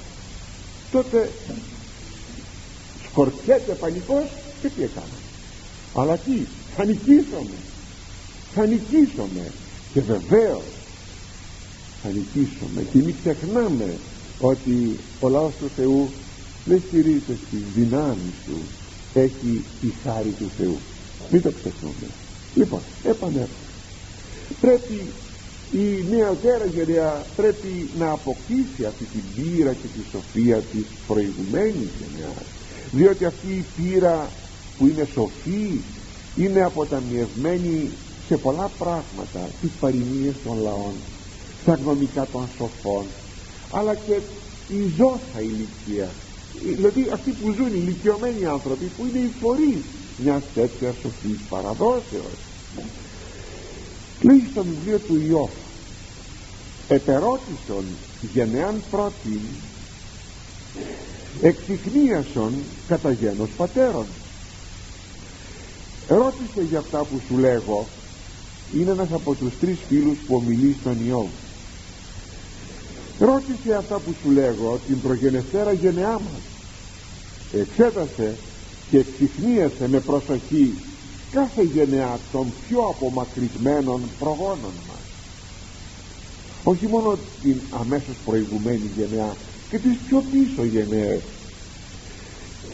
Τότε 0.92 1.30
κορτσέται 3.14 3.74
πανικός 3.74 4.26
και 4.62 4.68
τι 4.70 4.84
έκανα 4.84 5.18
αλλά 5.94 6.18
τι 6.18 6.32
θα 6.76 6.86
νικήσουμε. 6.86 7.58
Θα 8.54 8.66
νικήσουμε 8.66 9.52
και 9.94 10.02
βεβαίως 10.02 10.64
θα 12.04 12.10
νικήσουμε. 12.10 12.82
Και 12.92 12.98
μην 12.98 13.16
ξεχνάμε 13.22 13.98
ότι 14.40 15.00
ο 15.20 15.30
λαός 15.30 15.54
του 15.60 15.70
Θεού 15.76 16.10
δεν 16.66 16.82
στηρίζεται 16.88 17.38
στις 17.48 17.62
δυνάμεις 17.76 18.34
του. 18.46 18.58
Έχει 19.14 19.66
τη 19.82 19.88
χάρη 20.04 20.30
του 20.30 20.50
Θεού. 20.58 20.78
Μην 21.32 21.42
το 21.42 21.52
ξεχνούμε. 21.52 22.08
Λοιπόν 22.56 22.82
επανέρχομαι 23.04 23.68
πρέπει 24.62 25.02
η 25.72 26.04
νεοτέρα 26.10 26.66
γενιά 26.66 27.26
πρέπει 27.36 27.90
να 28.00 28.12
αποκτήσει 28.12 28.86
αυτή 28.88 29.04
την 29.04 29.22
πείρα 29.36 29.74
και 29.74 29.88
τη 29.88 30.10
σοφία 30.12 30.58
της 30.58 30.86
προηγουμένης 31.08 31.90
γενιάς. 32.00 32.46
Διότι 32.92 33.26
αυτή 33.26 33.48
η 33.48 33.66
πείρα 33.78 34.30
που 34.78 34.88
είναι 34.88 35.08
σοφή 35.14 35.80
είναι 36.36 36.64
αποταμιευμένη 36.64 37.90
σε 38.30 38.38
πολλά 38.38 38.70
πράγματα 38.78 39.50
τις 39.62 39.72
παροιμίες 39.80 40.36
των 40.44 40.62
λαών 40.62 40.94
στα 41.62 41.74
γνωμικά 41.74 42.28
των 42.32 42.48
σοφών 42.58 43.06
αλλά 43.72 43.96
και 43.96 44.20
η 44.74 44.94
ζώσα 44.98 45.42
ηλικία. 45.42 46.10
Δηλαδή 46.76 47.10
αυτοί 47.14 47.32
που 47.32 47.52
ζουν 47.52 47.68
οι 47.68 47.82
ηλικιωμένοι 47.84 48.46
άνθρωποι 48.46 48.86
που 48.86 49.06
είναι 49.06 49.20
οι 49.20 49.32
φορείς 49.42 49.84
μιας 50.18 50.44
τέτοιας 50.54 50.96
σοφής 51.02 51.40
παραδόσεως. 51.50 52.38
Λέει 54.22 54.48
στο 54.52 54.64
βιβλίο 54.64 55.00
του 55.00 55.22
Ιώφ 55.30 55.52
επερώτησον 56.88 57.86
γενεάν 58.34 58.82
πρώτη 58.92 59.40
εξυχνίασον 61.42 62.54
κατά 62.88 63.12
γένος 63.12 63.50
πατέρων 63.58 64.06
ρώτησε 66.08 66.62
για 66.70 66.80
αυτά 66.80 66.98
που 67.04 67.22
σου 67.28 67.38
λέγω 67.38 67.88
είναι 68.74 68.92
ένας 68.92 69.12
από 69.12 69.34
τους 69.34 69.54
τρεις 69.60 69.78
φίλους 69.88 70.18
που 70.28 70.36
ομιλεί 70.36 70.76
στον 70.82 70.98
Ιώβ. 71.08 71.30
Ρώτησε 73.20 73.74
αυτά 73.78 74.00
που 74.00 74.16
σου 74.24 74.32
λέγω 74.32 74.80
την 74.88 75.02
προγενεστέρα 75.02 75.72
γενεά 75.72 76.12
μας. 76.12 76.42
Εξέτασε 77.54 78.36
και 78.90 78.98
εξυχνίασε 78.98 79.88
με 79.88 80.00
προσοχή 80.00 80.74
κάθε 81.32 81.64
γενεά 81.64 82.20
των 82.32 82.54
πιο 82.68 82.82
απομακρυσμένων 82.82 84.02
προγόνων 84.20 84.74
μας. 84.88 85.04
Όχι 86.64 86.88
μόνο 86.88 87.18
την 87.42 87.56
αμέσως 87.70 88.16
προηγουμένη 88.26 88.90
γενεά 88.98 89.36
και 89.70 89.78
τις 89.78 89.98
πιο 90.08 90.24
πίσω 90.32 90.64
γενναίες. 90.64 91.22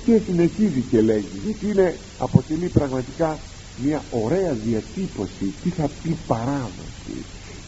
Και 0.05 0.21
συνεχίζει 0.25 0.83
και 0.89 1.01
λέγει 1.01 1.27
γιατί 1.45 1.69
είναι, 1.69 1.97
αποτελεί 2.17 2.67
πραγματικά 2.67 3.39
μια 3.83 4.03
ωραία 4.11 4.53
διατύπωση 4.53 5.53
τι 5.63 5.69
θα 5.69 5.89
πει 6.03 6.17
παράδοση 6.27 7.17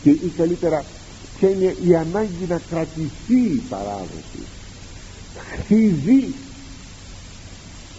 και 0.03 0.09
ή 0.09 0.31
καλύτερα 0.37 0.85
ποια 1.37 1.49
είναι 1.49 1.75
η 1.85 1.95
ανάγκη 1.95 2.45
να 2.47 2.61
κρατηθεί 2.69 3.39
η 3.39 3.61
παράδοση 3.69 4.41
χθιζή 5.59 6.33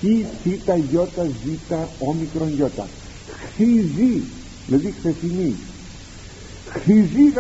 χι 0.01 0.27
θήτα 0.43 0.77
γιώτα 0.77 1.27
ζήτα 1.45 1.89
όμικρον 1.99 2.55
γιώτα 2.55 2.89
χθιζή 3.45 4.23
δηλαδή 4.67 4.95
χθεσινή 4.99 5.55
χθιζή 6.71 7.33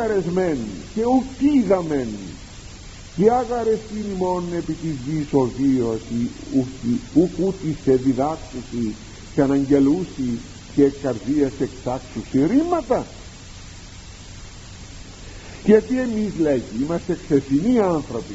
και 0.94 1.02
ουκίδαμεν 1.04 2.08
και 3.16 3.30
άγαρες 3.30 3.78
ημών 4.12 4.44
επί 4.56 4.72
της 4.72 4.94
γης 5.06 5.32
ο 5.32 5.50
βίος 5.58 6.00
ουκ 7.14 7.38
ούτι 7.38 7.76
σε 7.84 7.94
διδάξουσι 7.94 8.94
και 9.34 9.42
αναγγελούσι 9.42 10.38
και 10.78 10.84
εκ 10.84 10.94
καρδίας 11.02 11.52
εξάξουσι 11.60 12.46
ρήματα 12.46 13.06
γιατί 15.64 16.00
εμείς 16.00 16.32
λέγει 16.38 16.82
είμαστε 16.82 17.18
ξεφινοί 17.24 17.80
άνθρωποι. 17.80 18.34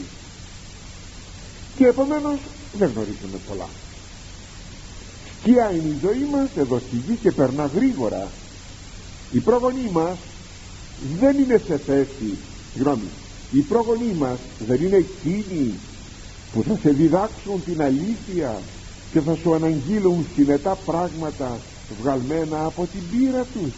Και 1.78 1.86
επομένως 1.86 2.40
δεν 2.78 2.92
γνωρίζουμε 2.96 3.38
πολλά. 3.48 3.68
Σκιά 5.40 5.72
είναι 5.72 5.88
η 5.88 5.98
ζωή 6.02 6.28
μας 6.32 6.50
εδώ 6.56 6.80
στη 6.88 6.96
γη 6.96 7.16
και 7.16 7.32
περνά 7.32 7.66
γρήγορα. 7.76 8.28
Οι 9.32 9.40
πρόγονοί 9.40 9.90
μας 9.92 10.18
δεν 11.20 11.38
είναι 11.38 11.62
σε 11.68 11.78
θέση 11.78 12.38
συγγνώμη 12.74 13.10
οι 13.52 13.60
πρόγονοί 13.60 14.14
μας 14.20 14.40
δεν 14.68 14.82
είναι 14.82 14.98
εκείνοι 14.98 15.74
που 16.54 16.64
θα 16.64 16.78
σε 16.82 16.90
διδάξουν 16.90 17.64
την 17.66 17.82
αλήθεια 17.82 18.62
και 19.12 19.20
θα 19.20 19.36
σου 19.36 19.54
αναγγείλουν 19.54 20.26
συνετά 20.36 20.78
πράγματα 20.86 21.60
βγαλμένα 22.02 22.66
από 22.66 22.88
την 22.92 23.02
πείρα 23.12 23.46
τους. 23.54 23.74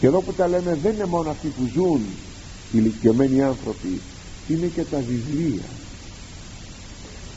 Και 0.00 0.06
εδώ 0.06 0.20
που 0.20 0.32
τα 0.32 0.48
λέμε 0.48 0.78
δεν 0.82 0.94
είναι 0.94 1.04
μόνο 1.04 1.30
αυτοί 1.30 1.48
που 1.48 1.68
ζουν 1.74 2.00
οι 2.72 2.78
ηλικιωμένοι 2.78 3.42
άνθρωποι 3.42 4.00
είναι 4.48 4.66
και 4.66 4.82
τα 4.82 4.98
βιβλία. 4.98 5.68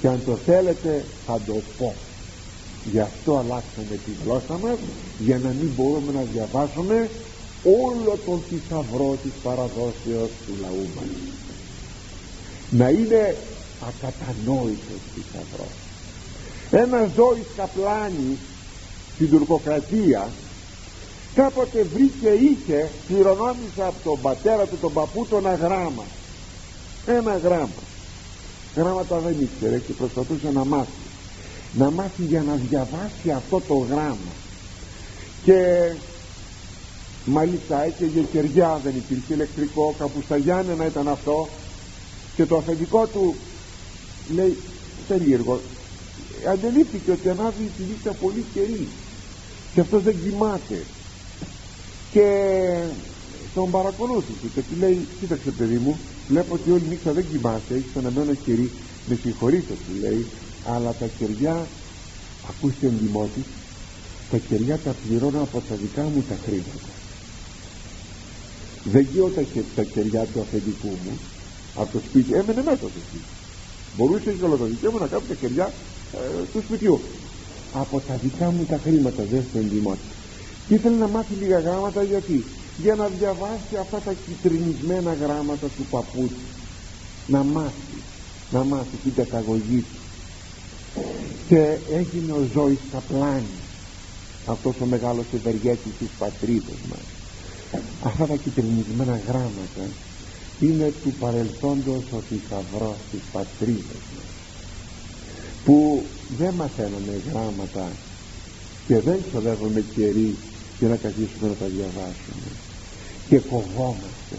Και 0.02 0.08
αν 0.08 0.20
το 0.26 0.36
θέλετε 0.36 1.06
θα 1.26 1.40
το 1.46 1.62
πω. 1.78 1.94
Γι' 2.92 3.00
αυτό 3.00 3.38
αλλάξαμε 3.38 4.00
τη 4.06 4.12
γλώσσα 4.24 4.58
μας 4.58 4.78
για 5.20 5.38
να 5.38 5.50
μην 5.50 5.72
μπορούμε 5.76 6.12
να 6.14 6.22
διαβάσουμε 6.34 7.10
όλο 7.64 8.18
τον 8.26 8.42
θησαυρό 8.50 9.18
της 9.24 9.32
παραδόσεως 9.44 10.30
του 10.46 10.54
λαού 10.62 10.88
μας. 10.96 11.06
Να 12.70 12.90
είναι 12.90 13.36
ακατανόητος 13.90 15.02
θησαυρός. 15.14 15.76
Ένας 16.72 17.12
ζώης 17.16 17.46
καπλάνης 17.56 18.38
στην 19.16 19.30
τουρκοκρατία 19.30 20.30
κάποτε 21.36 21.84
βρήκε 21.84 22.30
είχε 22.30 22.90
κληρονόμησε 23.08 23.82
από 23.82 23.96
τον 24.04 24.22
πατέρα 24.22 24.66
του 24.66 24.78
τον 24.82 24.94
παππού 24.94 25.26
τον 25.26 25.46
ένα 25.46 25.56
γράμμα. 25.56 26.04
Ένα 27.06 27.38
γράμμα. 27.38 27.84
Γράμματα 28.76 29.20
δεν 29.20 29.36
ήξερε 29.42 29.78
και 29.78 29.94
προσπαθούσε 29.94 30.52
να 30.54 30.66
μάθει. 30.66 30.90
Να 31.74 31.92
μάθει 31.92 32.24
για 32.24 32.42
να 32.42 32.56
διαβάσει 32.56 33.32
αυτό 33.36 33.62
το 33.68 33.74
γράμμα. 33.74 34.32
Και 35.44 35.92
μάλιστα 37.26 37.86
για 37.86 38.22
κεριά 38.32 38.80
δεν 38.84 38.96
υπήρχε 38.96 39.34
ηλεκτρικό 39.34 39.96
κάπου 39.98 40.22
στα 40.26 40.38
Γιάννενα 40.38 40.86
ήταν 40.86 41.08
αυτό. 41.08 41.48
Και 42.36 42.46
το 42.46 42.58
αφεντικό 42.58 43.08
του 43.08 43.36
λέει 44.36 44.58
περίεργο 45.08 45.60
αντελήφθηκε 46.52 47.12
ότι 47.12 47.30
ανάβει 47.30 47.72
τη 47.78 47.84
νύχτα 47.84 48.12
πολύ 48.12 48.46
καιρή 48.54 48.88
και 49.76 49.82
αυτός 49.82 50.04
δεν 50.04 50.16
κοιμάται. 50.24 50.84
Και 52.12 52.28
τον 53.54 53.72
παρακολούθησε 53.72 54.48
και 54.54 54.62
του 54.62 54.76
λέει 54.80 55.08
κοίταξε 55.20 55.52
παιδί 55.52 55.78
μου 55.78 55.98
βλέπω 56.28 56.54
ότι 56.54 56.72
όλη 56.72 56.84
νύχτα 56.90 57.12
δεν 57.12 57.26
κοιμάσαι 57.32 57.74
έχεις 57.74 57.96
αναμένο 57.96 58.34
κερί 58.34 58.72
με 59.08 59.16
συγχωρείτε 59.22 59.74
του 59.74 60.00
λέει 60.02 60.26
αλλά 60.66 60.92
τα 61.00 61.08
κεριά 61.18 61.68
ακούστε 62.50 62.88
εντυμώτη 62.88 63.44
τα 64.32 64.38
κεριά 64.38 64.78
τα 64.78 64.96
πληρώνω 65.08 65.42
από 65.42 65.62
τα 65.70 65.76
δικά 65.76 66.02
μου 66.02 66.24
τα 66.30 66.36
χρήματα. 66.46 66.90
Δεν 68.84 69.08
γύρω 69.12 69.28
τα, 69.28 69.42
τα 69.76 69.84
κεριά 69.84 70.26
του 70.26 70.40
αφεντικού 70.42 70.88
μου 70.88 71.20
από 71.76 71.92
το 71.92 72.00
σπίτι. 72.08 72.34
Έμενε 72.34 72.62
μέσα 72.64 72.78
το 72.78 72.88
σπίτι 72.88 73.24
μπορούσε 73.98 74.32
και 74.32 74.44
όλο 74.44 74.58
το 74.58 74.66
δικαίωμα 74.66 75.00
να 75.00 75.08
κάνει 75.08 75.24
τα 75.28 75.34
κεριά 75.34 75.74
ε, 76.14 76.18
του 76.54 76.62
σπιτιού 76.68 77.02
από 77.82 78.00
τα 78.00 78.16
δικά 78.16 78.52
μου 78.52 78.66
τα 78.66 78.78
χρήματα 78.84 79.24
δεν 79.24 79.44
στο 79.50 79.58
εντυμώτη 79.58 80.08
και 80.68 80.74
ήθελε 80.74 80.96
να 80.96 81.08
μάθει 81.08 81.34
λίγα 81.34 81.60
γράμματα 81.60 82.04
γιατί; 82.04 82.46
Για 82.78 82.96
να 82.96 83.08
διαβάσει 83.08 83.76
αυτά 83.80 84.00
τα 84.00 84.14
κυτρινισμένα 84.14 85.14
γράμματα 85.14 85.68
του 85.68 85.86
παππού 85.90 86.28
του. 86.28 86.46
Να 87.28 87.44
μάθει 87.44 87.98
να 88.52 88.64
μάθει 88.64 88.98
την 89.04 89.14
καταγωγή 89.14 89.80
του. 89.80 90.00
Και 91.48 91.78
έγινε 91.92 92.32
ο 92.32 92.48
Ζώης 92.54 92.80
Καπλάνης 92.92 93.66
αυτός 94.46 94.76
ο 94.82 94.86
μεγάλος 94.86 95.26
ευεργέτης 95.34 95.92
της 96.00 96.10
πατρίδας 96.18 96.80
μας. 96.90 97.06
Αυτά 98.04 98.26
τα 98.26 98.36
κυτρινισμένα 98.36 99.22
γράμματα 99.28 99.86
είναι 100.60 100.94
του 101.04 101.14
παρελθόντος 101.20 102.04
ο 102.12 102.20
θησαυρός 102.30 102.98
της 103.12 103.22
πατρίδας 103.32 104.04
μας 104.16 104.26
που 105.66 106.06
δεν 106.38 106.54
μαθαίνουμε 106.54 107.22
γράμματα 107.32 107.88
και 108.88 109.00
δεν 109.00 109.20
ξοδεύουμε 109.30 109.84
καιροί 109.96 110.36
για 110.80 110.88
να 110.88 110.96
καθίσουμε 110.96 111.48
να 111.48 111.54
τα 111.54 111.66
διαβάσουμε. 111.66 112.50
Και 113.30 113.40
φοβόμαστε. 113.40 114.38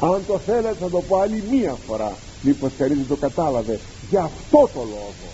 Αν 0.00 0.20
το 0.26 0.38
θέλετε 0.38 0.76
θα 0.80 0.88
το 0.88 1.00
πω 1.00 1.16
άλλη 1.16 1.42
μία 1.50 1.76
φορά. 1.86 2.16
Μήπως 2.42 2.72
κανείς 2.78 2.96
δεν 2.96 3.06
το 3.06 3.16
κατάλαβε. 3.16 3.80
Για 4.10 4.22
αυτό 4.22 4.70
το 4.74 4.80
λόγο. 4.80 5.30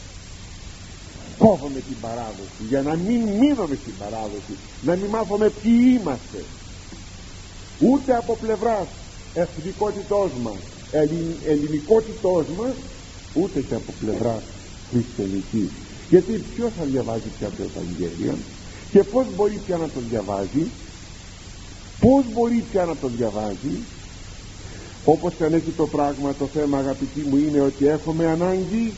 Κόβουμε 1.38 1.80
την 1.80 1.96
παράδοση. 2.00 2.60
Για 2.68 2.82
να 2.82 2.94
μην 2.94 3.20
μείνουμε 3.22 3.76
στην 3.82 3.94
παράδοση. 3.98 4.54
Να 4.82 4.96
μην 4.96 5.06
μάθουμε 5.06 5.48
ποιοι 5.62 5.98
είμαστε. 6.00 6.44
Ούτε 7.80 8.16
από 8.16 8.36
πλευράς 8.36 8.86
εθνικότητός 9.34 10.30
μας 10.42 10.60
ελλην, 10.90 11.34
ελληνικότητός 11.46 12.44
μας 12.58 12.74
ούτε 13.34 13.60
και 13.60 13.74
από 13.74 13.92
πλευράς 14.00 14.42
χριστιανικής 14.90 15.70
γιατί 16.10 16.32
ποιος 16.54 16.72
θα 16.78 16.84
διαβάζει 16.84 17.28
πια 17.38 17.48
το 17.56 17.62
Ευαγγέλιο 17.62 18.34
και 18.90 19.02
πως 19.02 19.26
μπορεί 19.36 19.60
πια 19.66 19.76
να 19.76 19.88
το 19.88 20.00
διαβάζει 20.10 20.66
πως 22.00 22.24
μπορεί 22.32 22.64
πια 22.70 22.84
να 22.84 22.96
το 22.96 23.08
διαβάζει. 23.08 23.78
Όπως 25.04 25.34
και 25.34 25.44
αν 25.44 25.52
έχει 25.52 25.70
το 25.70 25.86
πράγμα 25.86 26.34
το 26.34 26.46
θέμα 26.46 26.78
αγαπητοί 26.78 27.20
μου 27.20 27.36
είναι 27.36 27.60
ότι 27.60 27.86
έχουμε 27.86 28.26
ανάγκη 28.26 28.92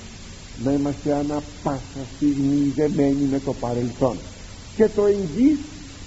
να 0.65 0.73
είμαστε 0.73 1.15
ανα 1.15 1.43
πάσα 1.63 2.05
στιγμή 2.17 2.73
δεμένοι 2.77 3.29
με 3.31 3.41
το 3.41 3.53
παρελθόν. 3.53 4.17
Και 4.77 4.89
το 4.89 5.07
εγγύς 5.07 5.59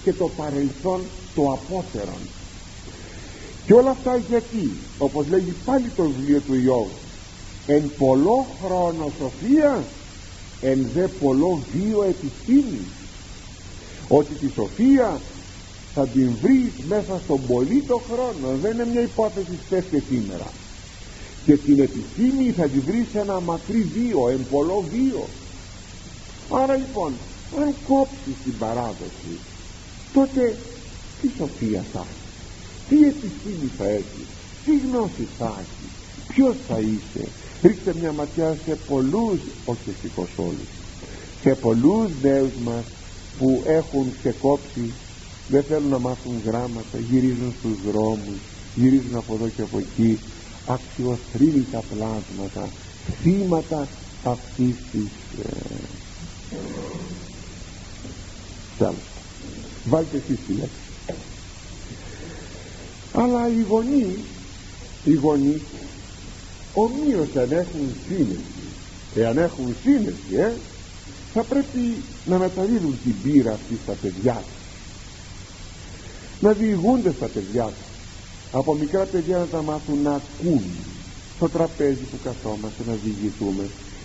και 0.03 0.13
το 0.13 0.29
παρελθόν 0.37 1.01
το 1.35 1.51
απότερον. 1.51 2.21
Και 3.65 3.73
όλα 3.73 3.89
αυτά 3.89 4.17
γιατί 4.29 4.71
όπως 4.97 5.27
λέγει 5.27 5.53
πάλι 5.65 5.91
το 5.95 6.03
βιβλίο 6.03 6.39
του 6.39 6.53
Ιώβ 6.53 6.87
εν 7.67 7.91
πολλό 7.97 8.45
χρόνος 8.63 9.11
σοφίας 9.19 9.83
εν 10.63 10.87
δε 10.93 11.07
πολλό 11.07 11.63
βίο 11.73 12.03
επιστήμη 12.03 12.85
ότι 14.07 14.33
τη 14.33 14.49
σοφία 14.53 15.19
θα 15.93 16.07
την 16.07 16.29
βρεις 16.41 16.71
μέσα 16.87 17.21
στον 17.23 17.45
πολύ 17.47 17.83
το 17.87 18.01
χρόνο. 18.11 18.57
Δεν 18.61 18.73
είναι 18.73 18.85
μια 18.91 19.01
υπόθεση 19.01 19.59
χθες 19.65 19.83
και 19.91 20.01
σήμερα. 20.09 20.47
Και 21.45 21.57
την 21.57 21.79
επιστήμη 21.79 22.51
θα 22.51 22.67
την 22.67 22.81
βρεις 22.85 23.05
σε 23.11 23.19
ένα 23.19 23.39
μακρύ 23.39 23.81
βίο 23.93 24.29
εν 24.29 24.45
πολλό 24.51 24.85
βίο. 24.91 25.27
Άρα 26.49 26.75
λοιπόν 26.75 27.13
αν 27.59 27.73
κόψεις 27.87 28.35
την 28.43 28.57
παράδοση 28.59 29.33
τότε 30.13 30.55
τι 31.21 31.29
σοφία 31.37 31.83
θα 31.93 32.05
έχεις 32.09 32.23
τι 32.89 33.07
επιστήμη 33.07 33.71
θα 33.77 33.87
έχεις 33.87 34.27
τι 34.65 34.71
γνώση 34.77 35.27
θα 35.37 35.53
έχεις 35.59 35.91
ποιος 36.27 36.55
θα 36.67 36.79
είσαι 36.79 37.27
ρίξτε 37.63 37.93
μια 37.99 38.11
ματιά 38.11 38.57
σε 38.65 38.77
πολλούς 38.87 39.39
όχι 39.65 39.89
ευτυχώς 39.89 40.29
όλους 40.37 40.69
σε 41.41 41.55
πολλούς 41.55 42.11
νέους 42.21 42.51
μας 42.63 42.83
που 43.39 43.63
έχουν 43.65 44.05
ξεκόψει 44.19 44.91
δεν 45.47 45.63
θέλουν 45.63 45.89
να 45.89 45.99
μάθουν 45.99 46.41
γράμματα 46.45 46.97
γυρίζουν 47.09 47.53
στους 47.59 47.91
δρόμους 47.91 48.39
γυρίζουν 48.75 49.15
από 49.15 49.33
εδώ 49.33 49.47
και 49.47 49.61
από 49.61 49.77
εκεί 49.77 50.19
αξιοθρύνητα 50.67 51.83
πλάσματα 51.89 52.69
θύματα 53.21 53.87
αυτής 54.23 54.75
της 54.91 55.07
ε, 55.43 55.83
βάλτε 59.85 60.17
εσείς 60.17 60.39
τη 60.47 60.53
λέξη. 60.53 61.17
Αλλά 63.13 63.47
οι 63.47 63.61
γονείς 63.69 64.17
οι 65.03 65.13
γονείς 65.13 65.61
ομοίως 66.73 67.35
αν 67.35 67.51
έχουν 67.51 67.95
σύνεση 68.07 68.63
εάν 69.15 69.37
έχουν 69.37 69.75
σύνεση 69.83 70.35
ε, 70.35 70.51
θα 71.33 71.43
πρέπει 71.43 71.95
να 72.25 72.37
μεταδίδουν 72.37 72.97
την 73.03 73.13
πείρα 73.23 73.51
αυτή 73.53 73.79
στα 73.83 73.93
παιδιά 73.93 74.33
τους. 74.33 74.61
Να 76.39 76.51
διηγούνται 76.51 77.11
στα 77.11 77.27
παιδιά 77.27 77.63
τους. 77.63 77.91
Από 78.51 78.73
μικρά 78.73 79.03
παιδιά 79.03 79.37
να 79.37 79.45
τα 79.45 79.61
μάθουν 79.61 80.01
να 80.01 80.11
ακούν 80.11 80.63
στο 81.35 81.49
τραπέζι 81.49 82.03
που 82.11 82.17
καθόμαστε 82.23 82.83
να 82.87 82.93
διηγηθούμε. 83.03 83.63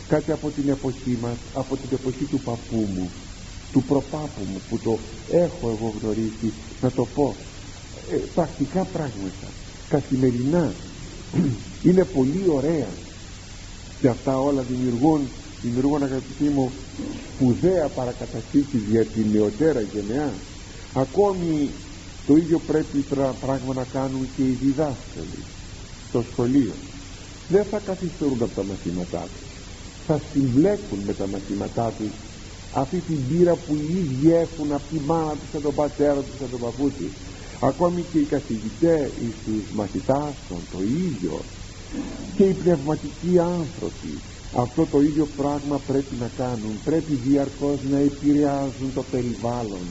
Κάτι 0.08 0.32
από 0.32 0.50
την 0.50 0.68
εποχή 0.68 1.18
μας 1.20 1.36
από 1.54 1.76
την 1.76 1.88
εποχή 1.92 2.24
του 2.24 2.40
παππού 2.40 2.88
μου 2.94 3.10
του 3.72 3.82
προπάπου 3.82 4.42
μου 4.52 4.60
που 4.68 4.78
το 4.78 4.98
έχω 5.30 5.68
εγώ 5.68 5.94
γνωρίσει 6.00 6.52
να 6.80 6.90
το 6.90 7.06
πω 7.14 7.34
ε, 8.12 8.16
πρακτικά 8.34 8.84
πράγματα 8.84 9.46
καθημερινά 9.88 10.72
είναι 11.82 12.04
πολύ 12.04 12.44
ωραία 12.48 12.88
και 14.00 14.08
αυτά 14.08 14.38
όλα 14.38 14.62
δημιουργούν 14.62 15.20
δημιουργούν 15.62 16.02
αγαπητοί 16.02 16.44
μου 16.44 16.70
σπουδαία 17.34 17.88
παρακαταθήκη 17.88 18.78
για 18.90 19.04
την 19.04 19.26
νεωτέρα 19.32 19.80
γενεά. 19.80 20.32
Ακόμη 20.94 21.70
το 22.26 22.36
ίδιο 22.36 22.58
πρέπει 22.66 23.04
πράγμα 23.40 23.74
να 23.74 23.84
κάνουν 23.84 24.28
και 24.36 24.42
οι 24.42 24.58
διδάσκαλοι 24.62 25.42
στο 26.08 26.24
σχολείο. 26.32 26.72
Δεν 27.48 27.64
θα 27.64 27.78
καθυστερούν 27.78 28.42
από 28.42 28.54
τα 28.54 28.64
μαθήματά 28.64 29.20
τους. 29.20 29.48
Θα 30.06 30.20
συμπλέκουν 30.32 30.98
με 31.06 31.12
τα 31.12 31.26
μαθήματά 31.26 31.92
τους 31.98 32.10
αυτή 32.72 32.98
την 32.98 33.28
πείρα 33.28 33.54
που 33.54 33.74
οι 33.74 33.98
ίδιοι 33.98 34.32
έχουν 34.32 34.72
από 34.72 34.82
τη 34.90 35.00
μάνα 35.06 35.30
τους 35.30 35.48
και 35.52 35.58
τον 35.58 35.74
πατέρα 35.74 36.20
τους 36.20 36.38
και 36.38 36.44
τον 36.50 36.60
παππού 36.60 36.90
τους 36.90 37.12
ακόμη 37.60 38.04
και 38.12 38.18
οι 38.18 38.24
καθηγητές 38.24 39.10
στους 39.42 39.74
μαθητάς 39.74 40.34
των 40.48 40.58
το 40.72 40.78
ίδιο. 40.82 41.40
Και 42.36 42.44
οι 42.44 42.52
πνευματικοί 42.52 43.38
άνθρωποι. 43.38 44.12
Αυτό 44.56 44.86
το 44.86 45.00
ίδιο 45.00 45.28
πράγμα 45.36 45.80
πρέπει 45.86 46.14
να 46.20 46.30
κάνουν. 46.36 46.72
Πρέπει 46.84 47.14
διαρκώς 47.14 47.78
να 47.90 47.98
επηρεάζουν 47.98 48.92
το 48.94 49.04
περιβάλλον 49.10 49.86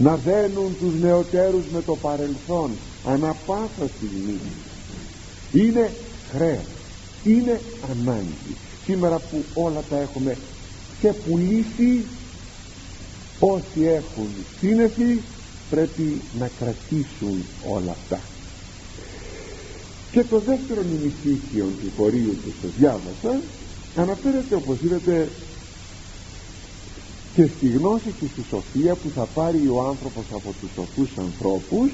να 0.00 0.16
δένουν 0.16 0.76
τους 0.80 1.00
νεοτέρους 1.00 1.64
με 1.72 1.82
το 1.82 1.96
παρελθόν 1.96 2.70
ανά 3.06 3.36
πάσα 3.46 3.90
στιγμή. 3.96 4.38
Είναι 5.52 5.92
χρέος. 6.30 6.64
Είναι 7.24 7.60
ανάγκη. 7.90 8.56
Σήμερα 8.84 9.18
που 9.18 9.44
όλα 9.54 9.82
τα 9.90 9.98
έχουμε 9.98 10.36
και 11.00 11.12
πουλήσει 11.12 12.04
όσοι 13.38 13.84
έχουν 13.84 14.28
σύνεση 14.60 15.20
πρέπει 15.70 16.20
να 16.38 16.50
κρατήσουν 16.58 17.44
όλα 17.68 17.90
αυτά. 17.90 18.20
Και 20.12 20.24
το 20.24 20.38
δεύτερο 20.38 20.82
νημισίκιο 20.82 21.64
του 21.64 21.92
χωρίου 21.96 22.36
που 22.44 22.52
σας 22.62 22.70
διάβασα 22.78 23.40
αναφέρεται 23.96 24.54
όπως 24.54 24.76
είδατε 24.82 25.28
και 27.34 27.46
στη 27.56 27.68
γνώση 27.68 28.14
και 28.20 28.26
στη 28.32 28.42
σοφία 28.48 28.94
που 28.94 29.10
θα 29.14 29.24
πάρει 29.24 29.68
ο 29.68 29.82
άνθρωπος 29.88 30.24
από 30.34 30.54
τους 30.60 30.70
σοφούς 30.74 31.10
ανθρώπους 31.18 31.90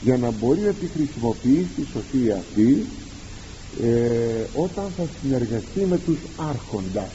για 0.00 0.16
να 0.16 0.30
μπορεί 0.30 0.60
να 0.60 0.72
τη 0.72 0.86
χρησιμοποιήσει 0.86 1.68
τη 1.76 1.82
σοφία 1.92 2.36
αυτή 2.36 2.86
ε, 3.82 4.44
όταν 4.54 4.84
θα 4.96 5.04
συνεργαστεί 5.22 5.80
με 5.80 5.98
τους 5.98 6.18
άρχοντας. 6.36 7.10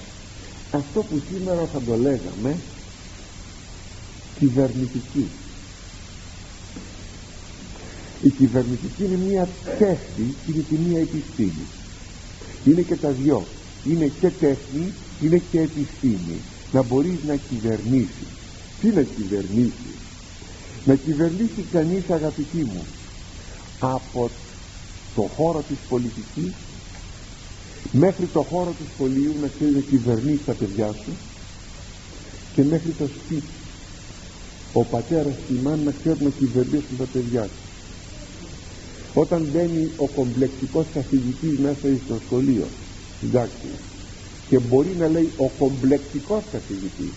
Αυτό 0.71 1.03
που 1.03 1.21
σήμερα 1.31 1.65
θα 1.73 1.81
το 1.81 1.95
λέγαμε 1.95 2.55
κυβερνητική 4.39 5.27
η 8.21 8.29
κυβερνητική 8.29 9.03
είναι 9.03 9.17
μια 9.17 9.49
τέχνη 9.77 10.35
είναι 10.47 10.63
και 10.69 10.77
μια 10.77 10.99
επιστήμη. 10.99 11.65
Είναι 12.65 12.81
και 12.81 12.95
τα 12.95 13.11
δυο. 13.11 13.47
Είναι 13.83 14.11
και 14.19 14.29
τέχνη 14.29 14.93
είναι 15.21 15.41
και 15.51 15.59
επιστήμη. 15.59 16.37
Να 16.71 16.83
μπορείς 16.83 17.23
να 17.27 17.35
κυβερνήσεις. 17.35 18.27
Τι 18.81 18.87
να 18.87 19.01
κυβερνήσεις; 19.01 19.95
Να 20.85 20.95
κυβερνήσει 20.95 21.61
κανείς 21.71 22.09
αγαπητοί 22.09 22.57
μου 22.57 22.83
από 23.79 24.29
το 25.15 25.21
χώρο 25.35 25.63
της 25.67 25.77
πολιτικής 25.89 26.53
μέχρι 27.91 28.25
το 28.25 28.41
χώρο 28.41 28.71
του 28.71 28.85
σχολείου 28.93 29.33
να 29.41 29.47
ξέρεις 29.47 29.73
να 29.73 29.79
κυβερνήσεις 29.81 30.45
τα 30.45 30.53
παιδιά 30.53 30.91
σου 30.91 31.11
και 32.55 32.63
μέχρι 32.63 32.91
το 32.91 33.07
σπίτι. 33.07 33.53
Ο 34.73 34.85
πατέρας 34.85 35.33
και 35.47 35.53
η 35.53 35.59
μάνα 35.63 35.83
να 35.83 35.91
ξέρουν 35.91 36.23
να 36.23 36.29
κυβερνήσουν 36.29 36.97
τα 36.97 37.05
παιδιά 37.13 37.41
τους 37.41 37.68
όταν 39.21 39.47
μπαίνει 39.51 39.91
ο 39.97 40.07
κομπλεξικός 40.07 40.85
καθηγητής 40.93 41.57
μέσα 41.57 41.87
στο 42.05 42.15
σχολείο 42.25 42.67
εντάξει 43.23 43.69
και 44.49 44.59
μπορεί 44.59 44.95
να 44.99 45.07
λέει 45.07 45.29
ο 45.37 45.47
κομπλεξικός 45.59 46.43
καθηγητής 46.51 47.13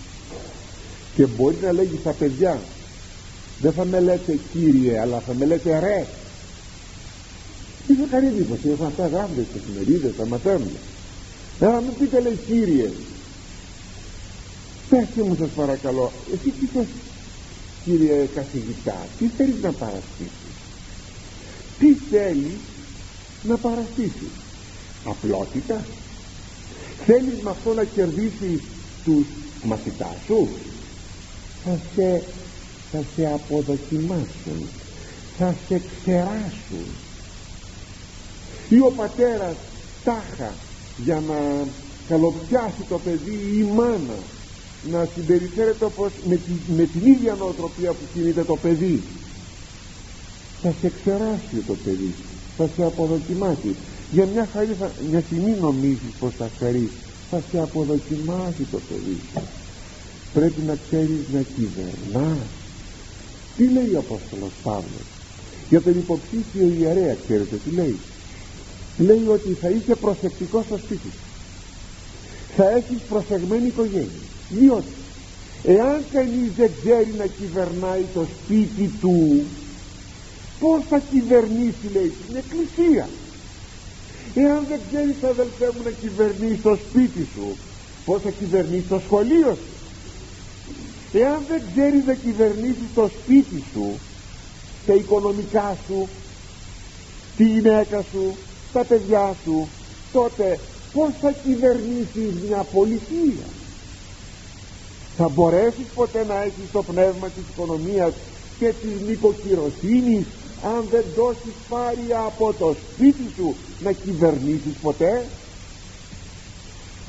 και 1.14 1.26
μπορεί 1.26 1.56
να 1.62 1.72
λέγει 1.72 1.96
στα 2.00 2.12
παιδιά 2.12 2.60
δεν 3.60 3.72
θα 3.72 3.84
με 3.84 4.00
λέτε 4.00 4.38
κύριε 4.52 5.00
αλλά 5.00 5.18
θα 5.20 5.34
με 5.34 5.44
λέτε 5.44 5.78
ρε 5.78 6.06
τι 7.86 7.94
θα 7.94 8.06
κάνει 8.10 8.26
εντύπωση 8.26 8.68
έχω 8.68 8.84
αυτά 8.84 9.06
γράφονται 9.06 9.44
στις 9.48 9.60
εφημερίδες 9.60 10.16
τα 10.16 10.26
μαθαίνουμε. 10.26 10.78
Αλλά 11.60 11.80
μην 11.80 11.94
πείτε 11.98 12.20
λέει 12.20 12.38
κύριε 12.46 12.90
πέστε 14.88 15.22
μου 15.22 15.36
σας 15.38 15.50
παρακαλώ 15.50 16.12
εσύ 16.32 16.50
τι 16.50 16.66
θες 16.66 16.86
κύριε 17.84 18.28
καθηγητά 18.34 19.06
τι 19.18 19.26
θέλεις 19.26 19.62
να 19.62 19.72
παραστήσεις 19.72 20.41
τι 21.78 21.94
θέλεις 22.10 22.58
να 23.42 23.56
παραστήσεις. 23.56 24.32
Απλότητα. 25.04 25.84
Θέλεις 27.06 27.42
με 27.42 27.50
αυτό 27.50 27.74
να 27.74 27.84
κερδίσεις 27.84 28.62
τους 29.04 29.26
μαθητάς 29.62 30.16
σου. 30.26 30.48
Θα 31.64 31.78
σε, 31.94 32.22
θα 32.92 33.04
σε 33.16 33.26
αποδοκιμάσουν. 33.26 34.68
Θα 35.38 35.54
σε 35.68 35.80
ξεράσουν. 36.00 36.86
Ή 38.68 38.78
ο 38.78 38.92
πατέρας 38.96 39.54
τάχα 40.04 40.54
για 41.04 41.22
να 41.28 41.66
καλοπιάσει 42.08 42.82
το 42.88 42.98
παιδί 42.98 43.30
ή 43.30 43.58
η 43.58 43.72
μάνα 43.74 44.18
να 44.90 45.08
συμπεριφέρεται 45.14 45.84
όπως 45.84 46.12
με, 46.26 46.40
με 46.76 46.84
την 46.84 47.06
ίδια 47.06 47.34
νοοτροπία 47.34 47.90
που 47.90 48.04
κινείται 48.14 48.44
το 48.44 48.56
παιδί 48.56 49.02
θα 50.62 50.74
σε 50.80 50.88
ξεράσει 50.88 51.56
το 51.66 51.76
παιδί 51.84 52.14
θα 52.56 52.68
σε 52.74 52.82
αποδοκιμάσει. 52.84 53.76
Για 54.10 54.26
μια, 54.26 54.48
χαρή, 54.52 54.76
μια 55.10 55.20
στιγμή 55.20 55.56
νομίζεις 55.60 56.12
πως 56.18 56.34
θα 56.34 56.50
χαρείς 56.58 56.90
θα 57.30 57.42
σε 57.50 57.58
αποδοκιμάσει 57.58 58.62
το 58.70 58.80
παιδί. 58.88 59.18
Σου 59.32 59.42
πρέπει 60.32 60.60
να 60.60 60.76
ξέρεις 60.86 61.22
να 61.32 61.42
κυβερνάς. 61.42 62.46
Τι 63.56 63.68
λέει 63.68 63.92
ο 63.94 63.98
Απόστολος 63.98 64.52
Παύλος; 64.62 65.08
Για 65.68 65.82
τον 65.82 65.98
υποψήφιο 65.98 66.68
ιερέα 66.78 67.16
ξέρετε 67.24 67.56
τι 67.56 67.70
λέει. 67.70 67.98
Λέει 68.98 69.24
ότι 69.28 69.52
θα 69.52 69.68
είσαι 69.70 69.94
προσεκτικός 69.94 70.64
στο 70.64 70.76
σπίτι 70.76 71.10
σου. 71.10 71.26
Θα 72.56 72.64
έχεις 72.76 73.00
προσεγμένη 73.08 73.66
οικογένεια. 73.66 74.22
Διότι 74.48 74.94
εάν 75.62 76.04
κανείς 76.12 76.50
δεν 76.56 76.70
ξέρει 76.80 77.14
να 77.18 77.26
κυβερνάει 77.26 78.04
το 78.14 78.26
σπίτι 78.34 78.90
του 79.00 79.44
πως 80.62 80.80
θα 80.90 80.98
κυβερνήσει 81.12 81.86
λέει 81.96 82.10
την 82.20 82.34
εκκλησία; 82.42 83.06
Εάν 84.44 84.60
δεν 84.70 84.80
ξέρεις 84.86 85.18
αδελφέ 85.32 85.68
μου 85.74 85.82
να 85.88 85.92
κυβερνήσει 86.02 86.60
το 86.68 86.74
σπίτι 86.84 87.24
σου 87.32 87.48
πως 88.06 88.18
θα 88.24 88.30
κυβερνήσει 88.40 88.88
το 88.94 88.98
σχολείο 89.06 89.52
σου; 89.62 89.72
Εάν 91.22 91.40
δεν 91.50 91.60
ξέρεις 91.70 92.02
να 92.10 92.14
κυβερνήσεις 92.26 92.88
το 92.98 93.04
σπίτι 93.16 93.60
σου 93.72 93.86
τα 94.86 94.94
οικονομικά 95.02 95.68
σου 95.84 95.98
τη 97.36 97.44
γυναίκα 97.54 97.98
σου 98.10 98.24
τα 98.74 98.82
παιδιά 98.88 99.26
σου 99.42 99.56
τότε 100.16 100.46
πως 100.94 101.10
θα 101.22 101.30
κυβερνήσεις 101.46 102.30
μια 102.46 102.62
πολιτεία; 102.76 103.48
Θα 105.16 105.26
μπορέσεις 105.34 105.88
ποτέ 105.98 106.20
να 106.30 106.36
έχεις 106.48 106.68
το 106.76 106.80
πνεύμα 106.90 107.28
της 107.34 107.44
οικονομίας 107.50 108.12
και 108.58 108.68
της 108.82 108.94
νοικοκυροσύνης 109.08 110.26
αν 110.62 110.86
δεν 110.90 111.04
δώσεις 111.16 111.54
πάρει 111.68 112.06
από 112.26 112.54
το 112.58 112.74
σπίτι 112.74 113.26
σου 113.36 113.54
να 113.80 113.92
κυβερνήσεις 113.92 114.74
ποτέ; 114.82 115.24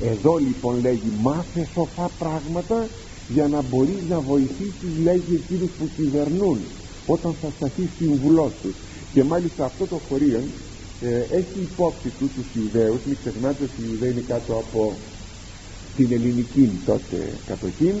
Εδώ 0.00 0.36
λοιπόν 0.36 0.80
λέγει 0.80 1.12
μάθε 1.22 1.68
σοφά 1.74 2.10
πράγματα 2.18 2.88
για 3.28 3.48
να 3.48 3.62
μπορείς 3.62 4.02
να 4.08 4.20
βοηθήσεις 4.20 4.92
λέγει 5.02 5.34
εκείνους 5.34 5.70
που 5.78 5.88
κυβερνούν 5.96 6.58
όταν 7.06 7.34
θα 7.40 7.48
σταθεί 7.56 7.88
συμβουλός 7.98 8.52
τους. 8.62 8.74
Και 9.12 9.24
μάλιστα 9.24 9.64
αυτό 9.64 9.86
το 9.86 10.00
χωρίο 10.08 10.42
ε, 11.00 11.36
έχει 11.36 11.60
υπόψη 11.60 12.08
του 12.18 12.30
τους 12.34 12.46
Ιουδαίους. 12.54 13.00
Μην 13.06 13.16
ξεχνάτε 13.20 13.62
ότι 13.64 13.82
οι 13.82 13.88
Ιουδαίοι 13.90 14.10
είναι 14.10 14.24
κάτω 14.28 14.52
από 14.52 14.94
την 15.96 16.12
ελληνική 16.12 16.80
τότε 16.86 17.32
κατοχή 17.46 17.94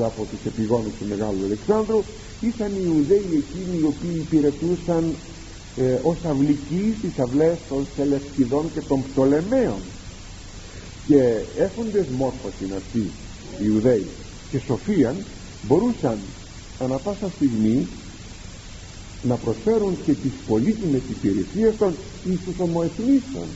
από 0.00 0.24
τους 0.30 0.46
επιγόνους 0.46 0.92
του 0.98 1.06
Μεγάλου 1.08 1.44
Αλεξάνδρου 1.44 2.02
ήταν 2.42 2.70
οι 2.72 2.82
Ιουδαίοι 2.84 3.26
εκείνοι 3.42 3.78
οι 3.80 3.84
οποίοι 3.92 4.16
υπηρετούσαν 4.26 5.14
ε, 5.76 5.98
ως 6.02 6.16
αυλικοί 6.30 6.94
στις 6.98 7.18
αυλές 7.18 7.56
των 7.68 7.86
Σελευκιδών 7.96 8.64
και 8.74 8.80
των 8.80 9.02
Πτολεμαίων. 9.02 9.80
Και 11.06 11.20
έχοντες 11.58 12.06
μόρφωση 12.16 12.64
αυτοί 12.76 12.98
οι 12.98 13.64
Ιουδαίοι. 13.64 14.06
Και 14.50 14.58
σοφίαν 14.66 15.16
μπορούσαν 15.62 16.18
ανα 16.78 16.96
πάσα 16.96 17.30
στιγμή 17.36 17.86
να 19.22 19.34
προσφέρουν 19.34 19.96
και 20.04 20.12
τις 20.12 20.32
πολύτιμες 20.46 21.02
υπηρεσίες 21.10 21.74
των 21.78 21.94
εις 22.24 22.38
τους 22.44 22.58
ομοεθνήσεων. 22.58 23.46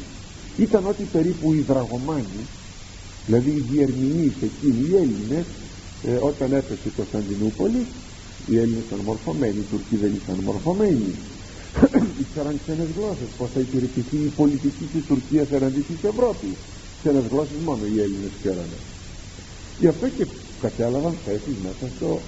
Ήταν 0.59 0.87
ότι 0.87 1.03
περίπου 1.03 1.55
οι 1.55 1.61
δραγωμάνοι 1.61 2.43
δηλαδή 3.27 3.51
οι 3.51 3.65
διερμηνείς 3.71 4.33
εκείνοι 4.43 4.89
οι 4.89 4.97
Έλληνες 4.97 5.45
ε, 6.07 6.11
όταν 6.21 6.53
έπεσε 6.53 6.81
η 6.85 6.91
Κωνσταντινούπολη 6.97 7.87
οι 8.47 8.59
Έλληνες 8.59 8.85
ήταν 8.87 9.01
μορφωμένοι 9.05 9.59
οι 9.59 9.67
Τουρκοί 9.71 9.97
δεν 9.97 10.13
ήταν 10.23 10.37
μορφωμένοι 10.45 11.15
ήξεραν 12.23 12.61
ξένες 12.63 12.91
γλώσσες 12.97 13.31
πως 13.39 13.49
θα 13.55 13.61
υπηρετηθεί 13.61 14.17
η 14.17 14.33
πολιτική 14.41 14.85
της 14.93 15.05
Τουρκίας 15.09 15.49
εναντί 15.51 15.81
της 15.81 16.01
Ευρώπης. 16.13 16.57
Ξένες 17.01 17.25
γλώσσες 17.31 17.61
μόνο 17.65 17.83
οι 17.93 18.01
Έλληνες 18.05 18.33
ξέρανε. 18.41 18.79
Γι' 19.81 19.89
αυτό 19.93 20.09
και 20.09 20.27
κατέλαβαν 20.61 21.15
θέσεις 21.25 21.57
μέσα 21.67 21.93
στο, 21.97 22.21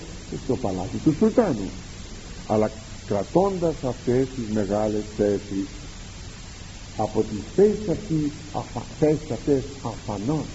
στο 0.45 0.57
παλάτι 0.57 0.97
του 1.05 1.15
Σουλτάνου. 1.19 1.69
Αλλά 2.47 2.71
κρατώντας 3.07 3.75
αυτές 3.93 4.27
τις 4.35 4.55
μεγάλες 4.55 5.05
θέσεις 5.17 5.67
από 6.97 7.25
τις 7.29 7.43
θέσεις 7.57 7.89
αυτές, 7.89 8.31
αφα, 8.53 8.83
θέσεις 8.99 9.31
αυτές 9.31 9.63
αφανώς 9.83 10.49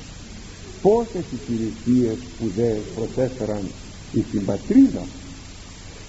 πόσες 0.82 1.26
υπηρεσίες 1.38 2.18
σπουδαίες 2.30 2.84
προσέφεραν 2.96 3.64
στην 4.30 4.46
πατρίδα 4.46 5.04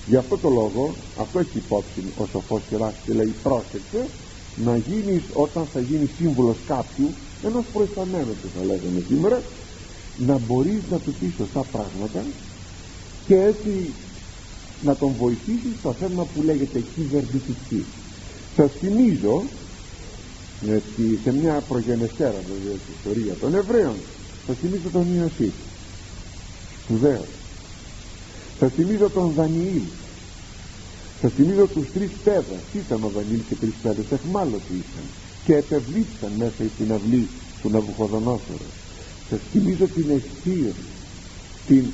γι' 0.06 0.16
αυτό 0.16 0.38
το 0.38 0.48
λόγο 0.48 0.94
αυτό 1.18 1.38
έχει 1.38 1.58
υπόψη 1.58 2.02
ο 2.16 2.26
σοφός 2.26 2.62
και 3.06 3.12
λέει 3.12 3.34
πρόσεξε 3.42 4.06
να 4.56 4.76
γίνεις 4.76 5.22
όταν 5.32 5.66
θα 5.72 5.80
γίνεις 5.80 6.10
σύμβουλος 6.16 6.56
κάποιου 6.66 7.08
ενός 7.42 7.64
προϊσταμένου 7.72 8.34
που 8.42 8.48
θα 8.58 8.64
λέγαμε 8.64 9.02
σήμερα 9.08 9.42
να 10.18 10.38
μπορείς 10.38 10.82
να 10.90 10.98
του 10.98 11.14
πεις 11.20 11.34
σωστά 11.36 11.64
πράγματα 11.72 12.24
και 13.26 13.34
έτσι 13.34 13.90
να 14.82 14.96
τον 14.96 15.12
βοηθήσεις 15.18 15.78
στο 15.78 15.92
θέμα 15.92 16.24
που 16.24 16.42
λέγεται 16.42 16.82
κυβερνητική 16.94 17.84
σας 18.56 18.70
θυμίζω 18.80 19.42
ότι 20.60 21.18
σε 21.22 21.32
μια 21.32 21.62
προγενεστέρα 21.68 22.40
βέβαια 22.48 22.78
στην 22.78 22.94
ιστορίας 22.96 23.38
των 23.38 23.54
Εβραίων 23.54 23.94
σας 24.46 24.56
θυμίζω 24.56 24.88
τον 24.92 25.16
Ιωσήφ 25.16 25.54
σπουδαίος 26.82 27.43
σας 28.64 28.72
θυμίζω 28.72 29.10
τον 29.10 29.32
Δανιήλ. 29.36 29.86
Σας 31.20 31.32
θυμίζω 31.32 31.66
τους 31.66 31.86
τρεις 31.94 32.10
πέδας. 32.24 32.62
Ήταν 32.74 33.04
ο 33.04 33.10
Δανιήλ 33.14 33.40
και 33.48 33.54
τρεις 33.54 33.74
πέδες; 33.82 34.04
Εχμάλωτοι 34.10 34.72
ήταν 34.72 35.06
και 35.44 35.54
επευλήψαν 35.54 36.32
μέσα 36.38 36.62
στην 36.74 36.92
αυλή 36.92 37.28
του 37.62 37.70
Ναβουχοδονόσορου 37.70 38.70
σας 39.28 39.38
θυμίζω 39.52 39.86
την 39.86 40.06
αιστεία 40.10 40.72
την, 41.66 41.84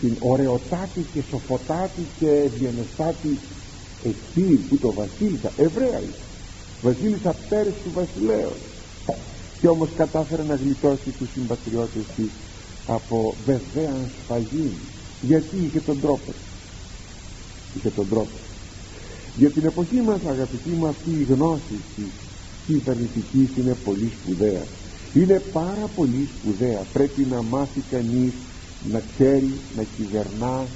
την 0.00 0.16
ωραιοτάτη 0.20 1.06
και 1.12 1.22
σοφοτάτη 1.30 2.00
και 2.18 2.28
ευγενεστάτη 2.28 3.38
αιστεία 4.04 4.58
που 4.68 4.76
το 4.76 4.92
βασίλισσα 4.92 5.52
Εβραία 5.56 6.00
βασίλισσα 6.82 7.34
πέρυσι 7.48 7.76
του 7.84 7.90
βασιλέως. 7.94 8.60
Και 9.60 9.68
όμως 9.68 9.88
κατάφερε 9.96 10.42
να 10.42 10.54
γλιτώσει 10.54 11.10
τους 11.18 11.28
συμπατριώτες 11.34 12.02
της 12.16 12.30
από 12.86 13.34
βεβαία 13.46 13.96
σφαγή 14.24 14.72
γιατί 15.20 15.56
είχε 15.64 15.80
τον 15.80 16.00
τρόπο. 16.00 16.32
Είχε 17.76 17.90
τον 17.90 18.08
τρόπο. 18.08 18.36
Για 19.36 19.50
την 19.50 19.64
εποχή 19.64 20.00
μας 20.00 20.20
αγαπητοί 20.28 20.68
μου 20.68 20.86
αυτή 20.86 21.10
η 21.10 21.26
γνώση 21.28 21.80
της 21.96 22.10
κυβερνητικής 22.66 23.48
είναι 23.56 23.76
πολύ 23.84 24.12
σπουδαία. 24.22 24.62
Είναι 25.14 25.42
πάρα 25.52 25.90
πολύ 25.96 26.28
σπουδαία. 26.38 26.86
Πρέπει 26.92 27.26
να 27.30 27.42
μάθει 27.42 27.80
κανείς 27.90 28.32
να 28.90 29.02
ξέρει 29.14 29.52
να 29.76 29.82
κυβερνά 29.96 30.66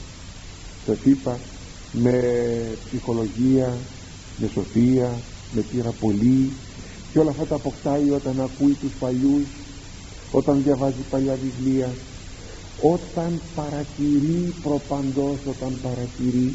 σας 0.86 0.98
είπα 1.04 1.38
με 1.92 2.20
ψυχολογία 2.84 3.76
με 4.36 4.48
σοφία 4.48 5.18
με 5.52 5.60
πείρα 5.60 5.90
πολύ 6.00 6.50
και 7.12 7.18
όλα 7.18 7.30
αυτά 7.30 7.44
τα 7.44 7.54
αποκτάει 7.54 8.10
όταν 8.10 8.40
ακούει 8.40 8.72
τους 8.72 8.92
παλιούς 8.98 9.46
όταν 10.30 10.62
διαβάζει 10.62 11.02
παλιά 11.10 11.38
βιβλία 11.42 11.90
όταν 12.80 13.40
παρατηρεί 13.54 14.54
προπαντός 14.62 15.38
όταν 15.46 15.78
παρατηρεί 15.82 16.54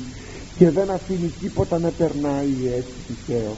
και 0.58 0.70
δεν 0.70 0.90
αφήνει 0.90 1.34
τίποτα 1.42 1.80
να 1.80 1.90
περνάει 1.90 2.54
έτσι 2.76 2.94
τυχαίο. 3.08 3.56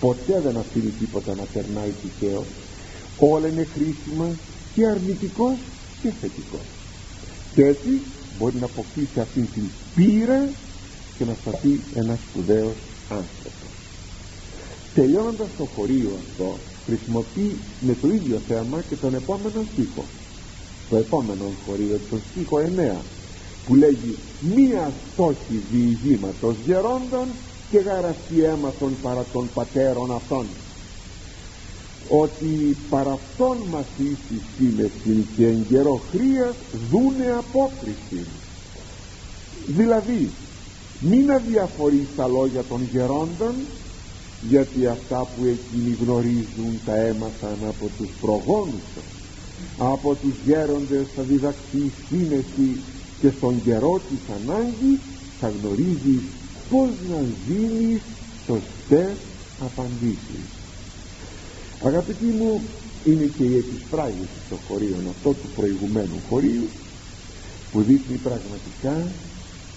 Ποτέ 0.00 0.40
δεν 0.40 0.56
αφήνει 0.56 0.90
τίποτα 1.00 1.34
να 1.34 1.42
περνάει 1.52 1.92
τυχαίο. 2.02 2.44
Όλα 3.18 3.48
είναι 3.48 3.64
χρήσιμα 3.64 4.28
και 4.74 4.86
αρνητικός 4.86 5.56
και 6.02 6.12
θετικός. 6.20 6.66
Και 7.54 7.64
έτσι 7.64 8.00
μπορεί 8.38 8.56
να 8.60 8.66
αποκτήσει 8.66 9.20
αυτή 9.20 9.40
την 9.40 9.68
πείρα 9.94 10.48
και 11.18 11.24
να 11.24 11.34
σταθεί 11.40 11.80
ένας 11.94 12.18
σπουδαίος 12.30 12.76
άνθρωπος. 13.08 13.52
Τελειώνοντας 14.94 15.48
το 15.58 15.64
χωρίο 15.64 16.10
αυτό 16.28 16.58
χρησιμοποιεί 16.86 17.56
με 17.80 17.94
το 18.00 18.08
ίδιο 18.08 18.40
θέμα 18.48 18.82
και 18.88 18.96
τον 18.96 19.14
επόμενο 19.14 19.64
στίχο 19.72 20.04
το 20.90 20.96
επόμενο 20.96 21.44
χωρίο 21.66 22.00
το 22.10 22.16
στίχο 22.30 22.58
9 22.96 22.96
που 23.66 23.74
λέγει 23.74 24.16
μία 24.54 24.92
στόχη 25.12 25.62
διηγήματος 25.72 26.56
γερόντων 26.66 27.26
και 27.70 27.78
γαραστή 27.78 28.42
έμαθον 28.42 28.96
παρά 29.02 29.24
των 29.32 29.48
πατέρων 29.54 30.14
αυτών 30.14 30.46
ότι 32.08 32.76
παρά 32.90 33.12
αυτόν 33.12 33.56
μας 33.70 33.84
εις 33.98 34.40
σύνεσιν 34.56 35.26
και 35.36 35.46
εν 35.46 35.66
καιρό 35.68 36.00
χρίας 36.10 36.54
δούνε 36.90 37.34
απόκριση. 37.38 38.26
Δηλαδή 39.66 40.30
μην 41.00 41.32
αδιαφορείς 41.32 42.06
τα 42.16 42.26
λόγια 42.28 42.62
των 42.62 42.88
γερόντων 42.92 43.54
γιατί 44.48 44.86
αυτά 44.86 45.16
που 45.16 45.44
εκείνοι 45.44 45.96
γνωρίζουν 46.00 46.80
τα 46.84 46.94
έμαθαν 46.96 47.58
από 47.68 47.90
τους 47.98 48.08
προγόνους 48.20 48.82
από 49.78 50.14
τους 50.14 50.34
γέροντες 50.44 51.06
θα 51.16 51.22
διδαχθεί 51.22 51.92
σύνεση 52.08 52.80
και 53.20 53.30
στον 53.36 53.62
καιρό 53.64 54.00
της 54.08 54.34
ανάγκης 54.34 54.98
θα 55.40 55.52
γνωρίζει 55.60 56.20
πως 56.70 56.90
να 57.10 57.24
δίνεις 57.46 58.00
σωστές 58.46 59.16
απαντήσεις. 59.60 60.46
Αγαπητοί 61.84 62.24
μου 62.24 62.60
είναι 63.04 63.30
και 63.36 63.44
η 63.44 63.56
επισφράγηση 63.56 64.38
των 64.48 64.58
χωρίων 64.68 65.00
αυτό 65.10 65.30
του 65.30 65.48
προηγουμένου 65.56 66.20
χωρίου 66.28 66.68
που 67.72 67.80
δείχνει 67.82 68.16
πραγματικά 68.16 69.10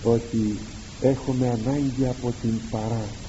ότι 0.04 0.58
έχουμε 1.02 1.48
ανάγκη 1.48 2.08
από 2.08 2.34
την 2.42 2.54
παράδοση. 2.72 3.26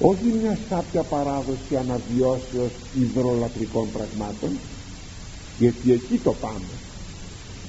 Όχι 0.00 0.38
μια 0.42 0.58
σάπια 0.68 1.02
παράδοση 1.02 1.76
αναβιώσεως 1.76 2.72
υδρολατρικών 3.00 3.88
πραγμάτων 3.92 4.50
γιατί 5.58 5.92
εκεί 5.92 6.18
το 6.18 6.32
πάμε. 6.32 6.74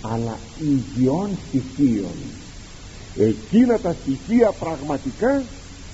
Αλλά 0.02 0.38
υγιών 0.60 1.30
στοιχείων. 1.48 2.18
Εκείνα 3.18 3.80
τα 3.80 3.96
στοιχεία 4.02 4.52
πραγματικά 4.52 5.44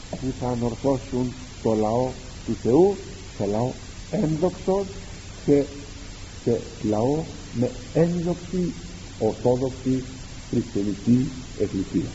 που 0.10 0.34
θα 0.40 0.48
ανορθώσουν 0.48 1.34
το 1.64 1.74
λαό 1.74 2.12
του 2.46 2.56
Θεού 2.64 2.96
σε 3.38 3.46
λαό 3.46 3.72
ένδοξο 4.12 4.86
σε, 5.46 5.66
σε 6.44 6.62
λαό 6.84 7.24
με 7.54 7.72
ένδοξη 7.94 8.74
ορθόδοξη 9.20 10.04
χριστιανική 10.50 11.32
εκκλησία 11.60 12.10